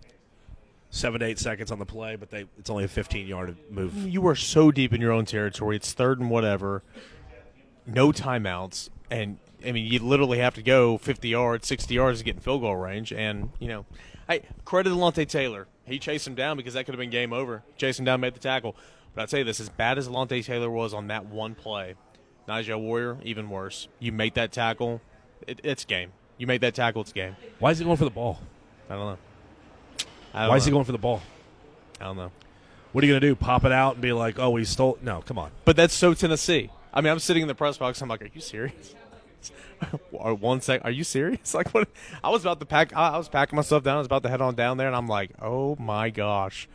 seven 0.91 1.19
to 1.19 1.27
eight 1.27 1.41
seconds 1.41 1.73
on 1.73 1.81
the 1.81 1.85
play, 1.85 2.15
but 2.15 2.31
they 2.31 2.45
it's 2.61 2.71
only 2.71 2.85
a 2.85 2.89
15 2.89 3.27
yard 3.27 3.57
move. 3.69 3.93
you 4.07 4.25
are 4.29 4.37
so 4.37 4.71
deep 4.71 4.93
in 4.93 5.01
your 5.01 5.11
own 5.11 5.25
territory. 5.25 5.75
It's 5.75 5.93
third 5.93 6.21
and 6.21 6.31
whatever. 6.31 6.85
No 7.85 8.13
timeouts, 8.13 8.91
and 9.11 9.39
I 9.67 9.73
mean 9.73 9.93
you 9.93 9.99
literally 9.99 10.39
have 10.39 10.55
to 10.55 10.63
go 10.63 10.97
50 10.97 11.29
yards, 11.29 11.67
60 11.67 11.93
yards 11.93 12.21
to 12.21 12.25
get 12.25 12.37
in 12.37 12.41
field 12.41 12.61
goal 12.61 12.77
range. 12.77 13.13
And 13.13 13.51
you 13.59 13.67
know, 13.67 13.85
I 14.29 14.43
credit 14.65 14.93
Alontae 14.93 15.27
Taylor. 15.27 15.67
He 15.87 15.99
chased 15.99 16.25
him 16.25 16.37
down 16.37 16.57
because 16.57 16.75
that 16.75 16.85
could 16.87 16.95
have 16.95 17.01
been 17.01 17.11
game 17.11 17.33
over. 17.33 17.65
Chased 17.77 17.99
him 17.99 18.05
down, 18.05 18.21
made 18.21 18.35
the 18.35 18.39
tackle. 18.39 18.77
But 19.15 19.23
I'd 19.23 19.31
say 19.31 19.43
this: 19.43 19.61
as 19.61 19.69
bad 19.69 19.99
as 19.99 20.09
Alontae 20.09 20.45
Taylor 20.45 20.71
was 20.71 20.95
on 20.95 21.09
that 21.09 21.27
one 21.27 21.55
play, 21.55 21.95
Nigel 22.49 22.81
Warrior 22.81 23.19
even 23.23 23.51
worse. 23.51 23.89
You 23.99 24.13
make 24.13 24.35
that 24.35 24.53
tackle, 24.53 25.01
it, 25.47 25.61
it's 25.63 25.85
game. 25.85 26.13
You 26.39 26.47
make 26.47 26.61
that 26.63 26.75
tackle, 26.75 27.03
it's 27.03 27.13
game. 27.13 27.37
Why 27.59 27.71
is 27.71 27.79
he 27.79 27.85
going 27.85 27.97
for 27.97 28.05
the 28.05 28.11
ball? 28.11 28.41
I 28.91 28.95
don't 28.95 29.07
know. 29.07 29.19
I 30.35 30.41
don't 30.41 30.49
Why 30.51 30.57
is 30.57 30.65
he 30.65 30.71
going 30.71 30.85
for 30.85 30.93
the 30.93 30.99
ball? 30.99 31.23
I 32.01 32.05
don't 32.05 32.17
know. 32.17 32.33
What 32.93 33.03
are 33.03 33.07
you 33.07 33.13
going 33.13 33.21
to 33.21 33.27
do? 33.29 33.35
Pop 33.35 33.65
it 33.65 33.73
out 33.73 33.95
and 33.95 34.03
be 34.03 34.13
like, 34.13 34.39
"Oh, 34.39 34.55
he 34.57 34.65
stole"? 34.65 34.99
No, 35.01 35.21
come 35.23 35.39
on. 35.39 35.51
But 35.65 35.77
that's 35.77 35.95
so 35.95 36.15
Tennessee. 36.15 36.71
I 36.93 37.01
mean, 37.01 37.13
I'm 37.13 37.19
sitting 37.19 37.43
in 37.43 37.49
the 37.49 37.55
press 37.55 37.77
box. 37.77 38.01
I'm 38.01 38.09
like, 38.09 38.23
are 38.23 38.31
you 38.33 38.41
serious? 38.41 38.95
One 40.11 40.61
sec. 40.61 40.83
Are 40.85 40.91
you 40.91 41.05
serious? 41.05 41.55
Like 41.55 41.71
what? 41.75 41.89
I 42.23 42.31
was 42.31 42.43
about 42.43 42.61
to 42.61 42.67
pack. 42.67 42.95
I 42.95 43.11
I 43.11 43.19
was 43.19 43.29
packing 43.29 43.57
myself 43.57 43.83
down. 43.83 43.97
I 43.97 43.99
was 43.99 44.07
about 44.07 44.23
to 44.25 44.29
head 44.29 44.41
on 44.41 44.55
down 44.55 44.77
there, 44.77 44.87
and 44.87 44.97
I'm 44.97 45.09
like, 45.09 45.31
oh 45.41 45.77
my 45.77 46.11
gosh, 46.11 46.69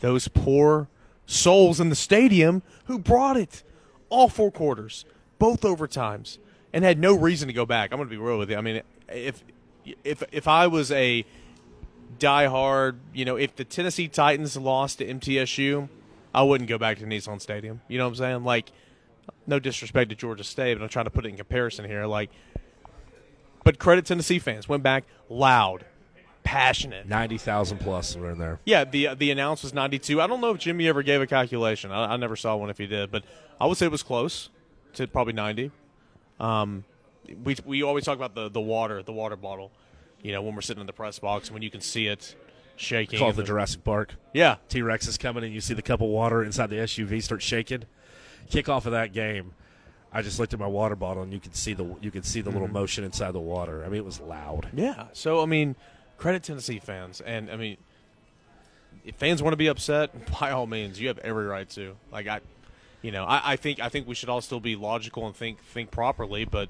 those 0.00 0.28
poor 0.28 0.88
souls 1.26 1.80
in 1.80 1.88
the 1.88 1.96
stadium 1.96 2.62
who 2.86 2.98
brought 2.98 3.36
it 3.36 3.62
all 4.08 4.28
four 4.28 4.50
quarters, 4.50 5.04
both 5.38 5.62
overtimes, 5.62 6.38
and 6.72 6.84
had 6.84 6.98
no 6.98 7.14
reason 7.14 7.48
to 7.48 7.54
go 7.54 7.66
back. 7.66 7.92
I'm 7.92 7.98
going 7.98 8.08
to 8.08 8.14
be 8.14 8.20
real 8.20 8.38
with 8.38 8.50
you. 8.50 8.56
I 8.56 8.60
mean, 8.60 8.82
if 9.08 9.42
if 10.04 10.22
if 10.32 10.48
I 10.48 10.66
was 10.66 10.90
a 10.92 11.24
diehard, 12.18 12.96
you 13.12 13.24
know, 13.24 13.36
if 13.36 13.56
the 13.56 13.64
Tennessee 13.64 14.08
Titans 14.08 14.56
lost 14.56 14.98
to 14.98 15.06
MTSU, 15.06 15.88
I 16.34 16.42
wouldn't 16.42 16.68
go 16.68 16.78
back 16.78 16.98
to 16.98 17.04
Nissan 17.04 17.40
Stadium. 17.40 17.80
You 17.88 17.98
know 17.98 18.04
what 18.04 18.10
I'm 18.10 18.16
saying? 18.16 18.44
Like, 18.44 18.70
no 19.46 19.58
disrespect 19.58 20.10
to 20.10 20.16
Georgia 20.16 20.44
State, 20.44 20.74
but 20.74 20.82
I'm 20.82 20.88
trying 20.88 21.06
to 21.06 21.10
put 21.10 21.24
it 21.26 21.30
in 21.30 21.36
comparison 21.36 21.84
here. 21.84 22.06
Like, 22.06 22.30
but 23.64 23.78
credit 23.78 24.06
Tennessee 24.06 24.38
fans 24.38 24.68
went 24.68 24.82
back 24.82 25.04
loud, 25.28 25.84
passionate. 26.46 27.08
Ninety 27.08 27.38
thousand 27.38 27.78
plus 27.78 28.16
were 28.16 28.30
in 28.30 28.38
there. 28.38 28.60
Yeah, 28.64 28.84
the 28.84 29.14
the 29.14 29.30
announce 29.30 29.62
was 29.62 29.74
92. 29.74 30.20
I 30.20 30.26
don't 30.26 30.40
know 30.40 30.50
if 30.50 30.58
Jimmy 30.58 30.88
ever 30.88 31.02
gave 31.02 31.20
a 31.20 31.26
calculation. 31.26 31.90
I, 31.92 32.14
I 32.14 32.16
never 32.16 32.36
saw 32.36 32.56
one 32.56 32.70
if 32.70 32.78
he 32.78 32.86
did, 32.86 33.10
but 33.10 33.24
I 33.60 33.66
would 33.66 33.76
say 33.76 33.86
it 33.86 33.92
was 33.92 34.02
close 34.02 34.48
to 34.94 35.06
probably 35.06 35.32
90. 35.32 35.70
Um, 36.38 36.84
we 37.42 37.56
we 37.64 37.82
always 37.82 38.04
talk 38.04 38.16
about 38.16 38.34
the 38.34 38.48
the 38.48 38.60
water, 38.60 39.02
the 39.02 39.12
water 39.12 39.36
bottle. 39.36 39.72
You 40.22 40.32
know, 40.32 40.42
when 40.42 40.54
we're 40.54 40.62
sitting 40.62 40.80
in 40.80 40.86
the 40.86 40.92
press 40.92 41.18
box, 41.18 41.50
when 41.50 41.62
you 41.62 41.70
can 41.70 41.80
see 41.80 42.06
it 42.06 42.34
shaking. 42.76 43.18
Called 43.18 43.30
and 43.30 43.38
the 43.38 43.44
Jurassic 43.44 43.84
Park. 43.84 44.14
yeah, 44.32 44.56
T 44.68 44.82
Rex 44.82 45.06
is 45.08 45.18
coming 45.18 45.44
and 45.44 45.52
you 45.52 45.60
see 45.60 45.74
the 45.74 45.82
cup 45.82 46.00
of 46.00 46.08
water 46.08 46.42
inside 46.44 46.70
the 46.70 46.76
SUV 46.76 47.22
start 47.22 47.42
shaking. 47.42 47.84
Kickoff 48.50 48.86
of 48.86 48.92
that 48.92 49.12
game, 49.12 49.54
I 50.12 50.22
just 50.22 50.38
looked 50.38 50.54
at 50.54 50.60
my 50.60 50.66
water 50.66 50.94
bottle 50.94 51.22
and 51.22 51.32
you 51.32 51.40
could 51.40 51.56
see 51.56 51.74
the 51.74 51.96
you 52.00 52.10
could 52.10 52.24
see 52.24 52.40
the 52.40 52.50
little 52.50 52.68
motion 52.68 53.04
inside 53.04 53.32
the 53.32 53.40
water. 53.40 53.84
I 53.84 53.88
mean, 53.88 53.98
it 53.98 54.04
was 54.04 54.20
loud. 54.20 54.68
Yeah. 54.72 55.06
So 55.12 55.42
I 55.42 55.46
mean, 55.46 55.74
credit 56.18 56.42
Tennessee 56.42 56.78
fans, 56.78 57.20
and 57.20 57.50
I 57.50 57.56
mean, 57.56 57.76
if 59.04 59.14
fans 59.16 59.42
want 59.42 59.52
to 59.52 59.56
be 59.58 59.68
upset, 59.68 60.10
by 60.40 60.50
all 60.50 60.66
means, 60.66 61.00
you 61.00 61.08
have 61.08 61.18
every 61.18 61.46
right 61.46 61.68
to. 61.70 61.96
Like 62.10 62.26
I, 62.26 62.40
you 63.02 63.12
know, 63.12 63.24
I, 63.24 63.52
I 63.52 63.56
think 63.56 63.80
I 63.80 63.88
think 63.88 64.06
we 64.08 64.14
should 64.14 64.28
all 64.28 64.40
still 64.40 64.60
be 64.60 64.76
logical 64.76 65.26
and 65.26 65.34
think 65.34 65.62
think 65.62 65.90
properly, 65.90 66.44
but 66.44 66.68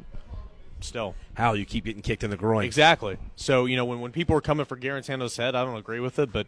still, 0.81 1.15
How 1.35 1.55
you 1.55 1.65
keep 1.65 1.85
getting 1.85 2.03
kicked 2.03 2.23
in 2.25 2.31
the 2.31 2.37
groin? 2.37 2.65
exactly. 2.65 3.17
So 3.37 3.65
you 3.67 3.77
know, 3.77 3.85
when 3.85 4.01
when 4.01 4.13
people 4.13 4.37
are 4.37 4.41
coming 4.41 4.67
for 4.67 4.77
Guarantano's 4.77 5.37
head, 5.37 5.55
I 5.55 5.65
don't 5.65 5.77
agree 5.77 6.01
with 6.01 6.19
it, 6.19 6.33
but 6.33 6.47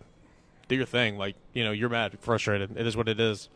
do 0.69 0.77
your 0.77 0.87
thing. 0.87 1.17
Like 1.17 1.37
you 1.55 1.65
know, 1.65 1.73
you're 1.73 1.89
mad, 1.89 2.19
frustrated. 2.21 2.77
It 2.77 2.87
is 2.87 2.97
what 2.97 3.09
it 3.09 3.19
is. 3.21 3.49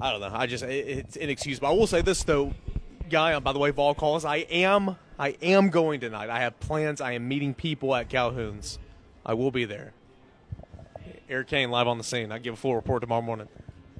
I 0.00 0.10
don't 0.12 0.20
know. 0.20 0.30
I 0.32 0.46
just 0.46 0.64
it, 0.64 0.88
it's 0.88 1.16
inexcusable. 1.16 1.68
I 1.68 1.72
will 1.72 1.86
say 1.86 2.00
this 2.00 2.22
though, 2.24 2.54
guy. 3.10 3.38
By 3.38 3.52
the 3.52 3.58
way, 3.58 3.70
Vol 3.70 3.94
calls. 3.94 4.24
I 4.24 4.36
am 4.38 4.96
I 5.18 5.30
am 5.42 5.68
going 5.70 6.00
tonight. 6.00 6.30
I 6.30 6.40
have 6.40 6.58
plans. 6.60 7.00
I 7.00 7.12
am 7.12 7.28
meeting 7.28 7.52
people 7.54 7.94
at 7.94 8.08
Calhoun's 8.08 8.78
I 9.26 9.34
will 9.34 9.50
be 9.50 9.64
there. 9.66 9.92
Eric 11.28 11.48
Cain 11.48 11.70
live 11.70 11.86
on 11.86 11.98
the 11.98 12.04
scene. 12.04 12.32
I 12.32 12.38
give 12.38 12.54
a 12.54 12.56
full 12.56 12.74
report 12.74 13.02
tomorrow 13.02 13.22
morning. 13.22 13.48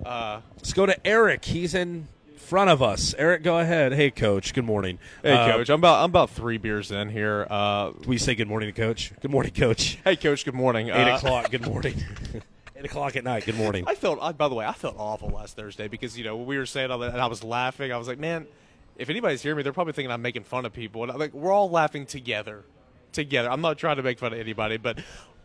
Uh, 0.04 0.40
Let's 0.56 0.72
go 0.72 0.86
to 0.86 1.06
Eric. 1.06 1.44
He's 1.44 1.74
in 1.74 2.08
front 2.36 2.70
of 2.70 2.82
us. 2.82 3.14
Eric, 3.18 3.42
go 3.44 3.58
ahead. 3.58 3.92
Hey, 3.92 4.10
Coach. 4.10 4.52
Good 4.54 4.64
morning. 4.64 4.98
hey, 5.22 5.32
Uh, 5.32 5.52
Coach. 5.52 5.68
I'm 5.68 5.78
about 5.80 6.02
I'm 6.02 6.10
about 6.10 6.30
three 6.30 6.56
beers 6.58 6.90
in 6.90 7.10
here. 7.10 7.46
Uh, 7.50 7.92
We 8.06 8.18
say 8.18 8.34
good 8.34 8.48
morning 8.48 8.72
to 8.72 8.80
Coach. 8.80 9.12
Good 9.20 9.30
morning, 9.30 9.52
Coach. 9.52 9.98
hey, 10.04 10.16
Coach. 10.16 10.44
Good 10.44 10.54
morning. 10.54 10.88
Eight 10.88 11.12
Uh, 11.12 11.16
o'clock. 11.16 11.50
Good 11.50 11.66
morning. 11.66 11.94
Eight 12.76 12.86
o'clock 12.86 13.14
at 13.14 13.24
night. 13.24 13.44
Good 13.44 13.56
morning. 13.56 13.84
I 13.86 13.94
felt. 13.94 14.18
I, 14.22 14.32
by 14.32 14.48
the 14.48 14.54
way, 14.54 14.64
I 14.64 14.72
felt 14.72 14.96
awful 14.98 15.28
last 15.28 15.54
Thursday 15.54 15.86
because 15.86 16.16
you 16.16 16.24
know 16.24 16.36
we 16.38 16.56
were 16.56 16.64
saying 16.66 16.90
all 16.90 16.98
that, 17.00 17.12
and 17.12 17.20
I 17.20 17.26
was 17.26 17.44
laughing. 17.44 17.92
I 17.92 17.98
was 17.98 18.08
like, 18.08 18.18
man, 18.18 18.46
if 19.00 19.10
anybody's 19.10 19.42
hearing 19.42 19.56
me, 19.56 19.62
they're 19.62 19.72
probably 19.72 19.92
thinking 19.94 20.10
I'm 20.12 20.22
making 20.22 20.44
fun 20.44 20.64
of 20.66 20.72
people. 20.72 21.02
And 21.02 21.10
I'm 21.10 21.18
like, 21.18 21.32
we're 21.32 21.52
all 21.52 21.70
laughing 21.70 22.06
together, 22.06 22.64
together. 23.12 23.50
I'm 23.50 23.60
not 23.62 23.78
trying 23.78 23.96
to 23.96 24.02
make 24.02 24.18
fun 24.18 24.32
of 24.32 24.38
anybody, 24.38 24.76
but 24.76 24.98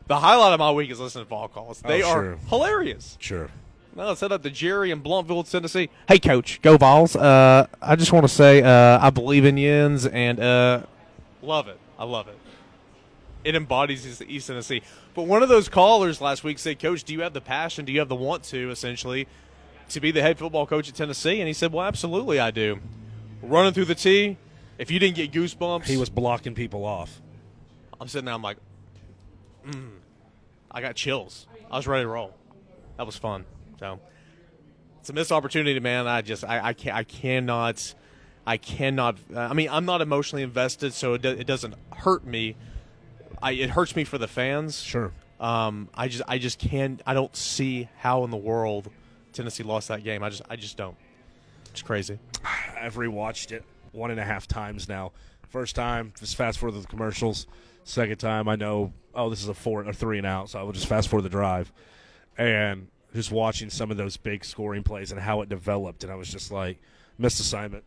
the 0.07 0.19
highlight 0.19 0.53
of 0.53 0.59
my 0.59 0.71
week 0.71 0.91
is 0.91 0.99
listening 0.99 1.25
to 1.25 1.29
Vol 1.29 1.47
Calls. 1.47 1.81
They 1.81 2.03
Oh, 2.03 2.09
are 2.11 2.37
hilarious. 2.49 3.17
Sure. 3.19 3.49
Now 3.95 4.07
let's 4.09 4.19
head 4.19 4.33
up 4.33 4.43
to 4.43 4.49
Jerry 4.49 4.91
in 4.91 5.01
Blumpville, 5.01 5.49
Tennessee. 5.49 5.89
Hey, 6.07 6.19
Coach, 6.19 6.61
go 6.61 6.75
Vols. 6.75 7.15
Uh, 7.15 7.67
I 7.81 7.95
just 7.95 8.11
want 8.11 8.25
to 8.25 8.33
say 8.33 8.61
uh, 8.61 8.99
I 9.01 9.09
believe 9.09 9.45
in 9.45 9.55
Yins 9.57 10.05
and 10.05 10.37
uh, 10.39 10.83
love 11.41 11.69
it. 11.69 11.79
I 11.97 12.03
love 12.03 12.27
it. 12.27 12.37
It 13.45 13.55
embodies 13.55 14.05
East- 14.05 14.23
East 14.27 14.47
Tennessee. 14.47 14.81
But 15.13 15.23
one 15.27 15.43
of 15.43 15.47
those 15.49 15.69
callers 15.69 16.19
last 16.19 16.43
week 16.43 16.59
said, 16.59 16.77
Coach, 16.79 17.05
do 17.05 17.13
you 17.13 17.21
have 17.21 17.31
the 17.31 17.39
passion? 17.39 17.85
Do 17.85 17.93
you 17.93 17.99
have 17.99 18.09
the 18.09 18.15
want 18.15 18.43
to, 18.45 18.69
essentially, 18.69 19.27
to 19.89 20.01
be 20.01 20.11
the 20.11 20.21
head 20.21 20.37
football 20.39 20.65
coach 20.67 20.89
at 20.89 20.95
Tennessee? 20.95 21.39
And 21.39 21.47
he 21.47 21.53
said, 21.53 21.71
Well, 21.71 21.85
absolutely, 21.85 22.37
I 22.37 22.51
do. 22.51 22.79
Running 23.47 23.73
through 23.73 23.85
the 23.85 23.95
tee. 23.95 24.37
If 24.77 24.91
you 24.91 24.99
didn't 24.99 25.15
get 25.15 25.31
goosebumps, 25.31 25.85
He 25.85 25.97
was 25.97 26.09
blocking 26.09 26.53
people 26.53 26.83
off. 26.83 27.21
I'm 27.99 28.07
sitting 28.07 28.25
there. 28.25 28.33
I'm 28.33 28.41
like, 28.41 28.57
mm, 29.65 29.91
I 30.69 30.81
got 30.81 30.95
chills. 30.95 31.47
I 31.71 31.77
was 31.77 31.87
ready 31.87 32.03
to 32.03 32.07
roll. 32.07 32.33
That 32.97 33.05
was 33.05 33.15
fun. 33.15 33.45
So 33.79 33.99
it's 34.99 35.09
a 35.09 35.13
missed 35.13 35.31
opportunity, 35.31 35.79
man. 35.79 36.07
I 36.07 36.21
just 36.21 36.43
I 36.43 36.67
I, 36.67 36.73
can, 36.73 36.93
I 36.93 37.03
cannot 37.03 37.95
I 38.45 38.57
cannot. 38.57 39.17
I 39.35 39.53
mean, 39.53 39.69
I'm 39.71 39.85
not 39.85 40.01
emotionally 40.01 40.43
invested, 40.43 40.93
so 40.93 41.13
it, 41.13 41.21
do, 41.21 41.29
it 41.29 41.47
doesn't 41.47 41.73
hurt 41.95 42.25
me. 42.25 42.55
I 43.41 43.51
it 43.53 43.71
hurts 43.71 43.95
me 43.95 44.03
for 44.03 44.17
the 44.17 44.27
fans. 44.27 44.79
Sure. 44.81 45.11
Um, 45.39 45.89
I 45.93 46.07
just 46.07 46.23
I 46.27 46.37
just 46.37 46.59
can't. 46.59 47.01
I 47.05 47.13
don't 47.13 47.35
see 47.35 47.89
how 47.97 48.23
in 48.23 48.29
the 48.31 48.37
world 48.37 48.89
Tennessee 49.33 49.63
lost 49.63 49.87
that 49.87 50.03
game. 50.03 50.23
I 50.23 50.29
just 50.29 50.43
I 50.49 50.55
just 50.55 50.77
don't. 50.77 50.95
It's 51.71 51.81
crazy. 51.81 52.19
I've 52.85 52.95
rewatched 52.95 53.51
it 53.51 53.63
one 53.91 54.11
and 54.11 54.19
a 54.19 54.23
half 54.23 54.47
times 54.47 54.87
now. 54.87 55.11
First 55.49 55.75
time, 55.75 56.13
just 56.19 56.35
fast 56.35 56.59
forward 56.59 56.79
the 56.79 56.87
commercials. 56.87 57.47
Second 57.83 58.17
time, 58.17 58.47
I 58.47 58.55
know, 58.55 58.93
oh, 59.13 59.29
this 59.29 59.41
is 59.41 59.47
a 59.47 59.53
four 59.53 59.83
or 59.83 59.93
three 59.93 60.17
and 60.17 60.27
out, 60.27 60.49
so 60.49 60.59
I 60.59 60.63
will 60.63 60.71
just 60.71 60.87
fast 60.87 61.07
forward 61.07 61.23
the 61.23 61.29
drive. 61.29 61.71
And 62.37 62.87
just 63.13 63.31
watching 63.31 63.69
some 63.69 63.89
of 63.89 63.97
those 63.97 64.17
big 64.17 64.43
scoring 64.45 64.83
plays 64.83 65.11
and 65.11 65.19
how 65.19 65.41
it 65.41 65.49
developed, 65.49 66.03
and 66.03 66.11
I 66.11 66.15
was 66.15 66.29
just 66.29 66.51
like, 66.51 66.77
missed 67.17 67.39
assignment, 67.39 67.83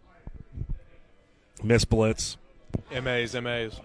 missed 1.62 1.88
blitz. 1.90 2.36
MAs 2.90 3.34
MAs. 3.34 3.80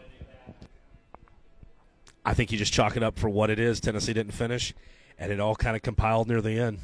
I 2.26 2.34
think 2.34 2.52
you 2.52 2.58
just 2.58 2.74
chalk 2.74 2.96
it 2.96 3.04
up 3.04 3.20
for 3.20 3.30
what 3.30 3.50
it 3.50 3.60
is. 3.60 3.80
Tennessee 3.80 4.14
didn't 4.14 4.34
finish, 4.34 4.74
and 5.20 5.32
it 5.32 5.40
all 5.40 5.56
kind 5.56 5.76
of 5.76 5.82
compiled 5.82 6.28
near 6.28 6.42
the 6.42 6.58
end. 6.58 6.80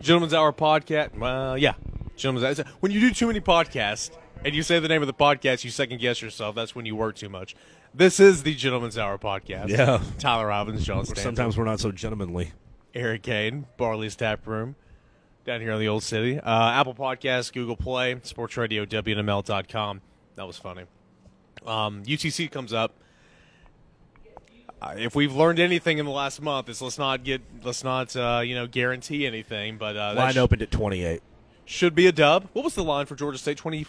Gentlemen's 0.00 0.34
Hour 0.34 0.52
podcast. 0.52 1.16
Well, 1.16 1.56
yeah, 1.56 1.74
Gentleman's 2.20 2.58
Hour. 2.58 2.66
When 2.80 2.92
you 2.92 3.00
do 3.00 3.12
too 3.12 3.26
many 3.26 3.40
podcasts 3.40 4.10
and 4.44 4.54
you 4.54 4.62
say 4.62 4.78
the 4.78 4.88
name 4.88 5.02
of 5.02 5.06
the 5.08 5.14
podcast, 5.14 5.64
you 5.64 5.70
second 5.70 6.00
guess 6.00 6.22
yourself. 6.22 6.54
That's 6.54 6.74
when 6.74 6.86
you 6.86 6.94
work 6.96 7.16
too 7.16 7.28
much. 7.28 7.56
This 7.92 8.20
is 8.20 8.42
the 8.44 8.54
Gentleman's 8.54 8.96
Hour 8.96 9.18
podcast. 9.18 9.68
Yeah. 9.68 10.00
Tyler 10.18 10.46
Robbins, 10.46 10.84
John 10.84 11.04
Stanton, 11.04 11.22
Sometimes 11.24 11.56
we're 11.56 11.64
not 11.64 11.80
so 11.80 11.90
gentlemanly. 11.90 12.52
Eric 12.94 13.22
Cain, 13.22 13.66
Barley's 13.76 14.16
Tap 14.16 14.46
Room, 14.46 14.76
down 15.44 15.60
here 15.60 15.72
in 15.72 15.80
the 15.80 15.88
Old 15.88 16.02
City. 16.02 16.38
Uh, 16.38 16.70
Apple 16.70 16.94
Podcasts, 16.94 17.52
Google 17.52 17.76
Play, 17.76 18.16
Sports 18.22 18.56
Radio, 18.56 18.84
WNML.com. 18.84 20.00
That 20.36 20.46
was 20.46 20.56
funny. 20.56 20.84
Um, 21.66 22.02
UTC 22.04 22.50
comes 22.50 22.72
up. 22.72 22.94
Uh, 24.82 24.94
if 24.96 25.14
we've 25.14 25.34
learned 25.34 25.58
anything 25.58 25.98
in 25.98 26.06
the 26.06 26.10
last 26.12 26.40
month, 26.40 26.68
is 26.68 26.80
let's 26.80 26.96
not 26.98 27.22
get 27.22 27.42
let's 27.62 27.84
not 27.84 28.16
uh, 28.16 28.40
you 28.42 28.54
know 28.54 28.66
guarantee 28.66 29.26
anything, 29.26 29.76
but 29.76 29.94
uh, 29.94 30.14
Line 30.16 30.32
sh- 30.32 30.38
opened 30.38 30.62
at 30.62 30.70
28. 30.70 31.22
Should 31.64 31.94
be 31.94 32.06
a 32.06 32.12
dub. 32.12 32.48
What 32.52 32.64
was 32.64 32.74
the 32.74 32.84
line 32.84 33.06
for 33.06 33.14
Georgia 33.14 33.38
State? 33.38 33.56
Twenty. 33.58 33.86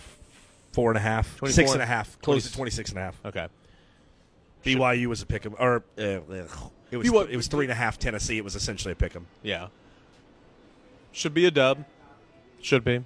Four 0.74 0.90
and 0.92 0.98
a 0.98 1.02
half. 1.02 1.36
24 1.38 1.54
Six 1.54 1.74
and 1.74 1.82
a 1.82 1.86
half. 1.86 2.08
Close 2.22 2.44
Twenty- 2.44 2.50
to 2.50 2.54
26 2.56 2.90
and 2.92 3.00
a 3.00 3.02
half. 3.02 3.26
Okay. 3.26 3.48
BYU 4.64 5.08
was 5.08 5.22
a 5.22 5.26
pick 5.26 5.46
'em, 5.46 5.54
or 5.60 5.84
uh, 5.98 6.02
it 6.02 6.28
was 6.98 7.12
what- 7.12 7.30
it 7.30 7.36
was 7.36 7.48
three 7.48 7.66
and 7.66 7.72
a 7.72 7.76
half. 7.76 7.98
Tennessee, 8.00 8.38
it 8.38 8.44
was 8.44 8.56
essentially 8.56 8.92
a 8.94 8.96
pick 8.96 9.14
'em. 9.16 9.26
Yeah. 9.44 9.68
Should 11.12 11.34
be 11.34 11.46
a 11.46 11.52
dub. 11.52 11.84
Should 12.62 12.86
be. 12.86 13.04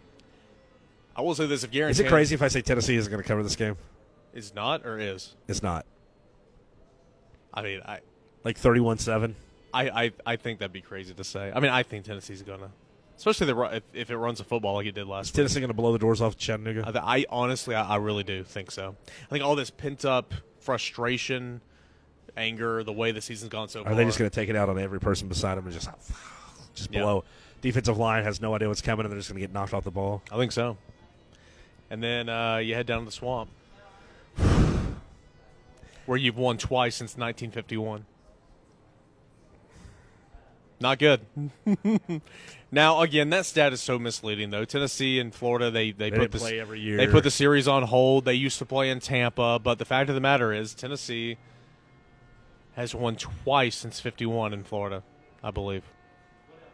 I 1.15 1.21
will 1.21 1.33
say 1.33 1.47
this: 1.47 1.63
if 1.63 1.71
Garen 1.71 1.89
Is 1.89 1.99
it 1.99 2.07
crazy 2.07 2.35
if 2.35 2.41
I 2.41 2.49
say 2.49 2.61
Tennessee 2.61 2.95
isn't 2.97 3.09
going 3.09 3.23
to 3.23 3.27
cover 3.27 3.41
this 3.41 3.55
game? 3.55 3.77
is 4.33 4.53
not 4.53 4.85
or 4.85 4.99
is, 4.99 5.33
It's 5.47 5.63
not. 5.63 5.85
I 7.53 7.61
mean, 7.61 7.81
I, 7.85 7.99
Like 8.43 8.59
31-7. 8.59 9.33
I, 9.73 9.89
I, 9.89 10.11
I 10.25 10.35
think 10.35 10.59
that'd 10.59 10.73
be 10.73 10.81
crazy 10.81 11.13
to 11.13 11.23
say. 11.23 11.51
I 11.55 11.59
mean, 11.61 11.71
I 11.71 11.83
think 11.83 12.03
Tennessee's 12.05 12.41
gonna, 12.41 12.69
especially 13.17 13.47
the, 13.47 13.61
if, 13.77 13.83
if 13.93 14.09
it 14.11 14.17
runs 14.17 14.39
a 14.39 14.43
football 14.43 14.75
like 14.75 14.85
it 14.87 14.95
did 14.95 15.07
last. 15.07 15.27
Is. 15.27 15.31
Tennessee 15.31 15.59
going 15.59 15.69
to 15.69 15.73
blow 15.73 15.91
the 15.93 15.99
doors 15.99 16.21
off 16.21 16.37
Chattanooga? 16.37 16.83
I, 17.03 17.19
I 17.19 17.25
honestly, 17.29 17.75
I, 17.75 17.93
I 17.93 17.95
really 17.97 18.23
do 18.23 18.43
think 18.43 18.71
so. 18.71 18.95
I 19.07 19.29
think 19.29 19.43
all 19.43 19.55
this 19.55 19.69
pent 19.69 20.05
up 20.05 20.33
frustration, 20.59 21.61
anger, 22.35 22.83
the 22.83 22.93
way 22.93 23.11
the 23.11 23.21
season's 23.21 23.49
gone 23.49 23.69
so 23.69 23.83
far. 23.83 23.91
Are 23.91 23.95
they 23.95 24.05
just 24.05 24.17
going 24.17 24.29
to 24.29 24.35
take 24.35 24.49
it 24.49 24.55
out 24.55 24.69
on 24.69 24.79
every 24.79 24.99
person 24.99 25.27
beside 25.27 25.57
them 25.57 25.65
and 25.65 25.73
just 25.73 25.89
just 26.75 26.91
Yeah. 26.93 27.01
blow? 27.03 27.23
Defensive 27.61 27.97
line 27.97 28.23
has 28.23 28.41
no 28.41 28.53
idea 28.53 28.67
what's 28.67 28.81
coming, 28.81 29.05
and 29.05 29.11
they're 29.11 29.19
just 29.19 29.29
going 29.29 29.41
to 29.41 29.47
get 29.47 29.53
knocked 29.53 29.73
off 29.73 29.83
the 29.83 29.91
ball. 29.91 30.21
I 30.31 30.37
think 30.37 30.51
so. 30.51 30.77
And 31.89 32.03
then 32.03 32.29
uh, 32.29 32.57
you 32.57 32.75
head 32.75 32.85
down 32.85 32.99
to 32.99 33.05
the 33.05 33.11
swamp, 33.11 33.49
where 36.05 36.17
you've 36.17 36.37
won 36.37 36.57
twice 36.57 36.95
since 36.95 37.11
1951. 37.17 38.05
Not 40.79 40.99
good. 40.99 41.21
now, 42.75 43.01
again, 43.01 43.29
that 43.29 43.45
stat 43.45 43.71
is 43.71 43.81
so 43.81 43.97
misleading, 43.97 44.49
though. 44.49 44.65
Tennessee 44.65 45.17
and 45.19 45.33
Florida, 45.33 45.71
they 45.71 45.91
they, 45.91 46.09
They 46.09 46.17
put 46.17 46.31
didn't 46.31 46.41
play 46.41 46.59
every 46.59 46.81
year. 46.81 46.97
They 46.97 47.07
put 47.07 47.23
the 47.23 47.31
series 47.31 47.69
on 47.69 47.83
hold. 47.83 48.25
They 48.25 48.33
used 48.33 48.59
to 48.59 48.65
play 48.65 48.89
in 48.89 48.99
Tampa, 48.99 49.59
but 49.59 49.79
the 49.79 49.85
fact 49.85 50.09
of 50.09 50.15
the 50.15 50.21
matter 50.21 50.51
is, 50.51 50.75
Tennessee 50.75 51.37
has 52.75 52.93
won 52.93 53.15
twice 53.15 53.77
since 53.77 54.01
51 54.01 54.51
in 54.51 54.63
Florida, 54.65 55.03
I 55.41 55.51
believe. 55.51 55.83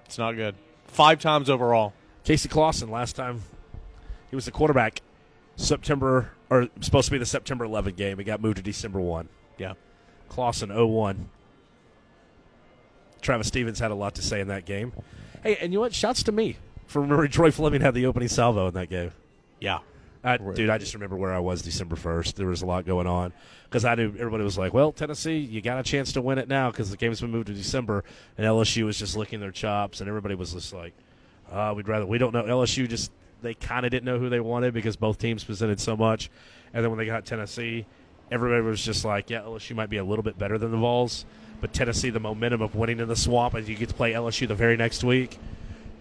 It's 0.05 0.17
not 0.17 0.31
good. 0.33 0.55
Five 0.85 1.19
times 1.19 1.49
overall. 1.49 1.93
Casey 2.23 2.49
Clausen 2.49 2.89
last 2.89 3.15
time 3.15 3.43
he 4.31 4.35
was 4.35 4.45
the 4.45 4.51
quarterback. 4.51 5.01
September 5.55 6.31
or 6.49 6.67
supposed 6.79 7.05
to 7.05 7.11
be 7.11 7.19
the 7.19 7.25
September 7.27 7.63
11 7.65 7.93
game. 7.93 8.19
It 8.19 8.23
got 8.23 8.41
moved 8.41 8.57
to 8.57 8.63
December 8.63 8.99
1. 8.99 9.29
Yeah. 9.59 9.73
Clausen 10.29 10.69
0-1. 10.69 11.25
Travis 13.21 13.47
Stephens 13.47 13.77
had 13.77 13.91
a 13.91 13.95
lot 13.95 14.15
to 14.15 14.23
say 14.23 14.39
in 14.39 14.47
that 14.47 14.65
game. 14.65 14.93
Hey, 15.43 15.57
and 15.57 15.71
you 15.73 15.77
know 15.77 15.81
what? 15.81 15.93
Shouts 15.93 16.23
to 16.23 16.31
me 16.31 16.57
for 16.87 17.01
remembering 17.01 17.31
Troy 17.31 17.51
Fleming 17.51 17.81
had 17.81 17.93
the 17.93 18.05
opening 18.05 18.27
salvo 18.27 18.67
in 18.67 18.73
that 18.75 18.89
game. 18.89 19.11
Yeah. 19.59 19.79
I, 20.23 20.37
Dude, 20.37 20.69
I 20.69 20.77
just 20.77 20.93
remember 20.93 21.15
where 21.15 21.33
I 21.33 21.39
was 21.39 21.63
December 21.63 21.95
1st. 21.95 22.35
There 22.35 22.45
was 22.45 22.61
a 22.61 22.65
lot 22.67 22.85
going 22.85 23.07
on 23.07 23.33
because 23.63 23.85
I 23.85 23.95
knew 23.95 24.13
everybody 24.19 24.43
was 24.43 24.57
like, 24.57 24.71
well, 24.71 24.91
Tennessee, 24.91 25.39
you 25.39 25.61
got 25.61 25.79
a 25.79 25.83
chance 25.83 26.13
to 26.13 26.21
win 26.21 26.37
it 26.37 26.47
now 26.47 26.69
because 26.69 26.91
the 26.91 26.97
game's 26.97 27.21
been 27.21 27.31
moved 27.31 27.47
to 27.47 27.53
December. 27.53 28.03
And 28.37 28.45
LSU 28.45 28.85
was 28.85 28.99
just 28.99 29.17
licking 29.17 29.39
their 29.39 29.51
chops, 29.51 29.99
and 29.99 30.07
everybody 30.07 30.35
was 30.35 30.53
just 30.53 30.73
like, 30.73 30.93
uh, 31.51 31.73
we'd 31.75 31.87
rather, 31.87 32.05
we 32.05 32.19
don't 32.19 32.33
know. 32.33 32.43
LSU 32.43 32.87
just, 32.87 33.11
they 33.41 33.55
kind 33.55 33.83
of 33.83 33.91
didn't 33.91 34.05
know 34.05 34.19
who 34.19 34.29
they 34.29 34.39
wanted 34.39 34.75
because 34.75 34.95
both 34.95 35.17
teams 35.17 35.43
presented 35.43 35.79
so 35.79 35.97
much. 35.97 36.29
And 36.71 36.83
then 36.83 36.91
when 36.91 36.99
they 36.99 37.07
got 37.07 37.25
Tennessee, 37.25 37.87
everybody 38.31 38.61
was 38.61 38.83
just 38.83 39.03
like, 39.03 39.31
yeah, 39.31 39.41
LSU 39.41 39.75
might 39.75 39.89
be 39.89 39.97
a 39.97 40.03
little 40.03 40.23
bit 40.23 40.37
better 40.37 40.59
than 40.59 40.69
the 40.69 40.77
Vols. 40.77 41.25
But 41.61 41.73
Tennessee, 41.73 42.09
the 42.09 42.19
momentum 42.19 42.61
of 42.61 42.75
winning 42.75 42.99
in 42.99 43.07
the 43.07 43.15
swamp, 43.15 43.53
and 43.53 43.67
you 43.67 43.75
get 43.75 43.89
to 43.89 43.95
play 43.95 44.13
LSU 44.13 44.47
the 44.47 44.55
very 44.55 44.75
next 44.75 45.03
week. 45.03 45.37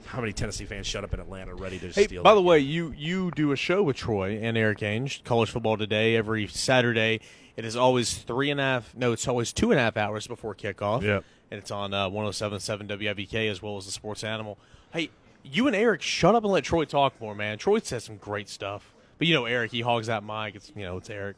How 0.07 0.21
many 0.21 0.33
Tennessee 0.33 0.65
fans 0.65 0.87
shut 0.89 1.05
up 1.05 1.15
in 1.15 1.21
Atlanta 1.21 1.55
ready 1.55 1.79
to 1.79 1.89
Hey, 1.91 2.05
steal? 2.05 2.23
by 2.25 2.35
the 2.35 2.41
game? 2.41 2.47
way, 2.47 2.59
you 2.59 2.93
you 2.97 3.31
do 3.37 3.53
a 3.53 3.57
show 3.57 3.83
with 3.83 3.97
Troy 3.97 4.39
and 4.43 4.57
Eric 4.59 4.79
Ainge, 4.81 5.23
College 5.23 5.51
Football 5.51 5.77
Today, 5.77 6.17
every 6.17 6.47
Saturday. 6.49 7.21
It 7.57 7.65
is 7.65 7.77
always 7.77 8.17
three 8.19 8.51
and 8.51 8.59
a 8.59 8.63
half. 8.63 8.97
No, 8.97 9.13
it's 9.13 9.29
always 9.29 9.53
two 9.53 9.71
and 9.71 9.79
a 9.79 9.83
half 9.83 9.97
hours 9.97 10.27
before 10.27 10.55
kickoff. 10.55 11.03
Yep. 11.03 11.25
and 11.51 11.59
it's 11.59 11.71
on 11.71 11.93
uh, 11.93 12.09
107.7 12.09 12.89
WIVK 12.89 13.51
as 13.51 13.61
well 13.63 13.77
as 13.77 13.85
the 13.87 13.93
Sports 13.93 14.25
Animal. 14.25 14.57
Hey, 14.93 15.11
you 15.45 15.67
and 15.67 15.77
Eric, 15.77 16.01
shut 16.03 16.35
up 16.35 16.43
and 16.45 16.53
let 16.53 16.65
Troy 16.65 16.85
talk 16.87 17.21
more, 17.21 17.35
man. 17.35 17.59
Troy 17.59 17.79
says 17.81 18.03
some 18.05 18.17
great 18.17 18.49
stuff, 18.49 18.93
but 19.19 19.27
you 19.29 19.35
know 19.35 19.45
Eric, 19.45 19.71
he 19.73 19.83
hogs 19.83 20.07
that 20.09 20.25
mic. 20.25 20.55
It's 20.57 20.73
you 20.75 20.83
know 20.85 20.97
it's 20.97 21.11
Eric, 21.11 21.37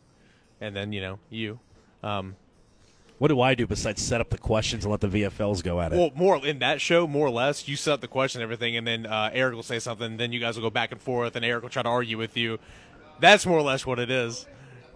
and 0.60 0.74
then 0.76 0.92
you 0.92 1.00
know 1.00 1.18
you. 1.28 1.58
Um, 2.02 2.36
What 3.22 3.28
do 3.28 3.40
I 3.40 3.54
do 3.54 3.68
besides 3.68 4.02
set 4.02 4.20
up 4.20 4.30
the 4.30 4.36
questions 4.36 4.84
and 4.84 4.90
let 4.90 5.00
the 5.00 5.06
VFLs 5.06 5.62
go 5.62 5.80
at 5.80 5.92
it? 5.92 5.96
Well, 5.96 6.10
more 6.16 6.44
in 6.44 6.58
that 6.58 6.80
show, 6.80 7.06
more 7.06 7.28
or 7.28 7.30
less, 7.30 7.68
you 7.68 7.76
set 7.76 7.92
up 7.92 8.00
the 8.00 8.08
question 8.08 8.40
and 8.40 8.42
everything, 8.42 8.76
and 8.76 8.84
then 8.84 9.06
uh, 9.06 9.30
Eric 9.32 9.54
will 9.54 9.62
say 9.62 9.78
something, 9.78 10.06
and 10.06 10.18
then 10.18 10.32
you 10.32 10.40
guys 10.40 10.56
will 10.56 10.64
go 10.64 10.70
back 10.70 10.90
and 10.90 11.00
forth, 11.00 11.36
and 11.36 11.44
Eric 11.44 11.62
will 11.62 11.70
try 11.70 11.84
to 11.84 11.88
argue 11.88 12.18
with 12.18 12.36
you. 12.36 12.58
That's 13.20 13.46
more 13.46 13.56
or 13.56 13.62
less 13.62 13.86
what 13.86 14.00
it 14.00 14.10
is. 14.10 14.48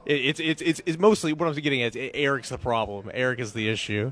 It, 0.06 0.14
it's, 0.24 0.40
it's 0.40 0.60
it's 0.60 0.82
it's 0.84 0.98
mostly 0.98 1.34
what 1.34 1.48
I'm 1.48 1.54
getting 1.54 1.82
at. 1.82 1.94
Eric's 1.94 2.48
the 2.48 2.58
problem. 2.58 3.12
Eric 3.14 3.38
is 3.38 3.52
the 3.52 3.68
issue. 3.68 4.10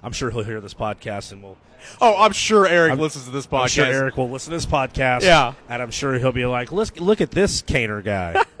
I'm 0.00 0.12
sure 0.12 0.30
he'll 0.30 0.44
hear 0.44 0.60
this 0.60 0.74
podcast 0.74 1.32
and 1.32 1.42
will. 1.42 1.58
Oh, 2.00 2.16
I'm 2.16 2.32
sure 2.32 2.66
Eric 2.66 2.98
listens 2.98 3.24
to 3.26 3.30
this 3.30 3.46
podcast. 3.46 3.60
I'm 3.62 3.68
sure 3.68 3.84
Eric 3.86 4.16
will 4.16 4.30
listen 4.30 4.50
to 4.50 4.56
this 4.56 4.66
podcast. 4.66 5.22
Yeah. 5.22 5.54
and 5.68 5.82
I'm 5.82 5.90
sure 5.90 6.18
he'll 6.18 6.32
be 6.32 6.46
like, 6.46 6.72
"Look, 6.72 6.98
look 7.00 7.20
at 7.20 7.30
this 7.30 7.62
Caner 7.62 8.02
guy." 8.02 8.42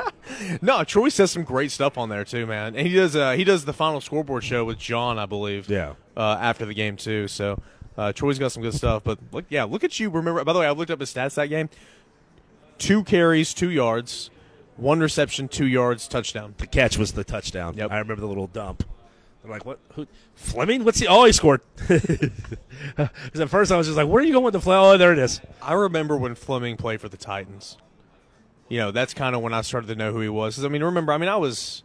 No, 0.62 0.82
Troy 0.84 1.10
says 1.10 1.30
some 1.30 1.44
great 1.44 1.70
stuff 1.70 1.98
on 1.98 2.08
there 2.08 2.24
too, 2.24 2.46
man. 2.46 2.74
And 2.76 2.86
he 2.88 2.94
does 2.94 3.14
uh, 3.14 3.32
he 3.32 3.44
does 3.44 3.66
the 3.66 3.74
final 3.74 4.00
scoreboard 4.00 4.42
show 4.42 4.64
with 4.64 4.78
John, 4.78 5.18
I 5.18 5.26
believe. 5.26 5.68
Yeah. 5.68 5.94
Uh, 6.16 6.38
after 6.40 6.64
the 6.64 6.72
game 6.72 6.96
too. 6.96 7.28
So 7.28 7.60
uh, 7.98 8.12
Troy's 8.14 8.38
got 8.38 8.50
some 8.50 8.62
good 8.62 8.72
stuff. 8.72 9.04
But 9.04 9.18
look, 9.32 9.44
yeah, 9.50 9.64
look 9.64 9.84
at 9.84 10.00
you. 10.00 10.08
Remember, 10.08 10.42
by 10.42 10.54
the 10.54 10.58
way, 10.60 10.66
I 10.66 10.70
looked 10.70 10.90
up 10.90 11.00
his 11.00 11.12
stats 11.12 11.34
that 11.34 11.48
game. 11.48 11.68
Two 12.78 13.04
carries, 13.04 13.52
two 13.52 13.70
yards, 13.70 14.30
one 14.76 15.00
reception, 15.00 15.46
two 15.46 15.66
yards, 15.66 16.08
touchdown. 16.08 16.54
the 16.56 16.66
catch 16.66 16.96
was 16.96 17.12
the 17.12 17.22
touchdown. 17.22 17.76
Yep. 17.76 17.90
I 17.92 17.98
remember 17.98 18.22
the 18.22 18.26
little 18.28 18.46
dump. 18.48 18.82
I'm 19.44 19.50
like, 19.50 19.66
what? 19.66 19.78
Who? 19.94 20.06
Fleming? 20.34 20.84
What's 20.84 20.98
he? 21.00 21.06
Oh, 21.06 21.24
he 21.24 21.32
scored. 21.32 21.60
Because 22.96 23.40
at 23.40 23.48
first 23.48 23.72
I 23.72 23.76
was 23.78 23.86
just 23.86 23.96
like, 23.96 24.08
where 24.08 24.22
are 24.22 24.26
you 24.26 24.32
going 24.32 24.44
with 24.44 24.52
the 24.52 24.60
flag? 24.60 24.78
Oh, 24.80 24.98
there 24.98 25.12
it 25.12 25.18
is. 25.18 25.40
I 25.62 25.72
remember 25.72 26.16
when 26.16 26.34
Fleming 26.34 26.76
played 26.76 27.00
for 27.00 27.08
the 27.08 27.16
Titans. 27.16 27.78
You 28.68 28.78
know, 28.78 28.90
that's 28.90 29.14
kind 29.14 29.34
of 29.34 29.40
when 29.42 29.54
I 29.54 29.62
started 29.62 29.86
to 29.86 29.94
know 29.94 30.12
who 30.12 30.20
he 30.20 30.28
was. 30.28 30.56
'Cause, 30.56 30.64
I 30.64 30.68
mean, 30.68 30.82
remember, 30.82 31.12
I 31.12 31.18
mean, 31.18 31.28
I 31.30 31.36
was 31.36 31.82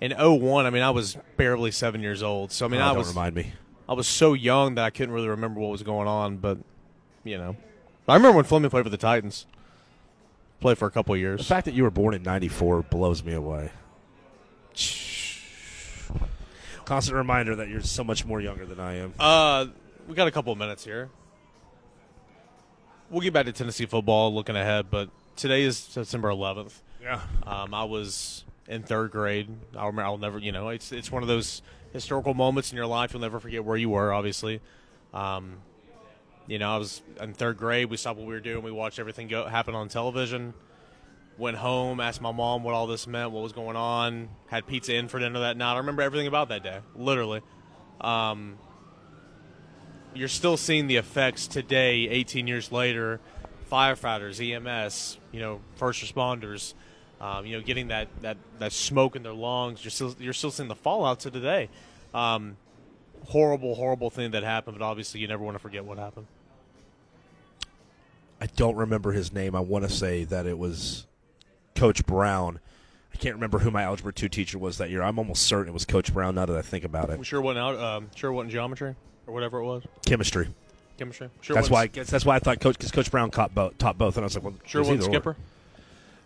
in 0.00 0.12
01, 0.12 0.66
I 0.66 0.70
mean, 0.70 0.82
I 0.82 0.90
was 0.90 1.16
barely 1.36 1.70
seven 1.70 2.00
years 2.00 2.22
old. 2.22 2.50
So, 2.52 2.64
I 2.64 2.68
mean, 2.68 2.80
Oh, 2.80 2.84
I 2.84 2.88
don't 2.88 2.98
was 2.98 3.08
remind 3.08 3.34
me. 3.36 3.52
I 3.88 3.92
was 3.92 4.08
so 4.08 4.32
young 4.32 4.74
that 4.76 4.84
I 4.84 4.90
couldn't 4.90 5.14
really 5.14 5.28
remember 5.28 5.60
what 5.60 5.70
was 5.70 5.82
going 5.84 6.08
on. 6.08 6.38
But, 6.38 6.58
you 7.22 7.36
know, 7.38 7.56
I 8.08 8.14
remember 8.14 8.36
when 8.36 8.44
Fleming 8.46 8.70
played 8.70 8.84
for 8.84 8.90
the 8.90 8.96
Titans. 8.96 9.46
Played 10.60 10.78
for 10.78 10.86
a 10.86 10.90
couple 10.90 11.14
of 11.14 11.20
years. 11.20 11.40
The 11.40 11.44
fact 11.46 11.66
that 11.66 11.74
you 11.74 11.82
were 11.84 11.90
born 11.90 12.14
in 12.14 12.22
'94 12.22 12.82
blows 12.84 13.22
me 13.22 13.34
away. 13.34 13.70
Constant 16.84 17.16
reminder 17.16 17.56
that 17.56 17.68
you're 17.68 17.80
so 17.80 18.04
much 18.04 18.24
more 18.24 18.40
younger 18.40 18.66
than 18.66 18.78
I 18.78 18.94
am. 18.96 19.14
Uh, 19.18 19.66
we 20.06 20.14
got 20.14 20.28
a 20.28 20.30
couple 20.30 20.52
of 20.52 20.58
minutes 20.58 20.84
here. 20.84 21.08
We'll 23.10 23.22
get 23.22 23.32
back 23.32 23.46
to 23.46 23.52
Tennessee 23.52 23.86
football 23.86 24.34
looking 24.34 24.56
ahead, 24.56 24.90
but 24.90 25.08
today 25.36 25.62
is 25.62 25.78
September 25.78 26.28
11th. 26.28 26.72
Yeah. 27.02 27.20
Um, 27.46 27.74
I 27.74 27.84
was 27.84 28.44
in 28.68 28.82
third 28.82 29.10
grade. 29.10 29.48
I'll 29.76 29.86
remember. 29.86 30.04
I'll 30.04 30.18
never. 30.18 30.38
You 30.38 30.52
know, 30.52 30.68
it's 30.70 30.90
it's 30.90 31.12
one 31.12 31.22
of 31.22 31.28
those 31.28 31.62
historical 31.92 32.34
moments 32.34 32.72
in 32.72 32.76
your 32.76 32.86
life 32.86 33.12
you'll 33.12 33.22
never 33.22 33.40
forget 33.40 33.64
where 33.64 33.76
you 33.76 33.90
were. 33.90 34.12
Obviously, 34.12 34.60
um, 35.12 35.58
you 36.46 36.58
know, 36.58 36.74
I 36.74 36.78
was 36.78 37.02
in 37.20 37.34
third 37.34 37.58
grade. 37.58 37.90
We 37.90 37.96
stopped 37.96 38.18
what 38.18 38.26
we 38.26 38.34
were 38.34 38.40
doing. 38.40 38.64
We 38.64 38.72
watched 38.72 38.98
everything 38.98 39.28
go 39.28 39.46
happen 39.46 39.74
on 39.74 39.88
television. 39.88 40.54
Went 41.36 41.56
home, 41.56 41.98
asked 41.98 42.20
my 42.20 42.30
mom 42.30 42.62
what 42.62 42.74
all 42.74 42.86
this 42.86 43.06
meant, 43.06 43.32
what 43.32 43.42
was 43.42 43.52
going 43.52 43.76
on. 43.76 44.28
Had 44.46 44.66
pizza 44.66 44.94
in 44.94 45.08
for 45.08 45.18
dinner 45.18 45.40
that 45.40 45.56
night. 45.56 45.74
I 45.74 45.78
remember 45.78 46.02
everything 46.02 46.28
about 46.28 46.48
that 46.50 46.62
day, 46.62 46.78
literally. 46.94 47.40
Um, 48.00 48.58
you're 50.14 50.28
still 50.28 50.56
seeing 50.56 50.86
the 50.86 50.96
effects 50.96 51.46
today, 51.48 52.08
18 52.08 52.46
years 52.46 52.70
later. 52.70 53.20
Firefighters, 53.70 54.38
EMS, 54.40 55.18
you 55.32 55.40
know, 55.40 55.60
first 55.76 56.04
responders, 56.04 56.74
um, 57.20 57.46
you 57.46 57.56
know, 57.56 57.62
getting 57.62 57.88
that, 57.88 58.08
that, 58.20 58.36
that 58.60 58.72
smoke 58.72 59.16
in 59.16 59.22
their 59.24 59.32
lungs. 59.32 59.82
You're 59.82 59.90
still 59.90 60.14
you're 60.20 60.32
still 60.32 60.50
seeing 60.50 60.68
the 60.68 60.76
fallout 60.76 61.20
to 61.20 61.30
today. 61.30 61.68
Um, 62.12 62.56
horrible, 63.26 63.74
horrible 63.74 64.10
thing 64.10 64.32
that 64.32 64.44
happened, 64.44 64.78
but 64.78 64.84
obviously 64.84 65.20
you 65.20 65.26
never 65.26 65.42
want 65.42 65.56
to 65.56 65.58
forget 65.58 65.84
what 65.84 65.98
happened. 65.98 66.26
I 68.40 68.46
don't 68.46 68.76
remember 68.76 69.12
his 69.12 69.32
name. 69.32 69.56
I 69.56 69.60
want 69.60 69.84
to 69.84 69.90
say 69.90 70.24
that 70.24 70.46
it 70.46 70.58
was 70.58 71.06
Coach 71.74 72.04
Brown. 72.06 72.60
I 73.12 73.16
can't 73.16 73.34
remember 73.36 73.60
who 73.60 73.70
my 73.70 73.82
algebra 73.82 74.12
two 74.12 74.28
teacher 74.28 74.58
was 74.58 74.78
that 74.78 74.90
year. 74.90 75.02
I'm 75.02 75.18
almost 75.18 75.42
certain 75.42 75.68
it 75.68 75.72
was 75.72 75.84
Coach 75.84 76.12
Brown. 76.12 76.34
Now 76.34 76.46
that 76.46 76.56
I 76.56 76.62
think 76.62 76.84
about 76.84 77.10
it, 77.10 77.24
sure 77.24 77.40
wasn't 77.40 77.64
out. 77.64 77.78
Um, 77.78 78.10
sure 78.14 78.32
wasn't 78.32 78.52
geometry 78.52 78.94
or 79.26 79.34
whatever 79.34 79.58
it 79.58 79.64
was. 79.64 79.82
chemistry. 80.06 80.48
Chemistry. 80.98 81.28
Sure 81.40 81.54
That's 81.54 81.70
why. 81.70 81.82
I 81.82 81.86
guess 81.88 82.08
that's 82.10 82.24
why 82.24 82.36
I 82.36 82.38
thought 82.38 82.60
Coach 82.60 82.76
because 82.78 82.90
Coach 82.92 83.10
Brown 83.10 83.30
caught 83.30 83.54
both, 83.54 83.78
taught 83.78 83.98
both, 83.98 84.16
and 84.16 84.24
I 84.24 84.26
was 84.26 84.34
like, 84.36 84.44
well, 84.44 84.54
Sure 84.64 84.80
it 84.80 84.82
was 84.82 84.88
wasn't 84.88 85.02
either 85.02 85.10
or. 85.10 85.14
skipper. 85.14 85.36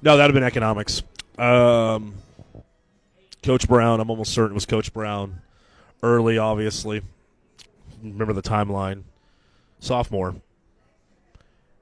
No, 0.02 0.16
that'd 0.16 0.34
have 0.34 0.34
been 0.34 0.44
economics. 0.46 1.02
Um, 1.38 2.14
Coach 3.42 3.68
Brown. 3.68 4.00
I'm 4.00 4.10
almost 4.10 4.32
certain 4.32 4.52
it 4.52 4.54
was 4.54 4.66
Coach 4.66 4.92
Brown. 4.92 5.40
Early, 6.02 6.38
obviously. 6.38 7.02
Remember 8.02 8.32
the 8.32 8.42
timeline. 8.42 9.02
Sophomore, 9.80 10.36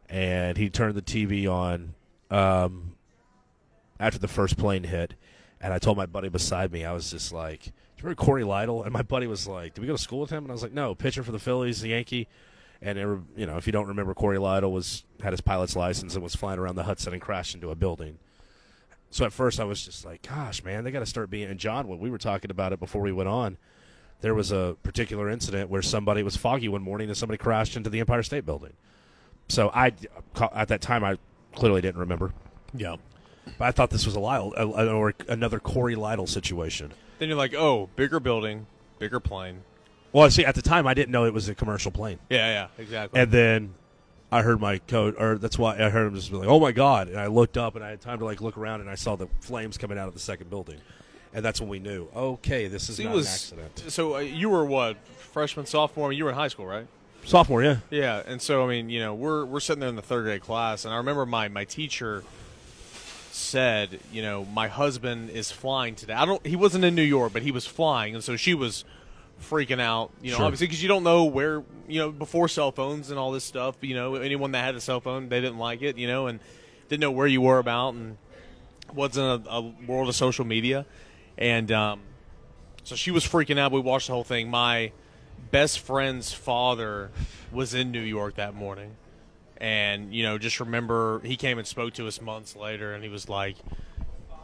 and 0.08 0.56
he 0.58 0.68
turned 0.68 0.94
the 0.94 1.02
TV 1.02 1.50
on 1.50 1.94
um, 2.30 2.92
after 3.98 4.18
the 4.18 4.28
first 4.28 4.56
plane 4.56 4.84
hit, 4.84 5.14
and 5.60 5.72
I 5.72 5.78
told 5.78 5.96
my 5.96 6.06
buddy 6.06 6.28
beside 6.28 6.72
me, 6.72 6.84
I 6.84 6.92
was 6.92 7.10
just 7.10 7.32
like, 7.32 7.64
"Do 7.64 7.70
you 7.70 8.02
remember 8.04 8.22
Cory 8.22 8.42
Lidle?" 8.44 8.84
And 8.84 8.92
my 8.92 9.02
buddy 9.02 9.26
was 9.26 9.46
like, 9.46 9.74
"Did 9.74 9.80
we 9.80 9.86
go 9.86 9.94
to 9.96 10.02
school 10.02 10.20
with 10.20 10.30
him?" 10.30 10.44
And 10.44 10.50
I 10.50 10.54
was 10.54 10.62
like, 10.62 10.72
"No, 10.72 10.94
pitcher 10.94 11.22
for 11.22 11.32
the 11.32 11.38
Phillies, 11.38 11.80
the 11.80 11.88
Yankee." 11.88 12.28
And 12.82 12.98
it, 12.98 13.18
you 13.36 13.46
know, 13.46 13.56
if 13.56 13.66
you 13.66 13.72
don't 13.72 13.86
remember, 13.88 14.12
Cory 14.14 14.38
Lidle 14.38 14.70
was 14.70 15.04
had 15.22 15.32
his 15.32 15.40
pilot's 15.40 15.74
license 15.76 16.14
and 16.14 16.22
was 16.22 16.36
flying 16.36 16.58
around 16.58 16.76
the 16.76 16.82
Hudson 16.84 17.12
and 17.12 17.22
crashed 17.22 17.54
into 17.54 17.70
a 17.70 17.74
building. 17.74 18.18
So 19.10 19.24
at 19.24 19.32
first 19.32 19.58
I 19.60 19.64
was 19.64 19.84
just 19.84 20.04
like, 20.04 20.22
"Gosh, 20.22 20.62
man, 20.62 20.84
they 20.84 20.90
got 20.90 21.00
to 21.00 21.06
start 21.06 21.30
being." 21.30 21.48
And 21.48 21.58
John, 21.58 21.88
when 21.88 21.98
we 21.98 22.10
were 22.10 22.18
talking 22.18 22.50
about 22.50 22.72
it 22.72 22.80
before 22.80 23.00
we 23.00 23.12
went 23.12 23.28
on, 23.30 23.56
there 24.20 24.34
was 24.34 24.52
a 24.52 24.76
particular 24.82 25.30
incident 25.30 25.70
where 25.70 25.82
somebody 25.82 26.22
was 26.22 26.36
foggy 26.36 26.68
one 26.68 26.82
morning 26.82 27.08
and 27.08 27.16
somebody 27.16 27.38
crashed 27.38 27.76
into 27.76 27.88
the 27.88 28.00
Empire 28.00 28.22
State 28.22 28.44
Building. 28.44 28.74
So 29.48 29.70
I, 29.72 29.92
at 30.52 30.68
that 30.68 30.80
time, 30.80 31.04
I 31.04 31.18
clearly 31.54 31.80
didn't 31.80 32.00
remember, 32.00 32.32
Yeah. 32.74 32.96
But 33.58 33.64
I 33.66 33.70
thought 33.72 33.90
this 33.90 34.06
was 34.06 34.16
a 34.16 34.20
Lidle 34.20 34.52
a, 34.56 34.66
a- 34.66 34.92
or 34.94 35.14
another 35.28 35.58
Cory 35.58 35.94
Lidle 35.94 36.28
situation. 36.28 36.92
Then 37.18 37.28
you're 37.28 37.38
like, 37.38 37.54
oh, 37.54 37.88
bigger 37.96 38.20
building, 38.20 38.66
bigger 38.98 39.20
plane. 39.20 39.62
Well, 40.12 40.30
see, 40.30 40.44
at 40.44 40.54
the 40.54 40.62
time 40.62 40.86
I 40.86 40.94
didn't 40.94 41.10
know 41.10 41.24
it 41.24 41.32
was 41.34 41.48
a 41.48 41.54
commercial 41.54 41.90
plane. 41.90 42.18
Yeah, 42.30 42.46
yeah, 42.78 42.82
exactly. 42.82 43.20
And 43.20 43.30
then 43.30 43.74
I 44.32 44.42
heard 44.42 44.60
my 44.60 44.78
coach, 44.78 45.14
or 45.18 45.36
that's 45.38 45.58
why 45.58 45.76
I 45.76 45.88
heard 45.90 46.06
him 46.08 46.14
just 46.14 46.30
be 46.30 46.36
like, 46.36 46.48
"Oh 46.48 46.58
my 46.60 46.72
god!" 46.72 47.08
And 47.08 47.18
I 47.18 47.26
looked 47.26 47.56
up, 47.56 47.76
and 47.76 47.84
I 47.84 47.90
had 47.90 48.00
time 48.00 48.18
to 48.18 48.24
like 48.24 48.40
look 48.40 48.56
around, 48.56 48.80
and 48.80 48.90
I 48.90 48.94
saw 48.94 49.16
the 49.16 49.28
flames 49.40 49.78
coming 49.78 49.98
out 49.98 50.08
of 50.08 50.14
the 50.14 50.20
second 50.20 50.50
building, 50.50 50.78
and 51.34 51.44
that's 51.44 51.60
when 51.60 51.68
we 51.70 51.78
knew, 51.78 52.08
okay, 52.14 52.66
this 52.66 52.88
is 52.88 52.98
not 52.98 53.14
was 53.14 53.26
an 53.52 53.60
accident. 53.60 53.92
so 53.92 54.16
uh, 54.16 54.18
you 54.20 54.48
were 54.50 54.64
what 54.64 54.96
freshman, 55.06 55.66
sophomore? 55.66 56.12
You 56.12 56.24
were 56.24 56.30
in 56.30 56.36
high 56.36 56.48
school, 56.48 56.66
right? 56.66 56.86
Sophomore, 57.24 57.62
yeah, 57.62 57.78
Yeah, 57.90 58.22
and 58.26 58.40
so 58.40 58.64
I 58.64 58.68
mean, 58.68 58.88
you 58.88 59.00
know, 59.00 59.14
we're 59.14 59.44
we're 59.44 59.60
sitting 59.60 59.80
there 59.80 59.88
in 59.88 59.96
the 59.96 60.02
third 60.02 60.24
grade 60.24 60.42
class, 60.42 60.84
and 60.84 60.94
I 60.94 60.96
remember 60.98 61.26
my 61.26 61.48
my 61.48 61.64
teacher 61.64 62.22
said, 63.36 64.00
you 64.12 64.22
know, 64.22 64.44
my 64.46 64.66
husband 64.68 65.30
is 65.30 65.50
flying 65.52 65.94
today. 65.94 66.14
I 66.14 66.24
don't. 66.24 66.44
He 66.46 66.56
wasn't 66.56 66.84
in 66.84 66.94
New 66.94 67.02
York, 67.02 67.32
but 67.32 67.42
he 67.42 67.50
was 67.52 67.66
flying, 67.66 68.14
and 68.14 68.24
so 68.24 68.36
she 68.36 68.54
was 68.54 68.84
freaking 69.42 69.80
out. 69.80 70.10
You 70.22 70.30
know, 70.30 70.38
Sure. 70.38 70.46
obviously 70.46 70.66
because 70.68 70.82
you 70.82 70.88
don't 70.88 71.02
know 71.04 71.24
where 71.24 71.62
you 71.86 71.98
know 72.00 72.10
before 72.10 72.48
cell 72.48 72.72
phones 72.72 73.10
and 73.10 73.18
all 73.18 73.32
this 73.32 73.44
stuff. 73.44 73.76
You 73.82 73.94
know, 73.94 74.14
anyone 74.14 74.52
that 74.52 74.64
had 74.64 74.74
a 74.74 74.80
cell 74.80 75.00
phone, 75.00 75.28
they 75.28 75.40
didn't 75.40 75.58
like 75.58 75.82
it. 75.82 75.98
You 75.98 76.06
know, 76.06 76.26
and 76.26 76.40
didn't 76.88 77.00
know 77.02 77.10
where 77.10 77.26
you 77.26 77.40
were 77.42 77.58
about, 77.58 77.94
and 77.94 78.16
wasn't 78.94 79.46
a, 79.46 79.50
a 79.50 79.60
world 79.86 80.08
of 80.08 80.14
social 80.16 80.44
media, 80.46 80.86
and 81.36 81.70
um, 81.72 82.00
so 82.84 82.96
she 82.96 83.10
was 83.10 83.24
freaking 83.26 83.58
out. 83.58 83.70
We 83.72 83.80
watched 83.80 84.06
the 84.06 84.14
whole 84.14 84.24
thing. 84.24 84.48
My 84.48 84.92
best 85.50 85.80
friend's 85.80 86.32
father 86.32 87.10
was 87.52 87.74
in 87.74 87.90
New 87.90 88.00
York 88.00 88.36
that 88.36 88.54
morning. 88.54 88.96
And, 89.58 90.14
you 90.14 90.22
know, 90.22 90.38
just 90.38 90.60
remember 90.60 91.20
he 91.24 91.36
came 91.36 91.58
and 91.58 91.66
spoke 91.66 91.94
to 91.94 92.06
us 92.06 92.20
months 92.20 92.56
later 92.56 92.92
and 92.92 93.02
he 93.02 93.08
was 93.08 93.28
like, 93.28 93.56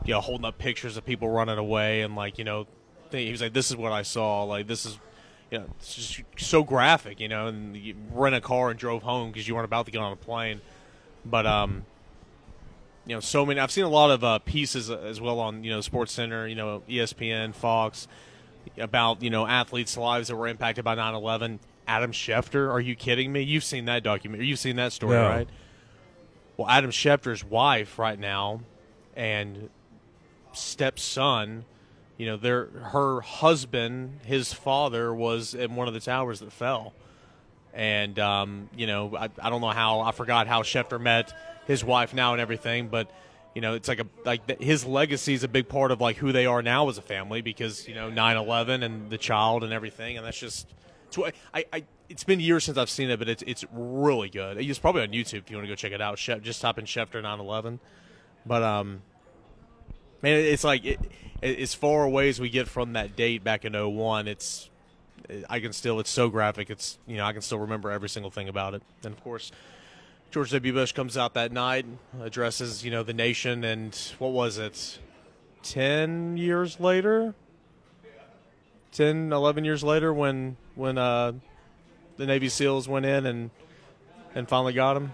you 0.04 0.14
know, 0.14 0.20
holding 0.20 0.44
up 0.44 0.58
pictures 0.58 0.96
of 0.96 1.04
people 1.04 1.28
running 1.28 1.58
away 1.58 2.00
and, 2.02 2.16
like, 2.16 2.38
you 2.38 2.44
know, 2.44 2.66
he 3.10 3.30
was 3.30 3.42
like, 3.42 3.52
this 3.52 3.70
is 3.70 3.76
what 3.76 3.92
I 3.92 4.02
saw. 4.02 4.44
Like, 4.44 4.66
this 4.66 4.86
is, 4.86 4.98
you 5.50 5.58
know, 5.58 5.66
it's 5.78 5.94
just 5.94 6.22
so 6.38 6.62
graphic, 6.62 7.20
you 7.20 7.28
know, 7.28 7.46
and 7.46 7.76
you 7.76 7.94
rent 8.10 8.34
a 8.34 8.40
car 8.40 8.70
and 8.70 8.78
drove 8.78 9.02
home 9.02 9.30
because 9.30 9.46
you 9.46 9.54
weren't 9.54 9.66
about 9.66 9.84
to 9.86 9.92
get 9.92 10.00
on 10.00 10.12
a 10.12 10.16
plane. 10.16 10.60
But, 11.24 11.46
um, 11.46 11.84
you 13.06 13.14
know, 13.14 13.20
so 13.20 13.44
many. 13.44 13.58
I've 13.60 13.70
seen 13.70 13.84
a 13.84 13.88
lot 13.88 14.10
of 14.10 14.22
uh, 14.22 14.38
pieces 14.40 14.90
as 14.90 15.20
well 15.20 15.40
on 15.40 15.64
you 15.64 15.70
know 15.70 15.80
Sports 15.80 16.12
Center, 16.12 16.46
you 16.46 16.54
know, 16.54 16.82
ESPN, 16.88 17.54
Fox, 17.54 18.06
about 18.78 19.22
you 19.22 19.30
know 19.30 19.46
athletes' 19.46 19.96
lives 19.96 20.28
that 20.28 20.36
were 20.36 20.46
impacted 20.46 20.84
by 20.84 20.94
9/11. 20.94 21.58
Adam 21.86 22.12
Schefter, 22.12 22.70
are 22.70 22.80
you 22.80 22.94
kidding 22.94 23.32
me? 23.32 23.42
You've 23.42 23.64
seen 23.64 23.84
that 23.86 24.02
documentary. 24.02 24.46
You've 24.46 24.58
seen 24.58 24.76
that 24.76 24.92
story, 24.92 25.16
No. 25.16 25.28
right? 25.28 25.48
Well, 26.56 26.68
Adam 26.68 26.90
Schefter's 26.90 27.42
wife 27.44 27.98
right 27.98 28.18
now 28.18 28.60
and 29.16 29.68
stepson, 30.52 31.64
you 32.16 32.26
know, 32.26 32.36
their 32.36 32.66
her 32.66 33.20
husband, 33.20 34.20
his 34.24 34.52
father 34.52 35.12
was 35.14 35.54
in 35.54 35.74
one 35.76 35.88
of 35.88 35.94
the 35.94 36.00
towers 36.00 36.40
that 36.40 36.52
fell 36.52 36.92
and 37.74 38.18
um, 38.18 38.68
you 38.76 38.86
know 38.86 39.16
I, 39.16 39.30
I 39.42 39.48
don't 39.48 39.62
know 39.62 39.70
how 39.70 40.00
I 40.00 40.12
forgot 40.12 40.46
how 40.46 40.62
Schefter 40.62 41.00
met 41.00 41.32
his 41.66 41.82
wife 41.82 42.12
now 42.12 42.32
and 42.32 42.40
everything, 42.40 42.88
but 42.88 43.10
you 43.54 43.62
know 43.62 43.72
it's 43.74 43.88
like 43.88 43.98
a 44.00 44.06
like 44.26 44.60
his 44.60 44.84
legacy 44.84 45.32
is 45.32 45.42
a 45.42 45.48
big 45.48 45.68
part 45.68 45.90
of 45.90 45.98
like 46.00 46.16
who 46.16 46.32
they 46.32 46.44
are 46.44 46.60
now 46.62 46.88
as 46.90 46.98
a 46.98 47.02
family 47.02 47.40
because 47.40 47.88
you 47.88 47.94
know 47.94 48.10
9/11 48.10 48.84
and 48.84 49.08
the 49.10 49.16
child 49.16 49.64
and 49.64 49.72
everything, 49.72 50.18
and 50.18 50.26
that's 50.26 50.38
just 50.38 50.68
I, 51.54 51.64
I 51.72 51.84
it's 52.08 52.24
been 52.24 52.40
years 52.40 52.64
since 52.64 52.76
I've 52.78 52.90
seen 52.90 53.10
it, 53.10 53.18
but 53.18 53.28
it's 53.28 53.42
it's 53.46 53.64
really 53.72 54.28
good. 54.28 54.58
It's 54.58 54.78
probably 54.78 55.02
on 55.02 55.08
YouTube 55.08 55.38
if 55.38 55.50
you 55.50 55.56
want 55.56 55.66
to 55.66 55.72
go 55.72 55.74
check 55.74 55.92
it 55.92 56.00
out. 56.00 56.16
Shef, 56.16 56.42
just 56.42 56.60
type 56.60 56.78
in 56.78 56.84
Schefter 56.84 57.22
9/11, 57.22 57.78
but 58.46 58.62
um. 58.62 59.02
Man, 60.22 60.38
it's 60.38 60.62
like 60.62 60.84
it, 60.84 61.00
it, 61.40 61.58
as 61.58 61.74
far 61.74 62.04
away 62.04 62.28
as 62.28 62.40
we 62.40 62.48
get 62.48 62.68
from 62.68 62.92
that 62.92 63.16
date 63.16 63.42
back 63.42 63.64
in 63.64 63.72
01, 63.72 64.28
it's 64.28 64.70
I 65.48 65.60
can 65.60 65.72
still. 65.72 66.00
It's 66.00 66.10
so 66.10 66.28
graphic. 66.28 66.70
It's 66.70 66.98
you 67.06 67.16
know 67.16 67.24
I 67.24 67.32
can 67.32 67.42
still 67.42 67.58
remember 67.58 67.90
every 67.90 68.08
single 68.08 68.30
thing 68.30 68.48
about 68.48 68.74
it. 68.74 68.82
And 69.04 69.12
of 69.12 69.22
course, 69.22 69.50
George 70.30 70.50
W. 70.52 70.72
Bush 70.72 70.92
comes 70.92 71.16
out 71.16 71.34
that 71.34 71.52
night, 71.52 71.86
addresses 72.20 72.84
you 72.84 72.90
know 72.90 73.02
the 73.02 73.12
nation, 73.12 73.64
and 73.64 73.94
what 74.18 74.32
was 74.32 74.58
it? 74.58 74.98
Ten 75.62 76.36
years 76.36 76.80
later, 76.80 77.34
10, 78.92 79.32
11 79.32 79.64
years 79.64 79.82
later, 79.82 80.12
when 80.12 80.56
when 80.74 80.98
uh, 80.98 81.32
the 82.16 82.26
Navy 82.26 82.48
SEALs 82.48 82.88
went 82.88 83.06
in 83.06 83.26
and 83.26 83.50
and 84.34 84.48
finally 84.48 84.72
got 84.72 84.96
him. 84.96 85.12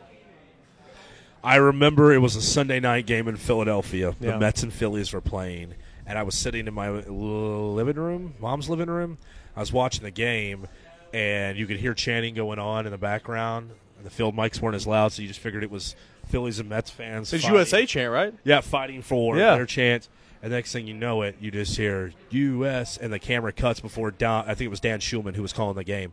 I 1.43 1.57
remember 1.57 2.13
it 2.13 2.19
was 2.19 2.35
a 2.37 2.43
Sunday 2.43 2.81
night 2.81 3.07
game 3.07 3.29
in 3.29 3.37
Philadelphia. 3.37 4.15
The 4.21 4.39
Mets 4.39 4.63
and 4.65 4.73
Phillies 4.73 5.13
were 5.13 5.21
playing, 5.21 5.75
and 6.07 6.19
I 6.19 6.25
was 6.25 6.35
sitting 6.35 6.67
in 6.67 6.75
my 6.75 6.91
living 6.91 7.97
room, 7.97 8.35
mom's 8.41 8.69
living 8.69 8.89
room. 8.91 9.19
I 9.57 9.61
was 9.61 9.73
watching 9.73 10.03
the 10.03 10.11
game, 10.11 10.67
and 11.15 11.57
you 11.57 11.67
could 11.67 11.79
hear 11.79 11.95
chanting 11.95 12.35
going 12.35 12.59
on 12.59 12.87
in 12.87 12.93
the 12.93 12.99
background. 12.99 13.71
The 14.03 14.11
field 14.11 14.37
mics 14.37 14.61
weren't 14.61 14.77
as 14.77 14.87
loud, 14.87 15.13
so 15.13 15.23
you 15.23 15.29
just 15.29 15.41
figured 15.41 15.63
it 15.63 15.71
was 15.71 15.95
Phillies 16.29 16.59
and 16.59 16.69
Mets 16.69 16.91
fans. 16.91 17.33
It's 17.33 17.43
fighting. 17.45 17.57
USA 17.57 17.87
chant, 17.87 18.13
right? 18.13 18.35
Yeah, 18.45 18.61
fighting 18.61 19.03
for 19.03 19.37
Yeah. 19.37 19.55
their 19.57 19.67
chance. 19.67 20.09
And 20.43 20.53
next 20.53 20.73
thing 20.73 20.87
you 20.87 20.95
know 20.95 21.23
it, 21.23 21.37
you 21.41 21.51
just 21.51 21.77
hear 21.77 22.13
U.S. 22.31 22.97
and 22.97 23.13
the 23.13 23.19
camera 23.19 23.53
cuts 23.53 23.81
before 23.81 24.11
Don. 24.11 24.45
I 24.45 24.55
think 24.55 24.67
it 24.67 24.71
was 24.71 24.81
Dan 24.81 25.01
Shulman 25.01 25.35
who 25.35 25.43
was 25.43 25.53
calling 25.53 25.75
the 25.77 25.85
game, 25.85 26.13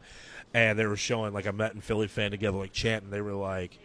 and 0.54 0.80
they 0.80 0.86
were 0.86 0.96
showing 0.98 1.34
like 1.34 1.46
a 1.46 1.54
Met 1.54 1.74
and 1.74 1.84
Philly 1.84 2.08
fan 2.08 2.32
together, 2.32 2.58
like 2.58 2.72
chanting. 2.74 3.12
They 3.12 3.22
were 3.22 3.34
like, 3.34 3.78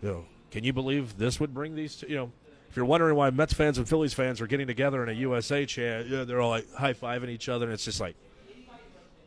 you 0.00 0.08
know, 0.08 0.24
can 0.50 0.62
you 0.64 0.72
believe 0.72 1.18
this 1.18 1.40
would 1.40 1.52
bring 1.52 1.74
these? 1.74 1.96
Two, 1.96 2.06
you 2.06 2.16
know, 2.16 2.32
if 2.70 2.76
you're 2.76 2.84
wondering 2.84 3.16
why 3.16 3.30
Mets 3.30 3.52
fans 3.54 3.76
and 3.78 3.88
Phillies 3.88 4.14
fans 4.14 4.40
are 4.40 4.46
getting 4.46 4.66
together 4.68 5.02
in 5.02 5.08
a 5.08 5.18
USA 5.20 5.66
chant, 5.66 6.06
yeah, 6.08 6.24
they're 6.24 6.40
all 6.40 6.50
like 6.50 6.72
high 6.74 6.94
fiving 6.94 7.28
each 7.28 7.48
other, 7.48 7.64
and 7.66 7.74
it's 7.74 7.84
just 7.84 8.00
like. 8.00 8.16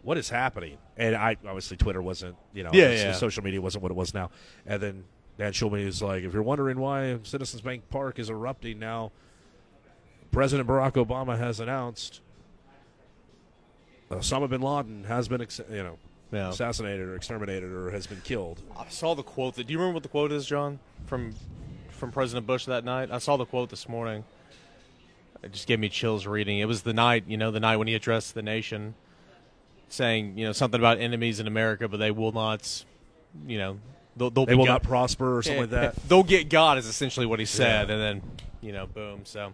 What 0.01 0.19
is 0.19 0.29
happening? 0.29 0.77
And 0.97 1.15
I 1.15 1.35
obviously 1.47 1.77
Twitter 1.77 1.99
wasn't, 1.99 2.35
you 2.53 2.61
know, 2.63 2.69
Yeah, 2.73 2.91
yeah. 2.91 3.13
social 3.13 3.43
media 3.43 3.59
wasn't 3.59 3.81
what 3.81 3.91
it 3.91 3.95
was 3.95 4.13
now. 4.13 4.29
And 4.67 4.79
then 4.79 5.03
Dan 5.39 5.51
Shulman 5.51 5.83
is 5.83 5.99
like, 5.99 6.23
if 6.23 6.31
you're 6.31 6.43
wondering 6.43 6.77
why 6.79 7.17
Citizens 7.23 7.61
Bank 7.63 7.89
Park 7.89 8.19
is 8.19 8.29
erupting 8.29 8.77
now, 8.77 9.11
President 10.35 10.67
Barack 10.67 10.93
Obama 11.03 11.37
has 11.37 11.61
announced 11.61 12.19
Osama 14.11 14.49
bin 14.49 14.59
Laden 14.61 15.05
has 15.05 15.29
been, 15.29 15.39
you 15.71 15.77
know, 15.83 15.97
Yeah. 16.33 16.49
assassinated 16.49 17.07
or 17.07 17.15
exterminated 17.15 17.71
or 17.71 17.89
has 17.91 18.05
been 18.05 18.19
killed. 18.21 18.61
I 18.77 18.89
saw 18.89 19.13
the 19.15 19.23
quote. 19.23 19.55
That, 19.55 19.67
do 19.67 19.71
you 19.73 19.79
remember 19.79 19.93
what 19.95 20.03
the 20.03 20.09
quote 20.09 20.31
is, 20.33 20.45
John, 20.45 20.79
from 21.05 21.33
from 21.89 22.11
President 22.11 22.45
Bush 22.45 22.65
that 22.65 22.83
night? 22.83 23.09
I 23.11 23.19
saw 23.19 23.37
the 23.37 23.45
quote 23.45 23.69
this 23.69 23.87
morning. 23.87 24.25
It 25.41 25.53
just 25.53 25.67
gave 25.67 25.79
me 25.79 25.87
chills 25.87 26.27
reading. 26.27 26.59
It 26.59 26.67
was 26.67 26.81
the 26.81 26.93
night, 26.93 27.23
you 27.27 27.37
know, 27.37 27.49
the 27.51 27.61
night 27.61 27.77
when 27.77 27.87
he 27.87 27.95
addressed 27.95 28.35
the 28.35 28.41
nation, 28.41 28.93
saying, 29.87 30.37
you 30.37 30.45
know, 30.45 30.51
something 30.51 30.81
about 30.81 30.99
enemies 30.99 31.39
in 31.39 31.47
America, 31.47 31.87
but 31.87 31.97
they 31.97 32.11
will 32.11 32.33
not, 32.33 32.83
you 33.47 33.57
know, 33.57 33.79
they'll, 34.17 34.29
they'll 34.31 34.45
They 34.45 34.51
be 34.53 34.57
will 34.57 34.65
God- 34.65 34.71
not 34.73 34.83
prosper 34.83 35.37
or 35.37 35.41
something 35.43 35.61
like 35.61 35.69
that. 35.95 35.95
They'll 36.09 36.23
get 36.23 36.49
God 36.49 36.77
is 36.77 36.87
essentially 36.87 37.25
what 37.25 37.39
he 37.39 37.45
said, 37.45 37.87
Yeah. 37.87 37.95
and 37.95 38.03
then 38.21 38.31
you 38.61 38.73
know, 38.73 38.85
boom. 38.87 39.21
So 39.23 39.53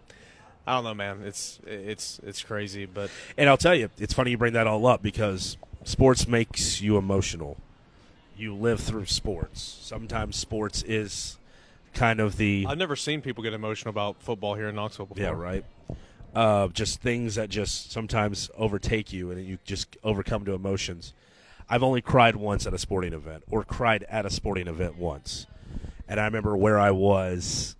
I 0.66 0.76
don't 0.76 0.84
know, 0.84 0.94
man. 0.94 1.22
It's 1.24 1.60
it's 1.66 2.20
it's 2.24 2.44
crazy, 2.44 2.86
but 2.86 3.10
And 3.38 3.50
I'll 3.50 3.58
tell 3.58 3.76
you, 3.76 3.90
it's 3.98 4.14
funny 4.14 4.32
you 4.32 4.38
bring 4.38 4.54
that 4.54 4.68
all 4.68 4.86
up 4.86 5.02
because 5.02 5.58
sports 5.84 6.28
makes 6.28 6.82
you 6.82 6.98
emotional. 6.98 7.58
You 8.38 8.56
live 8.56 8.80
through 8.80 9.06
sports. 9.06 9.62
Sometimes 9.82 10.36
sports 10.36 10.84
is 10.84 11.38
kind 11.94 12.20
of 12.20 12.38
the 12.38 12.66
I've 12.68 12.78
never 12.78 12.96
seen 12.96 13.22
people 13.22 13.44
get 13.44 13.54
emotional 13.54 13.90
about 13.90 14.22
football 14.22 14.56
here 14.56 14.70
in 14.70 14.76
Knoxville 14.76 15.08
before. 15.08 15.24
Yeah, 15.24 15.32
right. 15.32 15.66
Uh, 16.34 16.70
just 16.70 17.02
things 17.02 17.36
that 17.36 17.50
just 17.50 17.92
sometimes 17.92 18.50
overtake 18.58 19.12
you 19.12 19.32
and 19.32 19.46
you 19.46 19.58
just 19.66 19.98
overcome 20.04 20.46
to 20.46 20.54
emotions. 20.54 21.14
I've 21.70 21.84
only 21.84 22.02
cried 22.02 22.36
once 22.36 22.66
at 22.66 22.74
a 22.74 22.78
sporting 22.78 23.14
event, 23.14 23.44
or 23.50 23.64
cried 23.64 24.04
at 24.10 24.26
a 24.26 24.30
sporting 24.30 24.68
event 24.68 24.98
once, 24.98 25.46
and 26.08 26.20
I 26.20 26.26
remember 26.26 26.56
where 26.56 26.80
I 26.80 26.92
was 26.92 27.76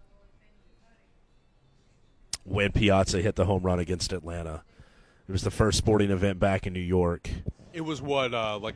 when 2.44 2.72
Piazza 2.72 3.22
hit 3.22 3.36
the 3.36 3.46
home 3.46 3.64
run 3.64 3.80
against 3.80 4.14
Atlanta. 4.14 4.64
It 5.28 5.32
was 5.32 5.44
the 5.44 5.52
first 5.52 5.78
sporting 5.78 6.12
event 6.12 6.40
back 6.40 6.68
in 6.68 6.74
New 6.74 6.80
York. 6.80 7.30
It 7.74 7.82
was 7.82 8.02
what, 8.02 8.34
uh, 8.34 8.58
like, 8.58 8.76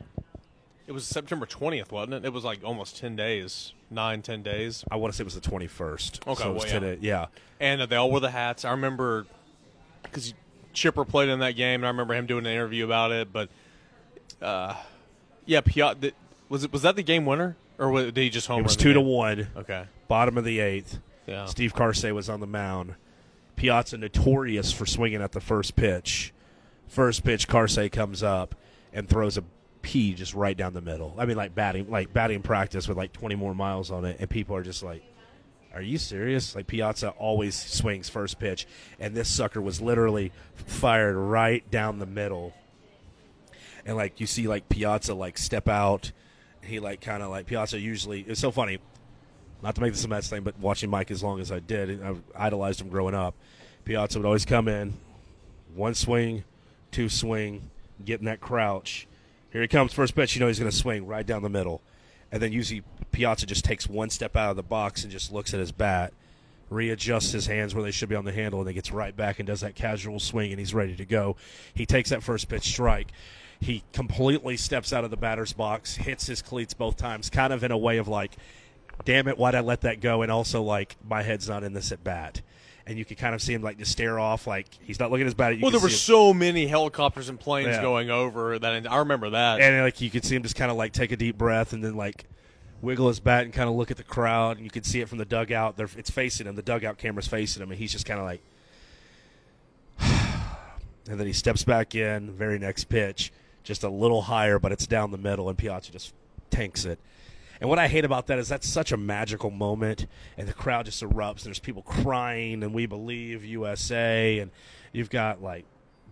it 0.86 0.92
was 0.92 1.04
September 1.04 1.46
20th, 1.46 1.90
wasn't 1.90 2.14
it? 2.14 2.24
It 2.24 2.32
was 2.32 2.44
like 2.44 2.60
almost 2.64 2.96
10 2.98 3.16
days, 3.16 3.72
nine, 3.90 4.22
10 4.22 4.42
days. 4.42 4.84
I 4.90 4.96
want 4.96 5.12
to 5.12 5.16
say 5.16 5.22
it 5.22 5.26
was 5.26 5.34
the 5.34 5.40
twenty 5.40 5.66
first. 5.66 6.26
Okay, 6.26 6.42
so 6.42 6.52
well, 6.52 6.64
yeah. 6.64 6.80
10 6.80 6.98
yeah. 7.02 7.26
And 7.60 7.82
they 7.82 7.96
all 7.96 8.10
wore 8.10 8.20
the 8.20 8.30
hats. 8.30 8.64
I 8.64 8.70
remember 8.70 9.26
because 10.02 10.32
Chipper 10.72 11.04
played 11.04 11.28
in 11.28 11.40
that 11.40 11.52
game, 11.52 11.80
and 11.80 11.86
I 11.86 11.88
remember 11.88 12.14
him 12.14 12.26
doing 12.26 12.46
an 12.46 12.52
interview 12.52 12.84
about 12.84 13.10
it. 13.10 13.32
But, 13.32 13.48
uh, 14.40 14.74
yeah, 15.44 15.60
Piazza, 15.60 16.12
was, 16.48 16.64
it, 16.64 16.72
was 16.72 16.82
that 16.82 16.96
the 16.96 17.02
game 17.02 17.26
winner? 17.26 17.56
Or 17.78 17.90
was, 17.90 18.06
did 18.06 18.16
he 18.16 18.30
just 18.30 18.46
home 18.46 18.60
It 18.60 18.62
was 18.62 18.76
two 18.76 18.92
to 18.92 19.00
one. 19.00 19.48
Okay. 19.56 19.84
Bottom 20.08 20.38
of 20.38 20.44
the 20.44 20.60
eighth. 20.60 21.00
Yeah. 21.26 21.46
Steve 21.46 21.74
Karsay 21.74 22.12
was 22.12 22.30
on 22.30 22.40
the 22.40 22.46
mound. 22.46 22.94
Piazza 23.56 23.98
notorious 23.98 24.72
for 24.72 24.86
swinging 24.86 25.22
at 25.22 25.32
the 25.32 25.40
first 25.40 25.76
pitch. 25.76 26.32
First 26.86 27.24
pitch, 27.24 27.48
Karsay 27.48 27.90
comes 27.90 28.22
up 28.22 28.54
and 28.92 29.08
throws 29.08 29.36
a 29.36 29.44
just 29.86 30.34
right 30.34 30.56
down 30.56 30.74
the 30.74 30.80
middle. 30.80 31.14
I 31.16 31.26
mean, 31.26 31.36
like 31.36 31.54
batting, 31.54 31.90
like 31.90 32.12
batting 32.12 32.42
practice 32.42 32.88
with 32.88 32.96
like 32.96 33.12
20 33.12 33.36
more 33.36 33.54
miles 33.54 33.90
on 33.90 34.04
it, 34.04 34.16
and 34.18 34.28
people 34.28 34.56
are 34.56 34.62
just 34.62 34.82
like, 34.82 35.02
"Are 35.72 35.80
you 35.80 35.96
serious?" 35.96 36.56
Like 36.56 36.66
Piazza 36.66 37.10
always 37.10 37.54
swings 37.54 38.08
first 38.08 38.38
pitch, 38.38 38.66
and 38.98 39.14
this 39.14 39.28
sucker 39.28 39.60
was 39.60 39.80
literally 39.80 40.32
fired 40.54 41.14
right 41.14 41.68
down 41.70 41.98
the 41.98 42.06
middle. 42.06 42.52
And 43.84 43.96
like 43.96 44.18
you 44.20 44.26
see, 44.26 44.48
like 44.48 44.68
Piazza 44.68 45.14
like 45.14 45.38
step 45.38 45.68
out, 45.68 46.10
he 46.62 46.80
like 46.80 47.00
kind 47.00 47.22
of 47.22 47.30
like 47.30 47.46
Piazza 47.46 47.78
usually. 47.78 48.22
It's 48.22 48.40
so 48.40 48.50
funny 48.50 48.78
not 49.62 49.74
to 49.74 49.80
make 49.80 49.92
this 49.92 50.04
a 50.04 50.08
Mets 50.08 50.28
thing, 50.28 50.42
but 50.42 50.58
watching 50.58 50.90
Mike 50.90 51.10
as 51.10 51.22
long 51.22 51.40
as 51.40 51.50
I 51.50 51.60
did, 51.60 52.02
I 52.02 52.14
idolized 52.34 52.80
him 52.80 52.88
growing 52.88 53.14
up. 53.14 53.34
Piazza 53.84 54.18
would 54.18 54.26
always 54.26 54.44
come 54.44 54.68
in, 54.68 54.94
one 55.74 55.94
swing, 55.94 56.44
two 56.90 57.08
swing, 57.08 57.70
get 58.04 58.20
in 58.20 58.26
that 58.26 58.40
crouch. 58.40 59.06
Here 59.52 59.62
he 59.62 59.68
comes, 59.68 59.92
first 59.92 60.14
pitch. 60.14 60.34
You 60.34 60.40
know 60.40 60.48
he's 60.48 60.58
going 60.58 60.70
to 60.70 60.76
swing 60.76 61.06
right 61.06 61.26
down 61.26 61.42
the 61.42 61.48
middle, 61.48 61.80
and 62.30 62.42
then 62.42 62.52
usually 62.52 62.82
Piazza 63.12 63.46
just 63.46 63.64
takes 63.64 63.88
one 63.88 64.10
step 64.10 64.36
out 64.36 64.50
of 64.50 64.56
the 64.56 64.62
box 64.62 65.02
and 65.02 65.12
just 65.12 65.32
looks 65.32 65.54
at 65.54 65.60
his 65.60 65.72
bat, 65.72 66.12
readjusts 66.68 67.32
his 67.32 67.46
hands 67.46 67.74
where 67.74 67.84
they 67.84 67.90
should 67.92 68.08
be 68.08 68.16
on 68.16 68.24
the 68.24 68.32
handle, 68.32 68.60
and 68.60 68.66
then 68.66 68.74
gets 68.74 68.92
right 68.92 69.16
back 69.16 69.38
and 69.38 69.46
does 69.46 69.60
that 69.60 69.74
casual 69.74 70.18
swing, 70.18 70.50
and 70.50 70.58
he's 70.58 70.74
ready 70.74 70.96
to 70.96 71.04
go. 71.04 71.36
He 71.74 71.86
takes 71.86 72.10
that 72.10 72.22
first 72.22 72.48
pitch 72.48 72.64
strike. 72.64 73.08
He 73.60 73.84
completely 73.92 74.56
steps 74.58 74.92
out 74.92 75.04
of 75.04 75.10
the 75.10 75.16
batter's 75.16 75.54
box, 75.54 75.94
hits 75.94 76.26
his 76.26 76.42
cleats 76.42 76.74
both 76.74 76.96
times, 76.96 77.30
kind 77.30 77.52
of 77.52 77.64
in 77.64 77.70
a 77.70 77.78
way 77.78 77.96
of 77.98 78.08
like, 78.08 78.36
damn 79.04 79.28
it, 79.28 79.38
why'd 79.38 79.54
I 79.54 79.60
let 79.60 79.82
that 79.82 80.00
go? 80.00 80.22
And 80.22 80.30
also, 80.32 80.62
like, 80.62 80.96
my 81.08 81.22
head's 81.22 81.48
not 81.48 81.62
in 81.62 81.72
this 81.72 81.92
at 81.92 82.02
bat. 82.02 82.40
And 82.88 82.96
you 82.98 83.04
could 83.04 83.18
kind 83.18 83.34
of 83.34 83.42
see 83.42 83.52
him, 83.52 83.62
like, 83.62 83.78
just 83.78 83.90
stare 83.90 84.18
off, 84.18 84.46
like, 84.46 84.68
he's 84.80 85.00
not 85.00 85.10
looking 85.10 85.22
at 85.22 85.26
his 85.26 85.34
bat. 85.34 85.56
You 85.56 85.62
Well, 85.62 85.72
there 85.72 85.80
were 85.80 85.88
him- 85.88 85.94
so 85.94 86.32
many 86.32 86.66
helicopters 86.68 87.28
and 87.28 87.38
planes 87.38 87.68
Yeah. 87.68 87.82
going 87.82 88.10
over 88.10 88.58
that. 88.60 88.86
I 88.90 88.98
remember 88.98 89.30
that. 89.30 89.60
and, 89.60 89.82
like, 89.82 90.00
you 90.00 90.08
could 90.10 90.24
see 90.24 90.36
him 90.36 90.42
just 90.44 90.54
kind 90.54 90.70
of, 90.70 90.76
like, 90.76 90.92
take 90.92 91.10
a 91.10 91.16
deep 91.16 91.36
breath 91.36 91.72
and 91.72 91.82
then, 91.82 91.96
like, 91.96 92.26
wiggle 92.82 93.08
his 93.08 93.18
bat 93.18 93.42
and 93.44 93.52
kind 93.52 93.68
of 93.68 93.74
look 93.74 93.90
at 93.90 93.96
the 93.96 94.04
crowd. 94.04 94.56
And 94.58 94.64
you 94.64 94.70
could 94.70 94.86
see 94.86 95.00
it 95.00 95.08
from 95.08 95.18
the 95.18 95.24
dugout. 95.24 95.76
They're, 95.76 95.88
it's 95.96 96.10
facing 96.10 96.46
him. 96.46 96.54
The 96.54 96.62
dugout 96.62 96.96
camera's 96.98 97.26
facing 97.26 97.60
him. 97.62 97.70
And 97.72 97.78
he's 97.80 97.90
just 97.90 98.06
kind 98.06 98.20
of 98.20 98.26
like, 98.26 98.40
and 101.08 101.18
then 101.18 101.26
he 101.26 101.32
steps 101.32 101.64
back 101.64 101.94
in, 101.94 102.30
very 102.32 102.58
next 102.58 102.84
pitch, 102.84 103.32
just 103.64 103.82
a 103.82 103.88
little 103.88 104.22
higher, 104.22 104.58
but 104.58 104.72
it's 104.72 104.86
down 104.86 105.10
the 105.10 105.18
middle, 105.18 105.48
and 105.48 105.58
Piazza 105.58 105.90
just 105.92 106.12
tanks 106.50 106.84
it. 106.84 106.98
And 107.60 107.70
what 107.70 107.78
I 107.78 107.88
hate 107.88 108.04
about 108.04 108.26
that 108.26 108.38
is 108.38 108.48
that's 108.48 108.68
such 108.68 108.92
a 108.92 108.96
magical 108.96 109.50
moment, 109.50 110.06
and 110.36 110.46
the 110.46 110.52
crowd 110.52 110.86
just 110.86 111.02
erupts, 111.02 111.38
and 111.38 111.46
there's 111.46 111.58
people 111.58 111.82
crying, 111.82 112.62
and 112.62 112.74
we 112.74 112.86
believe 112.86 113.44
USA, 113.44 114.38
and 114.38 114.50
you've 114.92 115.10
got 115.10 115.42
like 115.42 115.64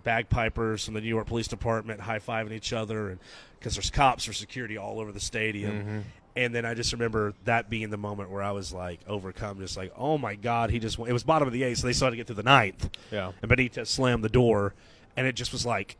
bagpipers 0.04 0.84
from 0.84 0.94
the 0.94 1.00
New 1.00 1.08
York 1.08 1.26
Police 1.26 1.48
Department 1.48 2.00
high 2.00 2.18
fiving 2.18 2.52
each 2.52 2.72
other, 2.72 3.10
and 3.10 3.18
because 3.58 3.74
there's 3.74 3.90
cops 3.90 4.28
or 4.28 4.32
security 4.32 4.76
all 4.76 5.00
over 5.00 5.12
the 5.12 5.20
stadium. 5.20 5.80
Mm-hmm. 5.80 5.98
And 6.36 6.54
then 6.54 6.66
I 6.66 6.74
just 6.74 6.92
remember 6.92 7.32
that 7.44 7.70
being 7.70 7.90
the 7.90 7.96
moment 7.96 8.28
where 8.28 8.42
I 8.42 8.50
was 8.50 8.72
like 8.72 9.00
overcome, 9.06 9.60
just 9.60 9.76
like, 9.76 9.92
oh 9.96 10.18
my 10.18 10.34
God, 10.34 10.70
he 10.70 10.80
just 10.80 10.98
won. 10.98 11.08
It 11.08 11.12
was 11.12 11.22
bottom 11.22 11.46
of 11.46 11.54
the 11.54 11.62
eighth, 11.62 11.78
so 11.78 11.86
they 11.86 11.92
still 11.92 12.06
had 12.06 12.10
to 12.10 12.16
get 12.16 12.26
through 12.26 12.36
the 12.36 12.42
ninth. 12.42 12.90
Yeah. 13.12 13.32
And 13.40 13.50
Benitez 13.50 13.86
slammed 13.86 14.24
the 14.24 14.28
door, 14.28 14.74
and 15.16 15.26
it 15.26 15.36
just 15.36 15.52
was 15.52 15.64
like, 15.64 15.96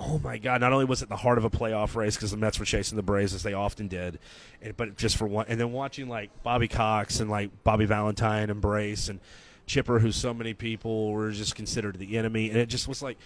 oh 0.00 0.20
my 0.22 0.38
God! 0.38 0.60
Not 0.60 0.72
only 0.72 0.84
was 0.84 1.02
it 1.02 1.08
the 1.08 1.16
heart 1.16 1.38
of 1.38 1.44
a 1.44 1.50
playoff 1.50 1.94
race 1.94 2.16
because 2.16 2.30
the 2.30 2.36
Mets 2.36 2.58
were 2.58 2.64
chasing 2.64 2.96
the 2.96 3.02
Braves 3.02 3.34
as 3.34 3.42
they 3.42 3.54
often 3.54 3.88
did, 3.88 4.18
and, 4.62 4.76
but 4.76 4.96
just 4.96 5.16
for 5.16 5.26
one, 5.26 5.46
and 5.48 5.58
then 5.60 5.72
watching 5.72 6.08
like 6.08 6.30
Bobby 6.42 6.68
Cox 6.68 7.20
and 7.20 7.30
like 7.30 7.50
Bobby 7.64 7.84
Valentine 7.86 8.50
embrace 8.50 9.08
and 9.08 9.20
Chipper, 9.66 9.98
who 9.98 10.12
so 10.12 10.32
many 10.32 10.54
people 10.54 11.10
were 11.12 11.30
just 11.30 11.54
considered 11.54 11.98
the 11.98 12.16
enemy, 12.16 12.50
and 12.50 12.58
it 12.58 12.68
just 12.68 12.88
was 12.88 13.02
like, 13.02 13.18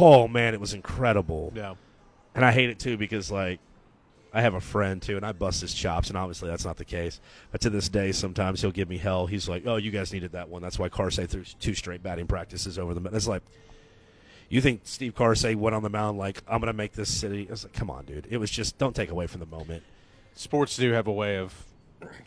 oh 0.00 0.28
man, 0.28 0.54
it 0.54 0.60
was 0.60 0.74
incredible. 0.74 1.52
yeah. 1.54 1.74
And 2.34 2.44
I 2.44 2.52
hate 2.52 2.68
it 2.68 2.78
too 2.78 2.96
because 2.98 3.30
like 3.30 3.60
I 4.32 4.42
have 4.42 4.52
a 4.52 4.60
friend 4.60 5.00
too, 5.00 5.16
and 5.16 5.24
I 5.24 5.32
bust 5.32 5.62
his 5.62 5.72
chops, 5.72 6.08
and 6.08 6.18
obviously 6.18 6.50
that's 6.50 6.66
not 6.66 6.76
the 6.76 6.84
case. 6.84 7.20
But 7.50 7.62
to 7.62 7.70
this 7.70 7.88
day, 7.88 8.12
sometimes 8.12 8.60
he'll 8.60 8.70
give 8.70 8.88
me 8.88 8.98
hell. 8.98 9.26
He's 9.26 9.48
like, 9.48 9.62
"Oh, 9.66 9.76
you 9.76 9.90
guys 9.90 10.12
needed 10.12 10.32
that 10.32 10.50
one. 10.50 10.60
That's 10.60 10.78
why 10.78 10.90
Karsay 10.90 11.26
threw 11.26 11.44
two 11.44 11.74
straight 11.74 12.02
batting 12.02 12.26
practices 12.26 12.78
over 12.78 12.92
them." 12.92 13.08
It's 13.12 13.26
like 13.26 13.42
You 14.48 14.60
think 14.60 14.82
Steve 14.84 15.14
Karsay 15.14 15.56
went 15.56 15.74
on 15.74 15.82
the 15.82 15.90
mound 15.90 16.18
like 16.18 16.42
I'm 16.46 16.60
going 16.60 16.68
to 16.68 16.72
make 16.76 16.92
this 16.92 17.12
city? 17.12 17.46
I 17.48 17.50
was 17.52 17.64
like, 17.64 17.72
come 17.72 17.90
on, 17.90 18.04
dude. 18.04 18.26
It 18.30 18.36
was 18.38 18.50
just 18.50 18.78
don't 18.78 18.94
take 18.94 19.10
away 19.10 19.26
from 19.26 19.40
the 19.40 19.46
moment. 19.46 19.82
Sports 20.34 20.76
do 20.76 20.92
have 20.92 21.06
a 21.06 21.12
way 21.12 21.36
of 21.38 21.64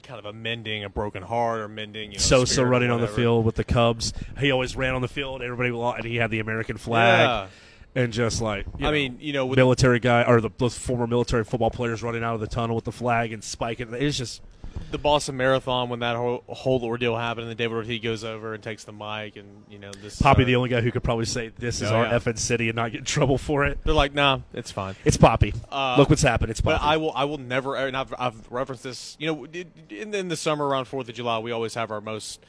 kind 0.03 0.19
of 0.19 0.25
amending 0.25 0.83
a 0.83 0.89
broken 0.89 1.23
heart 1.23 1.59
or 1.61 1.67
mending. 1.67 2.11
You 2.11 2.17
know, 2.17 2.23
spirit 2.45 2.57
or 2.57 2.65
running 2.65 2.91
on 2.91 3.01
the 3.01 3.07
field 3.07 3.45
with 3.45 3.55
the 3.55 3.63
Cubs. 3.63 4.13
He 4.39 4.51
always 4.51 4.75
ran 4.75 4.95
on 4.95 5.01
the 5.01 5.07
field. 5.07 5.41
Everybody 5.41 5.69
and 5.69 6.05
he 6.05 6.17
had 6.17 6.31
the 6.31 6.39
American 6.39 6.77
flag 6.77 7.49
Yeah. 7.95 8.01
and 8.03 8.11
just 8.11 8.41
like 8.41 8.65
I 8.79 8.81
know, 8.81 8.91
mean, 8.91 9.17
you 9.21 9.31
know, 9.31 9.45
with 9.45 9.57
military 9.57 9.99
guy 9.99 10.23
or 10.23 10.41
the 10.41 10.49
those 10.57 10.77
former 10.77 11.07
military 11.07 11.43
football 11.43 11.69
players 11.71 12.01
running 12.03 12.23
out 12.23 12.33
of 12.33 12.41
the 12.41 12.47
tunnel 12.47 12.75
with 12.75 12.85
the 12.85 12.91
flag 12.91 13.31
and 13.31 13.43
spiking. 13.43 13.93
It's 13.93 14.17
just 14.17 14.41
the 14.91 14.97
Boston 14.97 15.37
Marathon 15.37 15.89
when 15.89 15.99
that 15.99 16.15
whole, 16.15 16.43
whole 16.47 16.83
ordeal 16.83 17.15
happened, 17.17 17.43
and 17.43 17.49
then 17.49 17.57
David 17.57 17.75
Ortiz 17.75 17.99
goes 18.01 18.23
over 18.23 18.53
and 18.53 18.63
takes 18.63 18.83
the 18.83 18.91
mic, 18.91 19.35
and 19.35 19.63
you 19.69 19.79
know 19.79 19.91
this. 19.91 20.21
Papi, 20.21 20.41
uh, 20.41 20.45
the 20.45 20.55
only 20.55 20.69
guy 20.69 20.81
who 20.81 20.91
could 20.91 21.03
probably 21.03 21.25
say 21.25 21.49
this 21.57 21.81
is 21.81 21.91
Oh, 21.91 21.95
our 21.95 22.05
yeah. 22.05 22.17
effing 22.19 22.37
city 22.37 22.69
and 22.69 22.75
not 22.75 22.91
get 22.91 22.99
in 22.99 23.05
trouble 23.05 23.37
for 23.37 23.65
it. 23.65 23.79
They're 23.83 23.93
like, 23.93 24.13
nah, 24.13 24.39
it's 24.53 24.71
fine. 24.71 24.95
It's 25.05 25.17
Papi. 25.17 25.55
Uh, 25.71 25.95
Look 25.97 26.09
what's 26.09 26.21
happened. 26.21 26.51
It's 26.51 26.61
Papi. 26.61 26.65
But 26.65 26.81
I 26.81 26.97
will, 26.97 27.11
I 27.15 27.25
will 27.25 27.37
never, 27.37 27.75
and 27.75 27.95
I've, 27.95 28.13
I've 28.17 28.51
referenced 28.51 28.83
this. 28.83 29.15
You 29.19 29.27
know, 29.27 29.45
in, 29.45 30.13
in 30.13 30.27
the 30.27 30.37
summer 30.37 30.65
around 30.67 30.85
Fourth 30.85 31.07
of 31.09 31.15
July, 31.15 31.39
we 31.39 31.51
always 31.51 31.73
have 31.75 31.91
our 31.91 32.01
most, 32.01 32.39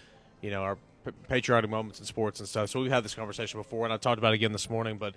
you 0.40 0.50
know, 0.50 0.62
our 0.62 0.76
p- 1.04 1.12
patriotic 1.28 1.70
moments 1.70 1.98
in 2.00 2.04
sports 2.06 2.40
and 2.40 2.48
stuff. 2.48 2.70
So 2.70 2.80
we've 2.80 2.90
had 2.90 3.04
this 3.04 3.14
conversation 3.14 3.60
before, 3.60 3.84
and 3.84 3.92
I 3.92 3.96
talked 3.96 4.18
about 4.18 4.32
it 4.32 4.36
again 4.36 4.52
this 4.52 4.68
morning. 4.70 4.96
But 4.98 5.14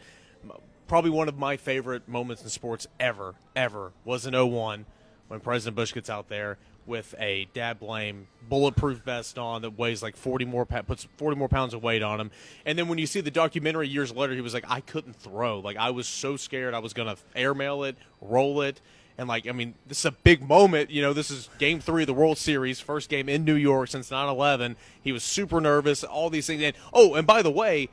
probably 0.88 1.10
one 1.12 1.28
of 1.30 1.38
my 1.38 1.58
favorite 1.58 2.08
moments 2.08 2.44
in 2.44 2.50
sports 2.50 2.88
ever, 3.00 3.36
ever 3.56 3.92
was 4.06 4.26
in 4.26 4.34
01 4.34 4.86
when 5.30 5.40
President 5.40 5.76
Bush 5.76 5.94
gets 5.94 6.10
out 6.10 6.28
there 6.30 6.58
with 6.86 7.16
a 7.20 7.48
dad 7.54 7.80
blame 7.80 8.28
bulletproof 8.50 9.00
vest 9.00 9.38
on 9.38 9.62
that 9.62 9.78
weighs 9.78 10.04
like 10.04 10.16
40 10.16 10.46
more 10.46 10.66
puts 10.66 11.08
40 11.18 11.38
more 11.38 11.48
pounds 11.48 11.74
of 11.74 11.82
weight 11.82 12.04
on 12.04 12.20
him. 12.20 12.32
And 12.66 12.78
then 12.78 12.88
when 12.88 12.98
you 12.98 13.08
see 13.08 13.22
the 13.22 13.32
documentary 13.32 13.88
years 13.88 14.14
later 14.14 14.34
he 14.34 14.42
was 14.42 14.54
like 14.54 14.66
I 14.68 14.82
couldn't 14.82 15.16
throw. 15.16 15.60
Like 15.60 15.78
I 15.78 15.92
was 15.92 16.08
so 16.08 16.38
scared. 16.38 16.74
I 16.74 16.80
was 16.80 16.94
to 16.94 17.18
airmail 17.36 17.84
it 17.84 17.98
roll 18.22 18.62
it. 18.62 18.82
And 19.18 19.28
like 19.28 19.48
I 19.48 19.52
mean 19.52 19.76
this 19.88 20.00
is 20.00 20.06
a 20.06 20.12
big 20.12 20.48
moment 20.48 20.90
you 20.90 21.02
know 21.02 21.14
this 21.14 21.32
is 21.32 21.50
game 21.60 21.80
3 21.80 22.04
of 22.04 22.08
the 22.08 22.14
World 22.14 22.38
Series 22.38 22.80
first 22.80 23.10
game 23.10 23.30
in 23.30 23.46
New 23.46 23.56
York 23.56 23.90
since 23.90 24.10
9/11 24.10 24.76
he 25.02 25.12
was 25.12 25.24
super 25.24 25.62
nervous 25.62 26.04
all 26.04 26.30
these 26.30 26.48
things. 26.48 26.62
And 26.62 26.76
oh 26.94 27.16
and 27.16 27.26
by 27.26 27.42
the 27.42 27.52
way 27.52 27.90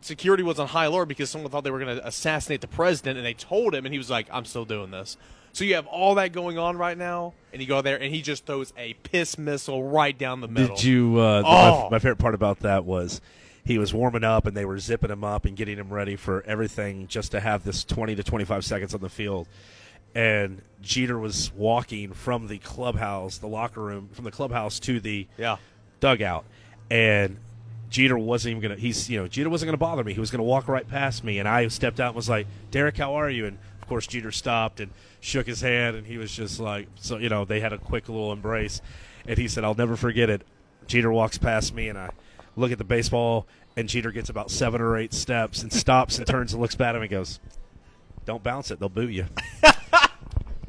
security 0.00 0.42
was 0.42 0.58
on 0.58 0.68
high 0.68 0.86
alert 0.86 1.06
because 1.06 1.30
someone 1.30 1.50
thought 1.50 1.64
they 1.64 1.70
were 1.70 1.80
going 1.80 1.96
to 1.96 2.06
assassinate 2.06 2.60
the 2.60 2.68
president, 2.68 3.16
and 3.16 3.26
they 3.26 3.34
told 3.34 3.74
him, 3.74 3.84
and 3.84 3.92
he 3.92 3.98
was 3.98 4.10
like, 4.10 4.28
"I'm 4.30 4.44
still 4.44 4.64
doing 4.64 4.90
this." 4.90 5.16
So 5.58 5.64
you 5.64 5.74
have 5.74 5.88
all 5.88 6.14
that 6.14 6.30
going 6.30 6.56
on 6.56 6.76
right 6.78 6.96
now, 6.96 7.34
and 7.52 7.60
you 7.60 7.66
go 7.66 7.82
there, 7.82 8.00
and 8.00 8.14
he 8.14 8.22
just 8.22 8.46
throws 8.46 8.72
a 8.78 8.94
piss 9.02 9.36
missile 9.36 9.82
right 9.82 10.16
down 10.16 10.40
the 10.40 10.46
middle. 10.46 10.76
Did 10.76 10.84
you? 10.84 11.18
Uh, 11.18 11.42
Oh. 11.44 11.82
my, 11.84 11.90
my 11.96 11.98
favorite 11.98 12.18
part 12.20 12.36
about 12.36 12.60
that 12.60 12.84
was 12.84 13.20
he 13.64 13.76
was 13.76 13.92
warming 13.92 14.22
up 14.22 14.46
and 14.46 14.56
they 14.56 14.64
were 14.64 14.78
zipping 14.78 15.10
him 15.10 15.24
up 15.24 15.46
and 15.46 15.56
getting 15.56 15.76
him 15.76 15.92
ready 15.92 16.14
for 16.14 16.44
everything 16.46 17.08
just 17.08 17.32
to 17.32 17.40
have 17.40 17.64
this 17.64 17.82
20 17.82 18.14
to 18.14 18.22
25 18.22 18.64
seconds 18.64 18.94
on 18.94 19.00
the 19.00 19.08
field. 19.08 19.48
And 20.14 20.62
Jeter 20.80 21.18
was 21.18 21.52
walking 21.56 22.12
from 22.12 22.46
the 22.46 22.58
clubhouse, 22.58 23.38
the 23.38 23.48
locker 23.48 23.80
room, 23.82 24.10
from 24.12 24.24
the 24.26 24.30
clubhouse 24.30 24.78
to 24.80 25.00
the 25.00 25.26
Yeah. 25.36 25.56
dugout, 25.98 26.44
and 26.88 27.36
Jeter 27.90 28.16
wasn't 28.16 28.52
even 28.52 28.62
gonna. 28.62 28.80
He's 28.80 29.10
you 29.10 29.18
know 29.18 29.26
Jeter 29.26 29.50
wasn't 29.50 29.66
gonna 29.68 29.76
bother 29.78 30.04
me. 30.04 30.14
He 30.14 30.20
was 30.20 30.30
gonna 30.30 30.44
walk 30.44 30.68
right 30.68 30.88
past 30.88 31.24
me, 31.24 31.40
and 31.40 31.48
I 31.48 31.66
stepped 31.66 31.98
out 31.98 32.08
and 32.10 32.16
was 32.16 32.28
like, 32.28 32.46
"Derek, 32.70 32.96
how 32.96 33.14
are 33.14 33.28
you?" 33.28 33.46
And 33.46 33.58
course 33.88 34.06
Jeter 34.06 34.32
stopped 34.32 34.80
and 34.80 34.92
shook 35.20 35.46
his 35.46 35.60
hand, 35.60 35.96
and 35.96 36.06
he 36.06 36.18
was 36.18 36.30
just 36.30 36.60
like, 36.60 36.88
so 36.96 37.18
you 37.18 37.28
know 37.28 37.44
they 37.44 37.60
had 37.60 37.72
a 37.72 37.78
quick 37.78 38.08
little 38.08 38.32
embrace, 38.32 38.80
and 39.26 39.38
he 39.38 39.48
said, 39.48 39.64
"I'll 39.64 39.74
never 39.74 39.96
forget 39.96 40.30
it." 40.30 40.42
Jeter 40.86 41.12
walks 41.12 41.38
past 41.38 41.74
me, 41.74 41.88
and 41.88 41.98
I 41.98 42.10
look 42.56 42.72
at 42.72 42.78
the 42.78 42.84
baseball, 42.84 43.46
and 43.76 43.88
Jeter 43.88 44.10
gets 44.10 44.30
about 44.30 44.50
seven 44.50 44.80
or 44.80 44.96
eight 44.96 45.12
steps 45.12 45.62
and 45.62 45.72
stops 45.72 46.18
and 46.18 46.26
turns 46.26 46.52
and 46.52 46.62
looks 46.62 46.74
back 46.74 46.90
at 46.90 46.96
him 46.96 47.02
and 47.02 47.10
goes, 47.10 47.40
"Don't 48.24 48.42
bounce 48.42 48.70
it; 48.70 48.78
they'll 48.78 48.88
boo 48.88 49.08
you." 49.08 49.26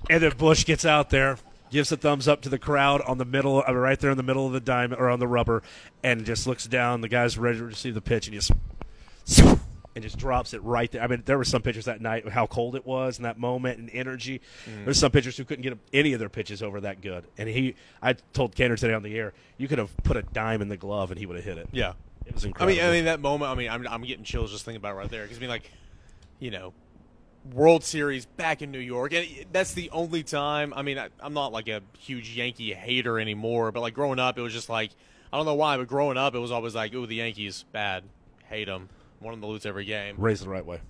And 0.09 0.23
then 0.23 0.31
Bush 0.37 0.65
gets 0.65 0.85
out 0.85 1.11
there, 1.11 1.37
gives 1.69 1.91
a 1.91 1.97
thumbs 1.97 2.27
up 2.27 2.41
to 2.41 2.49
the 2.49 2.57
crowd 2.57 3.01
on 3.01 3.19
the 3.19 3.25
middle, 3.25 3.63
uh, 3.67 3.71
right 3.73 3.99
there 3.99 4.09
in 4.09 4.17
the 4.17 4.23
middle 4.23 4.47
of 4.47 4.53
the 4.53 4.59
diamond 4.59 4.99
or 4.99 5.07
on 5.07 5.19
the 5.19 5.27
rubber, 5.27 5.61
and 6.03 6.25
just 6.25 6.47
looks 6.47 6.65
down. 6.65 7.01
The 7.01 7.09
guy's 7.09 7.37
ready 7.37 7.59
to 7.59 7.65
receive 7.65 7.93
the 7.93 8.01
pitch, 8.01 8.27
and 8.27 8.33
he 8.33 8.39
just 8.39 8.51
and 9.99 10.03
just 10.03 10.17
drops 10.17 10.53
it 10.53 10.63
right 10.63 10.91
there. 10.91 11.01
I 11.01 11.07
mean, 11.07 11.23
there 11.25 11.37
were 11.37 11.43
some 11.43 11.61
pitchers 11.61 11.85
that 11.85 12.01
night 12.01 12.27
how 12.29 12.47
cold 12.47 12.75
it 12.75 12.85
was 12.85 13.17
in 13.17 13.23
that 13.23 13.37
moment 13.37 13.79
and 13.79 13.89
energy. 13.91 14.41
Mm. 14.65 14.85
There's 14.85 14.99
some 14.99 15.11
pitchers 15.11 15.37
who 15.37 15.45
couldn't 15.45 15.63
get 15.63 15.77
any 15.93 16.13
of 16.13 16.19
their 16.19 16.29
pitches 16.29 16.63
over 16.63 16.81
that 16.81 17.01
good. 17.01 17.25
And 17.37 17.49
he, 17.49 17.75
I 18.01 18.13
told 18.13 18.55
Canner 18.55 18.77
today 18.77 18.93
on 18.93 19.03
the 19.03 19.15
air, 19.17 19.33
you 19.57 19.67
could 19.67 19.77
have 19.77 19.95
put 20.03 20.17
a 20.17 20.21
dime 20.21 20.61
in 20.61 20.69
the 20.69 20.77
glove 20.77 21.11
and 21.11 21.19
he 21.19 21.25
would 21.25 21.35
have 21.35 21.45
hit 21.45 21.57
it. 21.57 21.69
Yeah. 21.71 21.93
It 22.25 22.33
was 22.33 22.45
incredible. 22.45 22.79
I 22.79 22.81
mean, 22.81 22.89
I 22.89 22.93
mean 22.93 23.05
that 23.05 23.19
moment. 23.19 23.51
I 23.51 23.55
mean, 23.55 23.69
I'm, 23.69 23.87
I'm 23.87 24.03
getting 24.03 24.23
chills 24.23 24.51
just 24.51 24.65
thinking 24.65 24.77
about 24.77 24.93
it 24.93 24.97
right 24.97 25.09
there 25.09 25.23
because 25.23 25.37
I 25.37 25.41
mean, 25.41 25.49
like, 25.49 25.69
you 26.39 26.51
know, 26.51 26.73
World 27.53 27.83
Series 27.83 28.25
back 28.25 28.61
in 28.61 28.71
New 28.71 28.79
York, 28.79 29.13
and 29.13 29.27
that's 29.51 29.73
the 29.73 29.89
only 29.91 30.23
time. 30.23 30.73
I 30.75 30.81
mean, 30.81 30.99
I, 30.99 31.09
I'm 31.19 31.33
not 31.33 31.51
like 31.51 31.67
a 31.67 31.81
huge 31.97 32.35
Yankee 32.35 32.73
hater 32.73 33.19
anymore, 33.19 33.71
but 33.71 33.79
like 33.79 33.93
growing 33.93 34.19
up, 34.19 34.37
it 34.37 34.41
was 34.41 34.53
just 34.53 34.69
like 34.69 34.91
I 35.31 35.37
don't 35.37 35.45
know 35.45 35.55
why, 35.55 35.77
but 35.77 35.87
growing 35.87 36.17
up, 36.17 36.35
it 36.35 36.39
was 36.39 36.51
always 36.51 36.75
like, 36.75 36.93
ooh, 36.93 37.05
the 37.05 37.15
Yankees 37.15 37.65
bad, 37.71 38.03
hate 38.45 38.65
them, 38.65 38.89
want 39.21 39.35
them 39.35 39.41
to 39.41 39.47
lose 39.47 39.65
every 39.65 39.85
game. 39.85 40.15
raised 40.17 40.43
the 40.43 40.49
right 40.49 40.65
way. 40.65 40.81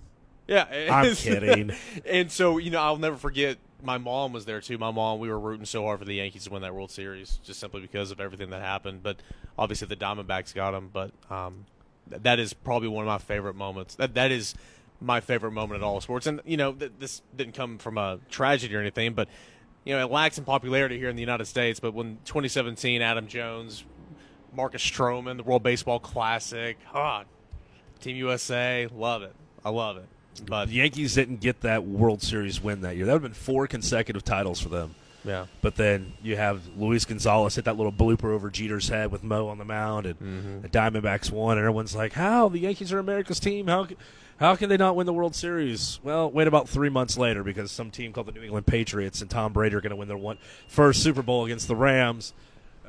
Yeah, 0.46 0.66
I'm 0.90 1.14
kidding. 1.14 1.72
and 2.06 2.30
so 2.30 2.58
you 2.58 2.70
know, 2.70 2.80
I'll 2.80 2.96
never 2.96 3.16
forget. 3.16 3.58
My 3.82 3.96
mom 3.98 4.32
was 4.32 4.44
there 4.44 4.60
too. 4.60 4.76
My 4.76 4.90
mom, 4.90 5.20
we 5.20 5.28
were 5.30 5.38
rooting 5.40 5.64
so 5.64 5.84
hard 5.84 6.00
for 6.00 6.04
the 6.04 6.14
Yankees 6.14 6.44
to 6.44 6.50
win 6.50 6.62
that 6.62 6.74
World 6.74 6.90
Series, 6.90 7.38
just 7.42 7.60
simply 7.60 7.80
because 7.80 8.10
of 8.10 8.20
everything 8.20 8.50
that 8.50 8.60
happened. 8.60 9.02
But 9.02 9.16
obviously, 9.58 9.88
the 9.88 9.96
Diamondbacks 9.96 10.54
got 10.54 10.72
them. 10.72 10.90
But 10.92 11.12
um, 11.30 11.64
th- 12.10 12.22
that 12.22 12.38
is 12.38 12.52
probably 12.52 12.88
one 12.88 13.04
of 13.04 13.08
my 13.08 13.18
favorite 13.18 13.54
moments. 13.54 13.94
That 13.94 14.14
that 14.14 14.30
is 14.30 14.54
my 15.00 15.20
favorite 15.20 15.52
moment 15.52 15.78
in 15.78 15.84
all 15.84 16.00
sports. 16.00 16.26
And 16.26 16.40
you 16.44 16.56
know, 16.58 16.72
th- 16.72 16.92
this 16.98 17.22
didn't 17.34 17.54
come 17.54 17.78
from 17.78 17.96
a 17.96 18.18
tragedy 18.28 18.74
or 18.76 18.80
anything, 18.80 19.14
but 19.14 19.28
you 19.84 19.94
know, 19.94 20.04
it 20.04 20.10
lacks 20.10 20.36
in 20.36 20.44
popularity 20.44 20.98
here 20.98 21.08
in 21.08 21.16
the 21.16 21.22
United 21.22 21.46
States. 21.46 21.80
But 21.80 21.94
when 21.94 22.18
2017, 22.26 23.00
Adam 23.00 23.28
Jones, 23.28 23.84
Marcus 24.52 24.82
Stroman, 24.82 25.38
the 25.38 25.42
World 25.42 25.62
Baseball 25.62 26.00
Classic, 26.00 26.76
ah, 26.92 27.24
Team 28.00 28.16
USA, 28.16 28.88
love 28.94 29.22
it. 29.22 29.34
I 29.64 29.70
love 29.70 29.96
it. 29.96 30.04
But 30.46 30.68
The 30.68 30.74
Yankees 30.74 31.14
didn't 31.14 31.40
get 31.40 31.60
that 31.62 31.84
World 31.84 32.22
Series 32.22 32.62
win 32.62 32.80
that 32.82 32.96
year. 32.96 33.06
That 33.06 33.12
would 33.14 33.22
have 33.22 33.32
been 33.32 33.40
four 33.40 33.66
consecutive 33.66 34.24
titles 34.24 34.60
for 34.60 34.68
them. 34.70 34.94
yeah. 35.24 35.46
But 35.60 35.76
then 35.76 36.14
you 36.22 36.36
have 36.36 36.62
Luis 36.78 37.04
Gonzalez 37.04 37.56
hit 37.56 37.64
that 37.66 37.76
little 37.76 37.92
blooper 37.92 38.32
over 38.32 38.48
Jeter's 38.48 38.88
head 38.88 39.10
with 39.12 39.22
Mo 39.22 39.48
on 39.48 39.58
the 39.58 39.64
mound, 39.64 40.06
and 40.06 40.18
mm-hmm. 40.18 40.60
the 40.62 40.68
Diamondbacks 40.68 41.30
won, 41.30 41.58
and 41.58 41.66
everyone's 41.66 41.94
like, 41.94 42.12
"How 42.14 42.48
the 42.48 42.60
Yankees 42.60 42.92
are 42.92 42.98
America's 42.98 43.40
team? 43.40 43.66
How 43.66 43.86
how 44.38 44.56
can 44.56 44.70
they 44.70 44.78
not 44.78 44.96
win 44.96 45.04
the 45.04 45.12
World 45.12 45.34
Series?" 45.34 46.00
Well, 46.02 46.30
wait 46.30 46.46
about 46.46 46.68
three 46.70 46.88
months 46.88 47.18
later 47.18 47.42
because 47.42 47.70
some 47.70 47.90
team 47.90 48.12
called 48.14 48.28
the 48.28 48.32
New 48.32 48.42
England 48.42 48.66
Patriots 48.66 49.20
and 49.20 49.28
Tom 49.28 49.52
Brady 49.52 49.74
are 49.74 49.82
going 49.82 49.90
to 49.90 49.96
win 49.96 50.08
their 50.08 50.16
one 50.16 50.38
first 50.68 51.02
Super 51.02 51.22
Bowl 51.22 51.44
against 51.44 51.68
the 51.68 51.76
Rams. 51.76 52.32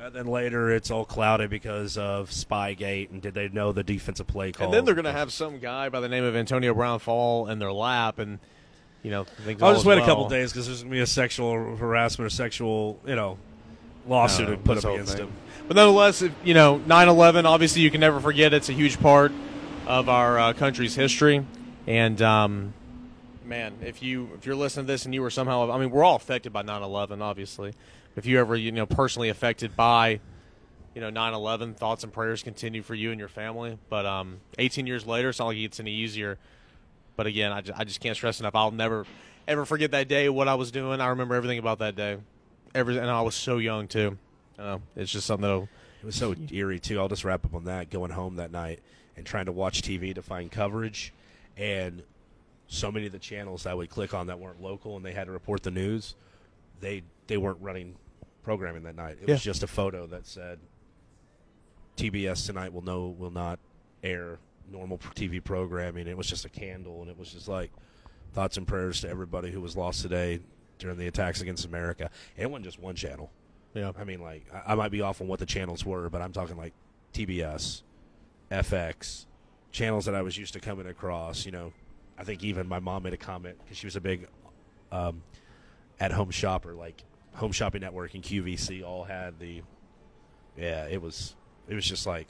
And 0.02 0.12
then 0.12 0.26
later, 0.26 0.72
it's 0.72 0.90
all 0.90 1.04
clouded 1.04 1.48
because 1.48 1.96
of 1.96 2.28
Spygate, 2.30 3.10
and 3.12 3.22
did 3.22 3.34
they 3.34 3.48
know 3.48 3.70
the 3.70 3.84
defensive 3.84 4.26
play 4.26 4.50
call? 4.50 4.64
And 4.66 4.74
then 4.74 4.84
they're 4.84 4.96
going 4.96 5.04
to 5.04 5.12
have 5.12 5.32
some 5.32 5.60
guy 5.60 5.90
by 5.90 6.00
the 6.00 6.08
name 6.08 6.24
of 6.24 6.34
Antonio 6.34 6.74
Brown 6.74 6.98
fall 6.98 7.48
in 7.48 7.60
their 7.60 7.72
lap, 7.72 8.18
and 8.18 8.40
you 9.04 9.12
know, 9.12 9.22
things 9.22 9.62
I'll 9.62 9.68
all 9.68 9.74
just 9.74 9.84
is 9.84 9.86
wait 9.86 9.94
a 9.94 10.00
well. 10.00 10.06
couple 10.08 10.28
days 10.28 10.50
because 10.50 10.66
there's 10.66 10.80
going 10.80 10.90
to 10.90 10.96
be 10.96 11.00
a 11.02 11.06
sexual 11.06 11.76
harassment 11.76 12.26
or 12.26 12.30
sexual, 12.30 12.98
you 13.06 13.14
know, 13.14 13.38
lawsuit 14.08 14.48
No, 14.48 14.56
put 14.56 14.78
up 14.78 14.84
against 14.92 15.16
thing. 15.18 15.26
him. 15.28 15.32
But 15.68 15.76
nonetheless, 15.76 16.22
if, 16.22 16.32
you 16.42 16.54
know, 16.54 16.80
9/11. 16.80 17.44
Obviously, 17.44 17.82
you 17.82 17.90
can 17.92 18.00
never 18.00 18.18
forget. 18.18 18.52
It's 18.52 18.68
a 18.68 18.72
huge 18.72 18.98
part 18.98 19.30
of 19.86 20.08
our 20.08 20.36
uh, 20.36 20.52
country's 20.52 20.96
history, 20.96 21.46
and 21.86 22.20
um, 22.20 22.74
man, 23.44 23.74
if 23.82 24.02
you 24.02 24.30
if 24.34 24.46
you're 24.46 24.56
listening 24.56 24.86
to 24.86 24.92
this 24.92 25.04
and 25.04 25.14
you 25.14 25.22
were 25.22 25.30
somehow, 25.30 25.70
I 25.70 25.78
mean, 25.78 25.90
we're 25.90 26.02
all 26.02 26.16
affected 26.16 26.52
by 26.52 26.64
9/11. 26.64 27.22
Obviously, 27.22 27.74
if 28.16 28.26
you 28.26 28.38
ever 28.38 28.56
you 28.56 28.72
know 28.72 28.86
personally 28.86 29.28
affected 29.28 29.76
by 29.76 30.20
you 30.94 31.00
know 31.00 31.10
9/11, 31.10 31.76
thoughts 31.76 32.04
and 32.04 32.12
prayers 32.12 32.42
continue 32.42 32.82
for 32.82 32.94
you 32.94 33.10
and 33.10 33.18
your 33.18 33.28
family. 33.28 33.78
But 33.88 34.06
um, 34.06 34.40
18 34.58 34.86
years 34.86 35.06
later, 35.06 35.30
it's 35.30 35.38
not 35.38 35.46
like 35.46 35.56
it 35.56 35.62
gets 35.62 35.80
any 35.80 35.92
easier. 35.92 36.38
But 37.16 37.26
again, 37.26 37.52
I 37.52 37.60
just, 37.60 37.78
I 37.78 37.84
just 37.84 38.00
can't 38.00 38.16
stress 38.16 38.40
enough. 38.40 38.54
I'll 38.54 38.70
never 38.70 39.06
ever 39.46 39.64
forget 39.64 39.90
that 39.92 40.08
day. 40.08 40.28
What 40.28 40.48
I 40.48 40.54
was 40.54 40.70
doing, 40.70 41.00
I 41.00 41.08
remember 41.08 41.34
everything 41.34 41.58
about 41.58 41.78
that 41.80 41.96
day. 41.96 42.18
Every 42.74 42.98
and 42.98 43.10
I 43.10 43.20
was 43.22 43.34
so 43.34 43.58
young 43.58 43.88
too. 43.88 44.18
It's 44.96 45.10
just 45.10 45.26
something 45.26 45.48
that 45.48 45.68
It 46.00 46.06
was 46.06 46.14
so 46.14 46.34
eerie 46.50 46.78
too. 46.78 47.00
I'll 47.00 47.08
just 47.08 47.24
wrap 47.24 47.44
up 47.44 47.54
on 47.54 47.64
that. 47.64 47.90
Going 47.90 48.10
home 48.10 48.36
that 48.36 48.50
night 48.50 48.80
and 49.16 49.26
trying 49.26 49.46
to 49.46 49.52
watch 49.52 49.82
TV 49.82 50.14
to 50.14 50.22
find 50.22 50.50
coverage, 50.50 51.12
and 51.56 52.02
so 52.66 52.90
many 52.90 53.06
of 53.06 53.12
the 53.12 53.18
channels 53.18 53.66
I 53.66 53.74
would 53.74 53.90
click 53.90 54.14
on 54.14 54.28
that 54.28 54.38
weren't 54.38 54.62
local 54.62 54.96
and 54.96 55.04
they 55.04 55.12
had 55.12 55.26
to 55.26 55.32
report 55.32 55.62
the 55.62 55.70
news, 55.70 56.14
they 56.80 57.02
they 57.26 57.36
weren't 57.36 57.58
running 57.60 57.96
programming 58.42 58.82
that 58.84 58.96
night. 58.96 59.18
It 59.20 59.28
was 59.28 59.42
just 59.42 59.62
a 59.62 59.66
photo 59.66 60.06
that 60.08 60.26
said 60.26 60.58
TBS 61.96 62.46
tonight 62.46 62.72
will 62.72 62.82
no 62.82 63.08
will 63.08 63.30
not 63.30 63.58
air 64.02 64.38
normal 64.70 64.98
TV 64.98 65.42
programming. 65.42 66.06
It 66.06 66.16
was 66.16 66.26
just 66.26 66.44
a 66.44 66.48
candle, 66.48 67.02
and 67.02 67.10
it 67.10 67.18
was 67.18 67.32
just 67.32 67.48
like 67.48 67.70
thoughts 68.32 68.56
and 68.56 68.66
prayers 68.66 69.00
to 69.02 69.08
everybody 69.08 69.50
who 69.50 69.60
was 69.60 69.76
lost 69.76 70.02
today 70.02 70.40
during 70.78 70.96
the 70.96 71.06
attacks 71.06 71.40
against 71.40 71.64
America. 71.64 72.10
And 72.36 72.44
it 72.44 72.50
wasn't 72.50 72.64
just 72.64 72.80
one 72.80 72.94
channel. 72.94 73.30
yeah. 73.74 73.92
I 73.98 74.04
mean, 74.04 74.20
like 74.20 74.46
I, 74.52 74.72
I 74.72 74.74
might 74.74 74.90
be 74.90 75.00
off 75.02 75.20
on 75.20 75.28
what 75.28 75.38
the 75.38 75.46
channels 75.46 75.84
were, 75.84 76.08
but 76.08 76.22
I'm 76.22 76.32
talking 76.32 76.56
like 76.56 76.72
TBS, 77.12 77.82
FX, 78.50 79.26
channels 79.70 80.06
that 80.06 80.14
I 80.14 80.22
was 80.22 80.36
used 80.36 80.54
to 80.54 80.60
coming 80.60 80.86
across. 80.86 81.44
You 81.44 81.52
know, 81.52 81.72
I 82.18 82.24
think 82.24 82.42
even 82.42 82.66
my 82.66 82.78
mom 82.80 83.02
made 83.04 83.12
a 83.12 83.18
comment 83.18 83.58
because 83.62 83.76
she 83.76 83.86
was 83.86 83.96
a 83.96 84.00
big 84.00 84.28
um, 84.90 85.22
at-home 86.00 86.30
shopper, 86.30 86.74
like 86.74 87.04
Home 87.34 87.52
Shopping 87.52 87.80
Network 87.80 88.14
and 88.14 88.22
QVC 88.22 88.84
all 88.84 89.04
had 89.04 89.38
the. 89.38 89.62
Yeah, 90.56 90.86
it 90.86 91.00
was. 91.00 91.34
It 91.68 91.74
was 91.74 91.86
just 91.86 92.06
like, 92.06 92.28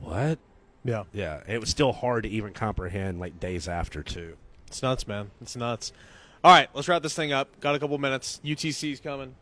what? 0.00 0.38
Yeah. 0.84 1.04
Yeah, 1.12 1.42
it 1.46 1.60
was 1.60 1.68
still 1.68 1.92
hard 1.92 2.22
to 2.24 2.28
even 2.28 2.52
comprehend 2.52 3.20
like 3.20 3.38
days 3.38 3.68
after 3.68 4.02
too. 4.02 4.36
It's 4.66 4.82
nuts, 4.82 5.06
man. 5.06 5.30
It's 5.40 5.56
nuts. 5.56 5.92
All 6.42 6.52
right, 6.52 6.68
let's 6.72 6.88
wrap 6.88 7.02
this 7.02 7.14
thing 7.14 7.32
up. 7.32 7.60
Got 7.60 7.74
a 7.74 7.78
couple 7.78 7.98
minutes. 7.98 8.40
UTC's 8.44 9.00
coming. 9.00 9.34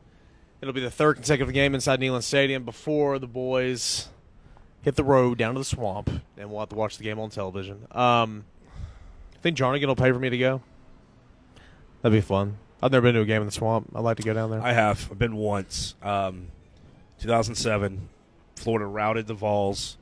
It'll 0.61 0.75
be 0.75 0.81
the 0.81 0.91
third 0.91 1.15
consecutive 1.15 1.55
game 1.55 1.75
inside 1.75 2.01
Neyland 2.01 2.25
Stadium 2.25 2.65
before 2.65 3.21
the 3.21 3.29
boys 3.29 4.09
hit 4.83 4.97
the 4.97 5.05
road 5.05 5.39
down 5.39 5.55
to 5.55 5.61
the 5.61 5.65
swamp, 5.65 6.11
and 6.37 6.51
we'll 6.51 6.61
have 6.61 6.71
to 6.71 6.75
watch 6.75 6.99
the 6.99 7.05
game 7.05 7.21
on 7.21 7.31
television. 7.31 7.87
Um, 7.93 8.45
I 9.35 9.39
think 9.41 9.57
Jarnigan 9.57 9.87
will 9.87 9.95
pay 9.95 10.11
for 10.11 10.19
me 10.19 10.31
to 10.31 10.39
go. 10.39 10.63
That'd 12.03 12.17
be 12.17 12.21
fun. 12.21 12.59
I've 12.83 12.93
never 12.93 13.03
been 13.03 13.15
to 13.15 13.21
a 13.23 13.27
game 13.27 13.43
in 13.43 13.47
the 13.47 13.53
swamp. 13.53 13.91
I'd 13.95 14.01
like 14.01 14.19
to 14.19 14.23
go 14.23 14.35
down 14.35 14.51
there. 14.51 14.63
I 14.63 14.73
have. 14.73 15.09
I've 15.11 15.19
been 15.19 15.37
once. 15.37 15.95
Um, 16.03 16.49
2007, 17.21 18.09
Florida 18.57 18.87
routed 18.87 19.27
the 19.27 19.35
Vols. 19.35 19.97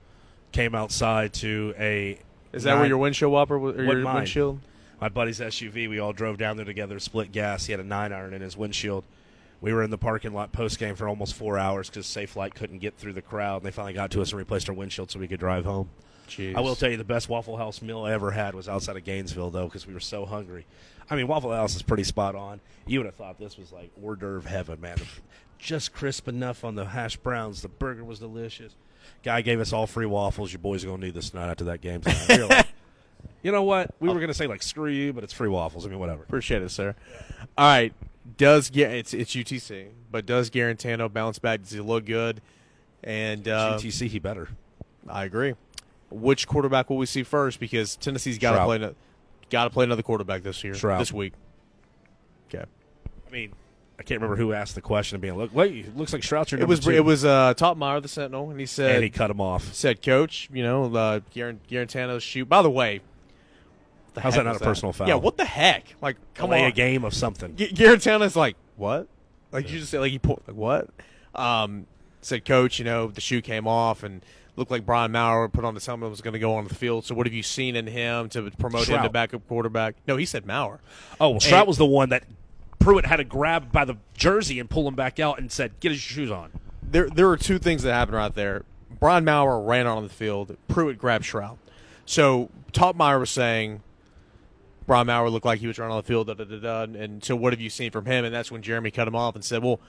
Came 0.52 0.74
outside 0.74 1.32
to 1.34 1.74
a. 1.78 2.18
Is 2.52 2.62
that 2.62 2.76
where 2.76 2.86
your 2.86 2.98
windshield 2.98 3.32
whopper 3.32 3.58
was, 3.58 3.76
or 3.76 3.84
your 3.84 3.96
mine. 3.96 4.16
windshield? 4.16 4.60
my 5.00 5.08
buddy's 5.08 5.40
SUV. 5.40 5.88
We 5.88 5.98
all 5.98 6.12
drove 6.12 6.38
down 6.38 6.56
there 6.56 6.64
together, 6.64 6.98
split 6.98 7.32
gas. 7.32 7.66
He 7.66 7.72
had 7.72 7.80
a 7.80 7.84
nine 7.84 8.12
iron 8.12 8.32
in 8.32 8.40
his 8.40 8.56
windshield. 8.56 9.04
We 9.60 9.72
were 9.72 9.82
in 9.82 9.90
the 9.90 9.98
parking 9.98 10.32
lot 10.32 10.52
post 10.52 10.78
game 10.78 10.94
for 10.96 11.08
almost 11.08 11.34
four 11.34 11.58
hours 11.58 11.88
because 11.88 12.06
Safelite 12.06 12.54
couldn't 12.54 12.78
get 12.78 12.96
through 12.96 13.14
the 13.14 13.22
crowd. 13.22 13.58
And 13.58 13.66
they 13.66 13.70
finally 13.70 13.94
got 13.94 14.10
to 14.12 14.22
us 14.22 14.30
and 14.30 14.38
replaced 14.38 14.68
our 14.68 14.74
windshield 14.74 15.10
so 15.10 15.18
we 15.18 15.28
could 15.28 15.40
drive 15.40 15.64
home. 15.64 15.88
Jeez. 16.28 16.54
I 16.54 16.60
will 16.60 16.74
tell 16.74 16.90
you 16.90 16.96
the 16.96 17.04
best 17.04 17.28
Waffle 17.28 17.56
House 17.56 17.80
meal 17.80 18.02
I 18.02 18.12
ever 18.12 18.32
had 18.32 18.54
was 18.54 18.68
outside 18.68 18.96
of 18.96 19.04
Gainesville 19.04 19.50
though 19.50 19.66
because 19.66 19.86
we 19.86 19.94
were 19.94 20.00
so 20.00 20.26
hungry. 20.26 20.66
I 21.10 21.16
mean 21.16 21.28
Waffle 21.28 21.52
House 21.52 21.76
is 21.76 21.82
pretty 21.82 22.04
spot 22.04 22.34
on. 22.34 22.60
You 22.86 23.00
would 23.00 23.06
have 23.06 23.14
thought 23.14 23.38
this 23.38 23.56
was 23.56 23.72
like 23.72 23.90
hors 24.02 24.16
d'oeuvre 24.16 24.48
heaven, 24.48 24.80
man. 24.80 24.98
Just 25.58 25.92
crisp 25.92 26.28
enough 26.28 26.64
on 26.64 26.74
the 26.74 26.86
hash 26.86 27.16
browns. 27.16 27.62
The 27.62 27.68
burger 27.68 28.04
was 28.04 28.18
delicious. 28.18 28.74
Guy 29.22 29.40
gave 29.40 29.60
us 29.60 29.72
all 29.72 29.86
free 29.86 30.06
waffles. 30.06 30.52
Your 30.52 30.58
boys 30.58 30.84
are 30.84 30.88
gonna 30.88 31.04
need 31.06 31.14
this 31.14 31.30
tonight 31.30 31.48
after 31.50 31.64
that 31.64 31.80
game. 31.80 32.00
tonight. 32.00 32.26
We 32.28 32.42
like, 32.42 32.66
you 33.42 33.52
know 33.52 33.62
what? 33.62 33.94
We 34.00 34.08
were 34.08 34.20
gonna 34.20 34.34
say 34.34 34.46
like 34.46 34.62
screw 34.62 34.90
you, 34.90 35.12
but 35.12 35.24
it's 35.24 35.32
free 35.32 35.48
waffles. 35.48 35.86
I 35.86 35.88
mean 35.88 35.98
whatever. 35.98 36.22
Appreciate 36.22 36.62
it, 36.62 36.70
sir. 36.70 36.94
All 37.56 37.66
right. 37.66 37.92
Does 38.36 38.70
yeah, 38.74 38.88
it's 38.88 39.14
it's 39.14 39.34
UTC, 39.34 39.88
but 40.10 40.26
does 40.26 40.50
Guarantano 40.50 41.12
bounce 41.12 41.38
back? 41.38 41.62
Does 41.62 41.70
he 41.70 41.80
look 41.80 42.04
good? 42.04 42.42
And 43.04 43.46
uh, 43.46 43.78
GTC 43.78 44.08
he 44.08 44.18
better. 44.18 44.48
I 45.08 45.24
agree. 45.24 45.54
Which 46.10 46.46
quarterback 46.46 46.90
will 46.90 46.96
we 46.96 47.06
see 47.06 47.22
first? 47.22 47.60
Because 47.60 47.96
Tennessee's 47.96 48.38
got 48.38 48.58
to 48.58 48.64
play. 48.64 48.94
No- 49.46 49.50
Got 49.50 49.64
to 49.64 49.70
play 49.70 49.84
another 49.84 50.02
quarterback 50.02 50.42
this 50.42 50.62
year. 50.64 50.74
Shrout. 50.74 50.98
This 50.98 51.12
week. 51.12 51.32
Okay. 52.48 52.64
I 53.26 53.30
mean, 53.30 53.52
I 53.98 54.02
can't 54.02 54.20
remember 54.20 54.36
who 54.36 54.52
asked 54.52 54.74
the 54.74 54.80
question 54.80 55.16
of 55.16 55.20
being 55.22 55.36
look. 55.36 55.54
Wait, 55.54 55.86
it 55.86 55.96
looks 55.96 56.12
like 56.12 56.22
Shrout's 56.22 56.50
your 56.52 56.58
It 56.58 56.62
number 56.62 56.70
was 56.70 56.80
two." 56.80 56.90
it 56.90 57.04
was 57.04 57.24
uh, 57.24 57.54
Toppmeyer, 57.54 58.00
the 58.02 58.08
Sentinel, 58.08 58.50
and 58.50 58.60
he 58.60 58.66
said 58.66 58.94
and 58.96 59.04
he 59.04 59.10
cut 59.10 59.30
him 59.30 59.40
off. 59.40 59.72
said, 59.74 60.02
"Coach, 60.02 60.48
you 60.52 60.62
know, 60.62 60.84
uh, 60.94 61.20
Garant- 61.34 61.58
Guarantano's 61.68 62.22
shoot." 62.22 62.48
By 62.48 62.62
the 62.62 62.70
way, 62.70 63.00
the 64.14 64.20
How's 64.20 64.34
heck 64.34 64.40
that 64.40 64.44
not 64.44 64.52
was 64.54 64.62
a 64.62 64.64
personal 64.64 64.92
foul? 64.92 65.08
Yeah, 65.08 65.14
what 65.14 65.36
the 65.36 65.44
heck? 65.44 65.84
Like, 66.02 66.16
come 66.34 66.44
on. 66.44 66.50
Play 66.50 66.64
on, 66.64 66.68
a 66.70 66.72
game 66.72 67.04
of 67.04 67.14
something. 67.14 67.56
G- 67.56 67.72
Guarantano's 67.72 68.36
like, 68.36 68.56
what? 68.76 69.08
Like 69.52 69.70
you 69.70 69.78
just 69.78 69.90
said, 69.90 70.00
like 70.00 70.12
he 70.12 70.18
pulled, 70.18 70.42
like 70.46 70.56
what? 70.56 70.88
Um, 71.34 71.86
said 72.20 72.44
coach, 72.44 72.78
you 72.78 72.84
know, 72.84 73.08
the 73.08 73.20
shoe 73.20 73.40
came 73.40 73.66
off 73.66 74.02
and 74.02 74.22
looked 74.56 74.70
like 74.70 74.84
Brian 74.84 75.12
Maurer 75.12 75.48
put 75.48 75.64
on 75.64 75.74
his 75.74 75.86
helmet 75.86 76.06
and 76.06 76.10
was 76.10 76.20
going 76.20 76.32
to 76.32 76.40
go 76.40 76.54
on 76.54 76.66
the 76.66 76.74
field. 76.74 77.04
So 77.04 77.14
what 77.14 77.26
have 77.26 77.34
you 77.34 77.42
seen 77.42 77.76
in 77.76 77.86
him 77.86 78.28
to 78.30 78.50
promote 78.52 78.88
him 78.88 79.02
to 79.02 79.08
backup 79.10 79.46
quarterback? 79.46 79.96
No, 80.06 80.16
he 80.16 80.24
said 80.26 80.46
Maurer. 80.46 80.80
Oh, 81.20 81.30
well, 81.30 81.40
Shrout 81.40 81.66
was 81.66 81.78
the 81.78 81.86
one 81.86 82.08
that 82.08 82.24
Pruitt 82.78 83.06
had 83.06 83.16
to 83.16 83.24
grab 83.24 83.72
by 83.72 83.84
the 83.84 83.96
jersey 84.14 84.58
and 84.58 84.68
pull 84.70 84.86
him 84.88 84.94
back 84.94 85.18
out 85.20 85.38
and 85.38 85.50
said, 85.50 85.78
"Get 85.80 85.92
his 85.92 86.00
shoes 86.00 86.30
on." 86.30 86.52
There, 86.82 87.08
there 87.08 87.26
were 87.26 87.36
two 87.36 87.58
things 87.58 87.82
that 87.82 87.92
happened 87.92 88.16
right 88.16 88.34
there. 88.34 88.64
Brian 88.98 89.24
Maurer 89.24 89.60
ran 89.60 89.86
on 89.86 90.02
the 90.02 90.08
field. 90.08 90.56
Pruitt 90.68 90.98
grabbed 90.98 91.24
Shrout. 91.24 91.58
So 92.04 92.50
Toppmeyer 92.72 93.18
was 93.18 93.30
saying 93.30 93.82
Brian 94.86 95.08
Maurer 95.08 95.28
looked 95.28 95.44
like 95.44 95.58
he 95.58 95.66
was 95.66 95.78
running 95.78 95.92
on 95.96 95.98
the 95.98 96.06
field. 96.06 96.28
Da, 96.28 96.34
da, 96.34 96.44
da, 96.44 96.58
da, 96.58 96.82
and 96.82 97.22
so 97.24 97.34
what 97.34 97.52
have 97.52 97.60
you 97.60 97.70
seen 97.70 97.90
from 97.90 98.06
him? 98.06 98.24
And 98.24 98.34
that's 98.34 98.50
when 98.50 98.62
Jeremy 98.62 98.90
cut 98.90 99.08
him 99.08 99.16
off 99.16 99.34
and 99.34 99.44
said, 99.44 99.62
"Well, 99.62 99.80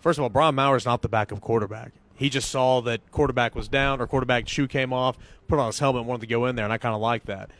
first 0.00 0.18
of 0.18 0.22
all, 0.22 0.28
Brian 0.28 0.54
Maurer 0.54 0.76
is 0.76 0.86
not 0.86 1.02
the 1.02 1.08
backup 1.08 1.40
quarterback. 1.40 1.92
He 2.16 2.30
just 2.30 2.48
saw 2.48 2.80
that 2.82 3.10
quarterback 3.10 3.54
was 3.54 3.68
down 3.68 4.00
or 4.00 4.06
quarterback 4.06 4.48
shoe 4.48 4.68
came 4.68 4.92
off, 4.92 5.18
put 5.48 5.58
on 5.58 5.66
his 5.66 5.78
helmet, 5.78 6.00
and 6.00 6.08
wanted 6.08 6.22
to 6.22 6.26
go 6.28 6.46
in 6.46 6.56
there, 6.56 6.64
and 6.64 6.72
I 6.72 6.78
kind 6.78 6.94
of 6.94 7.00
like 7.00 7.24
that." 7.26 7.50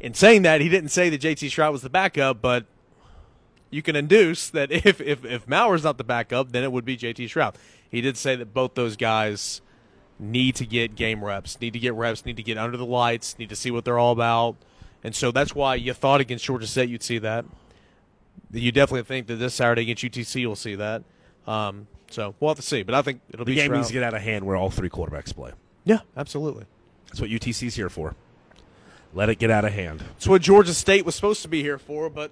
In 0.00 0.14
saying 0.14 0.42
that, 0.42 0.60
he 0.60 0.68
didn't 0.68 0.90
say 0.90 1.08
that 1.10 1.20
JT 1.20 1.48
Shrout 1.48 1.72
was 1.72 1.82
the 1.82 1.90
backup, 1.90 2.42
but 2.42 2.66
you 3.70 3.82
can 3.82 3.96
induce 3.96 4.50
that 4.50 4.70
if 4.86 5.00
if 5.00 5.24
if 5.24 5.48
Maurer's 5.48 5.84
not 5.84 5.98
the 5.98 6.04
backup, 6.04 6.52
then 6.52 6.62
it 6.62 6.72
would 6.72 6.84
be 6.84 6.96
JT 6.96 7.26
Shrout. 7.26 7.54
He 7.90 8.00
did 8.00 8.16
say 8.16 8.36
that 8.36 8.52
both 8.52 8.74
those 8.74 8.96
guys 8.96 9.60
need 10.18 10.54
to 10.56 10.66
get 10.66 10.94
game 10.94 11.24
reps, 11.24 11.60
need 11.60 11.72
to 11.72 11.78
get 11.78 11.94
reps, 11.94 12.24
need 12.24 12.36
to 12.36 12.42
get 12.42 12.58
under 12.58 12.76
the 12.76 12.86
lights, 12.86 13.38
need 13.38 13.48
to 13.48 13.56
see 13.56 13.70
what 13.70 13.84
they're 13.84 13.98
all 13.98 14.12
about, 14.12 14.56
and 15.02 15.14
so 15.14 15.30
that's 15.30 15.54
why 15.54 15.74
you 15.74 15.92
thought 15.92 16.20
against 16.20 16.44
Georgia 16.44 16.66
State 16.66 16.88
you'd 16.88 17.02
see 17.02 17.18
that. 17.18 17.44
You 18.52 18.70
definitely 18.70 19.02
think 19.02 19.26
that 19.26 19.36
this 19.36 19.54
Saturday 19.54 19.82
against 19.82 20.04
UTC 20.04 20.40
you'll 20.40 20.54
see 20.54 20.76
that. 20.76 21.02
Um, 21.46 21.88
so 22.14 22.34
we'll 22.38 22.50
have 22.50 22.56
to 22.56 22.62
see, 22.62 22.82
but 22.84 22.94
I 22.94 23.02
think 23.02 23.20
it'll 23.30 23.44
be 23.44 23.52
The 23.52 23.56
be 23.56 23.62
game 23.62 23.70
Shrout. 23.72 23.76
needs 23.76 23.86
to 23.88 23.92
get 23.92 24.02
out 24.04 24.14
of 24.14 24.22
hand 24.22 24.44
where 24.44 24.56
all 24.56 24.70
three 24.70 24.88
quarterbacks 24.88 25.34
play. 25.34 25.50
yeah, 25.84 25.98
absolutely. 26.16 26.64
That's 27.08 27.20
what 27.20 27.30
UTC's 27.30 27.74
here 27.74 27.88
for. 27.90 28.14
Let 29.12 29.28
it 29.28 29.38
get 29.38 29.50
out 29.50 29.64
of 29.64 29.72
hand. 29.72 30.02
It's 30.16 30.26
what 30.26 30.42
Georgia 30.42 30.74
State 30.74 31.04
was 31.04 31.14
supposed 31.14 31.42
to 31.42 31.48
be 31.48 31.62
here 31.62 31.78
for, 31.78 32.08
but 32.10 32.30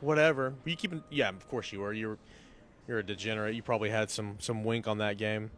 whatever. 0.00 0.54
You 0.64 0.76
keep, 0.76 0.92
yeah, 1.10 1.28
of 1.30 1.48
course 1.48 1.72
you 1.72 1.80
were. 1.80 1.92
You're 1.92 2.18
you're 2.88 2.98
a 2.98 3.02
degenerate. 3.02 3.54
You 3.54 3.62
probably 3.62 3.88
had 3.90 4.10
some 4.10 4.36
some 4.38 4.64
wink 4.64 4.86
on 4.88 4.98
that 4.98 5.16
game. 5.16 5.50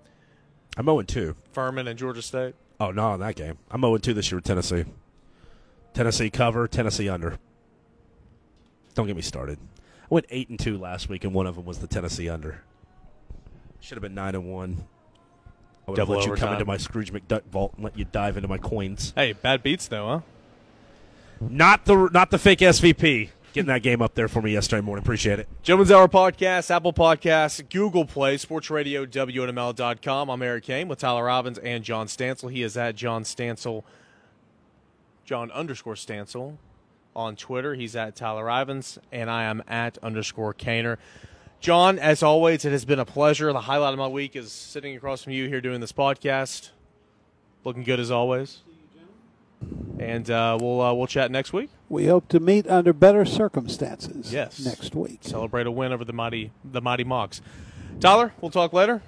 I'm 0.76 0.84
0 0.86 1.02
2. 1.02 1.34
Furman 1.52 1.86
and 1.88 1.98
Georgia 1.98 2.22
State. 2.22 2.54
Oh, 2.80 2.90
no, 2.90 3.10
on 3.10 3.20
that 3.20 3.34
game. 3.36 3.58
I'm 3.70 3.80
0 3.82 3.96
2 3.98 4.14
this 4.14 4.30
year 4.30 4.38
with 4.38 4.44
Tennessee. 4.44 4.84
Tennessee 5.94 6.30
cover, 6.30 6.66
Tennessee 6.68 7.08
under. 7.08 7.38
Don't 8.94 9.06
get 9.06 9.16
me 9.16 9.22
started. 9.22 9.58
I 9.78 10.06
went 10.10 10.26
8 10.30 10.48
and 10.50 10.58
2 10.60 10.78
last 10.78 11.08
week, 11.08 11.24
and 11.24 11.32
one 11.34 11.46
of 11.46 11.56
them 11.56 11.64
was 11.64 11.78
the 11.78 11.86
Tennessee 11.86 12.28
under. 12.28 12.62
Should 13.82 13.96
have 13.96 14.02
been 14.02 14.14
9 14.14 14.36
and 14.36 14.52
1. 14.52 14.84
I 15.86 15.90
would 15.90 15.96
Double 15.96 16.14
let 16.14 16.24
you 16.24 16.34
come 16.36 16.52
into 16.52 16.64
my 16.64 16.76
Scrooge 16.76 17.12
McDuck 17.12 17.42
vault 17.46 17.72
and 17.74 17.82
let 17.84 17.98
you 17.98 18.04
dive 18.04 18.36
into 18.36 18.48
my 18.48 18.58
coins. 18.58 19.12
Hey, 19.16 19.32
bad 19.32 19.64
beats 19.64 19.88
though, 19.88 20.06
huh? 20.06 20.20
Not 21.40 21.84
the 21.86 22.08
not 22.12 22.30
the 22.30 22.38
fake 22.38 22.60
SVP. 22.60 23.30
Getting 23.52 23.66
that 23.66 23.82
game 23.82 24.00
up 24.00 24.14
there 24.14 24.28
for 24.28 24.40
me 24.40 24.52
yesterday 24.52 24.80
morning. 24.80 25.02
Appreciate 25.02 25.40
it. 25.40 25.48
Gentlemen's 25.64 25.90
Hour 25.90 26.06
Podcast, 26.06 26.70
Apple 26.70 26.92
Podcasts, 26.92 27.68
Google 27.68 28.04
Play, 28.04 28.36
Sports 28.36 28.70
Radio, 28.70 29.04
WNML.com. 29.04 30.30
I'm 30.30 30.42
Eric 30.42 30.64
Cain 30.64 30.86
with 30.86 31.00
Tyler 31.00 31.24
Robbins 31.24 31.58
and 31.58 31.82
John 31.82 32.06
Stansel. 32.06 32.52
He 32.52 32.62
is 32.62 32.76
at 32.76 32.94
John 32.94 33.24
Stansel, 33.24 33.82
John 35.24 35.50
underscore 35.50 35.96
Stansel 35.96 36.56
on 37.16 37.34
Twitter. 37.34 37.74
He's 37.74 37.96
at 37.96 38.14
Tyler 38.14 38.44
Ivens, 38.44 38.98
and 39.10 39.28
I 39.28 39.42
am 39.42 39.62
at 39.66 39.98
underscore 39.98 40.54
Kaner. 40.54 40.96
John, 41.62 42.00
as 42.00 42.24
always, 42.24 42.64
it 42.64 42.72
has 42.72 42.84
been 42.84 42.98
a 42.98 43.04
pleasure. 43.04 43.52
The 43.52 43.60
highlight 43.60 43.92
of 43.92 43.98
my 44.00 44.08
week 44.08 44.34
is 44.34 44.50
sitting 44.50 44.96
across 44.96 45.22
from 45.22 45.32
you 45.32 45.46
here 45.46 45.60
doing 45.60 45.78
this 45.80 45.92
podcast. 45.92 46.70
Looking 47.62 47.84
good 47.84 48.00
as 48.00 48.10
always. 48.10 48.62
And 50.00 50.28
uh, 50.28 50.58
we'll 50.60 50.80
uh, 50.80 50.92
we'll 50.92 51.06
chat 51.06 51.30
next 51.30 51.52
week. 51.52 51.70
We 51.88 52.06
hope 52.06 52.26
to 52.30 52.40
meet 52.40 52.66
under 52.66 52.92
better 52.92 53.24
circumstances 53.24 54.32
Yes. 54.32 54.58
next 54.58 54.92
week. 54.96 55.20
Celebrate 55.22 55.68
a 55.68 55.70
win 55.70 55.92
over 55.92 56.04
the 56.04 56.12
mighty 56.12 56.50
the 56.64 56.80
mighty 56.80 57.04
Mocs. 57.04 57.40
Tyler, 58.00 58.32
we'll 58.40 58.50
talk 58.50 58.72
later. 58.72 59.00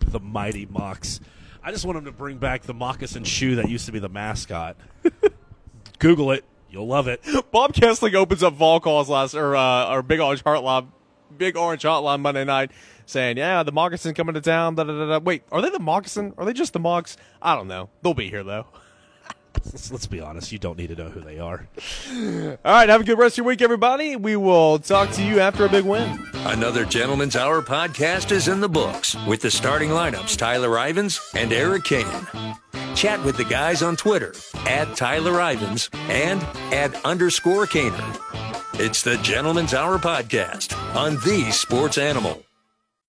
The 0.00 0.20
mighty 0.20 0.64
Mox. 0.64 1.20
I 1.62 1.70
just 1.70 1.84
want 1.84 1.98
him 1.98 2.06
to 2.06 2.12
bring 2.12 2.38
back 2.38 2.62
the 2.62 2.72
moccasin 2.72 3.24
shoe 3.24 3.56
that 3.56 3.68
used 3.68 3.84
to 3.84 3.92
be 3.92 3.98
the 3.98 4.08
mascot. 4.08 4.74
Google 5.98 6.30
it. 6.30 6.46
You'll 6.70 6.86
love 6.86 7.08
it. 7.08 7.22
Bob 7.52 7.74
Kessling 7.74 8.14
opens 8.14 8.42
up 8.42 8.54
vol 8.54 8.80
calls 8.80 9.10
last 9.10 9.34
or 9.34 9.54
uh, 9.54 9.92
or 9.92 10.02
big 10.02 10.20
orange 10.20 10.42
hotline, 10.42 10.86
big 11.36 11.56
orange 11.56 11.82
hotline 11.82 12.20
Monday 12.20 12.44
night, 12.44 12.70
saying, 13.06 13.36
"Yeah, 13.36 13.62
the 13.62 13.72
moccasin 13.72 14.14
coming 14.14 14.34
to 14.34 14.40
town." 14.40 14.74
Da, 14.74 14.84
da, 14.84 14.92
da, 14.92 15.06
da. 15.06 15.18
Wait, 15.18 15.42
are 15.52 15.60
they 15.62 15.70
the 15.70 15.78
moccasin? 15.78 16.34
Are 16.38 16.44
they 16.44 16.52
just 16.52 16.72
the 16.72 16.80
Mocs? 16.80 17.16
I 17.42 17.54
don't 17.54 17.68
know. 17.68 17.90
They'll 18.02 18.14
be 18.14 18.30
here 18.30 18.44
though. 18.44 18.66
Let's, 19.64 19.90
let's 19.92 20.06
be 20.06 20.20
honest. 20.20 20.52
You 20.52 20.58
don't 20.58 20.78
need 20.78 20.88
to 20.88 20.96
know 20.96 21.08
who 21.08 21.20
they 21.20 21.38
are. 21.38 21.68
All 22.64 22.72
right, 22.72 22.88
have 22.88 23.00
a 23.00 23.04
good 23.04 23.18
rest 23.18 23.34
of 23.34 23.38
your 23.38 23.46
week, 23.46 23.62
everybody. 23.62 24.16
We 24.16 24.36
will 24.36 24.78
talk 24.78 25.10
to 25.12 25.24
you 25.24 25.40
after 25.40 25.64
a 25.64 25.68
big 25.68 25.84
win. 25.84 26.18
Another 26.34 26.84
Gentleman's 26.84 27.36
Hour 27.36 27.62
podcast 27.62 28.32
is 28.32 28.48
in 28.48 28.60
the 28.60 28.68
books 28.68 29.16
with 29.26 29.40
the 29.40 29.50
starting 29.50 29.90
lineups 29.90 30.36
Tyler 30.36 30.70
Ivens 30.70 31.20
and 31.34 31.52
Eric 31.52 31.84
Cain. 31.84 32.06
Chat 32.94 33.22
with 33.24 33.36
the 33.36 33.44
guys 33.44 33.82
on 33.82 33.96
Twitter 33.96 34.34
at 34.66 34.96
Tyler 34.96 35.32
Ivens 35.34 35.88
and 36.08 36.42
at 36.72 36.94
underscore 37.04 37.66
Kaner. 37.66 38.47
It's 38.80 39.02
the 39.02 39.16
Gentleman's 39.16 39.74
Hour 39.74 39.98
podcast 39.98 40.72
on 40.94 41.16
the 41.24 41.50
Sports 41.50 41.98
Animal. 41.98 42.47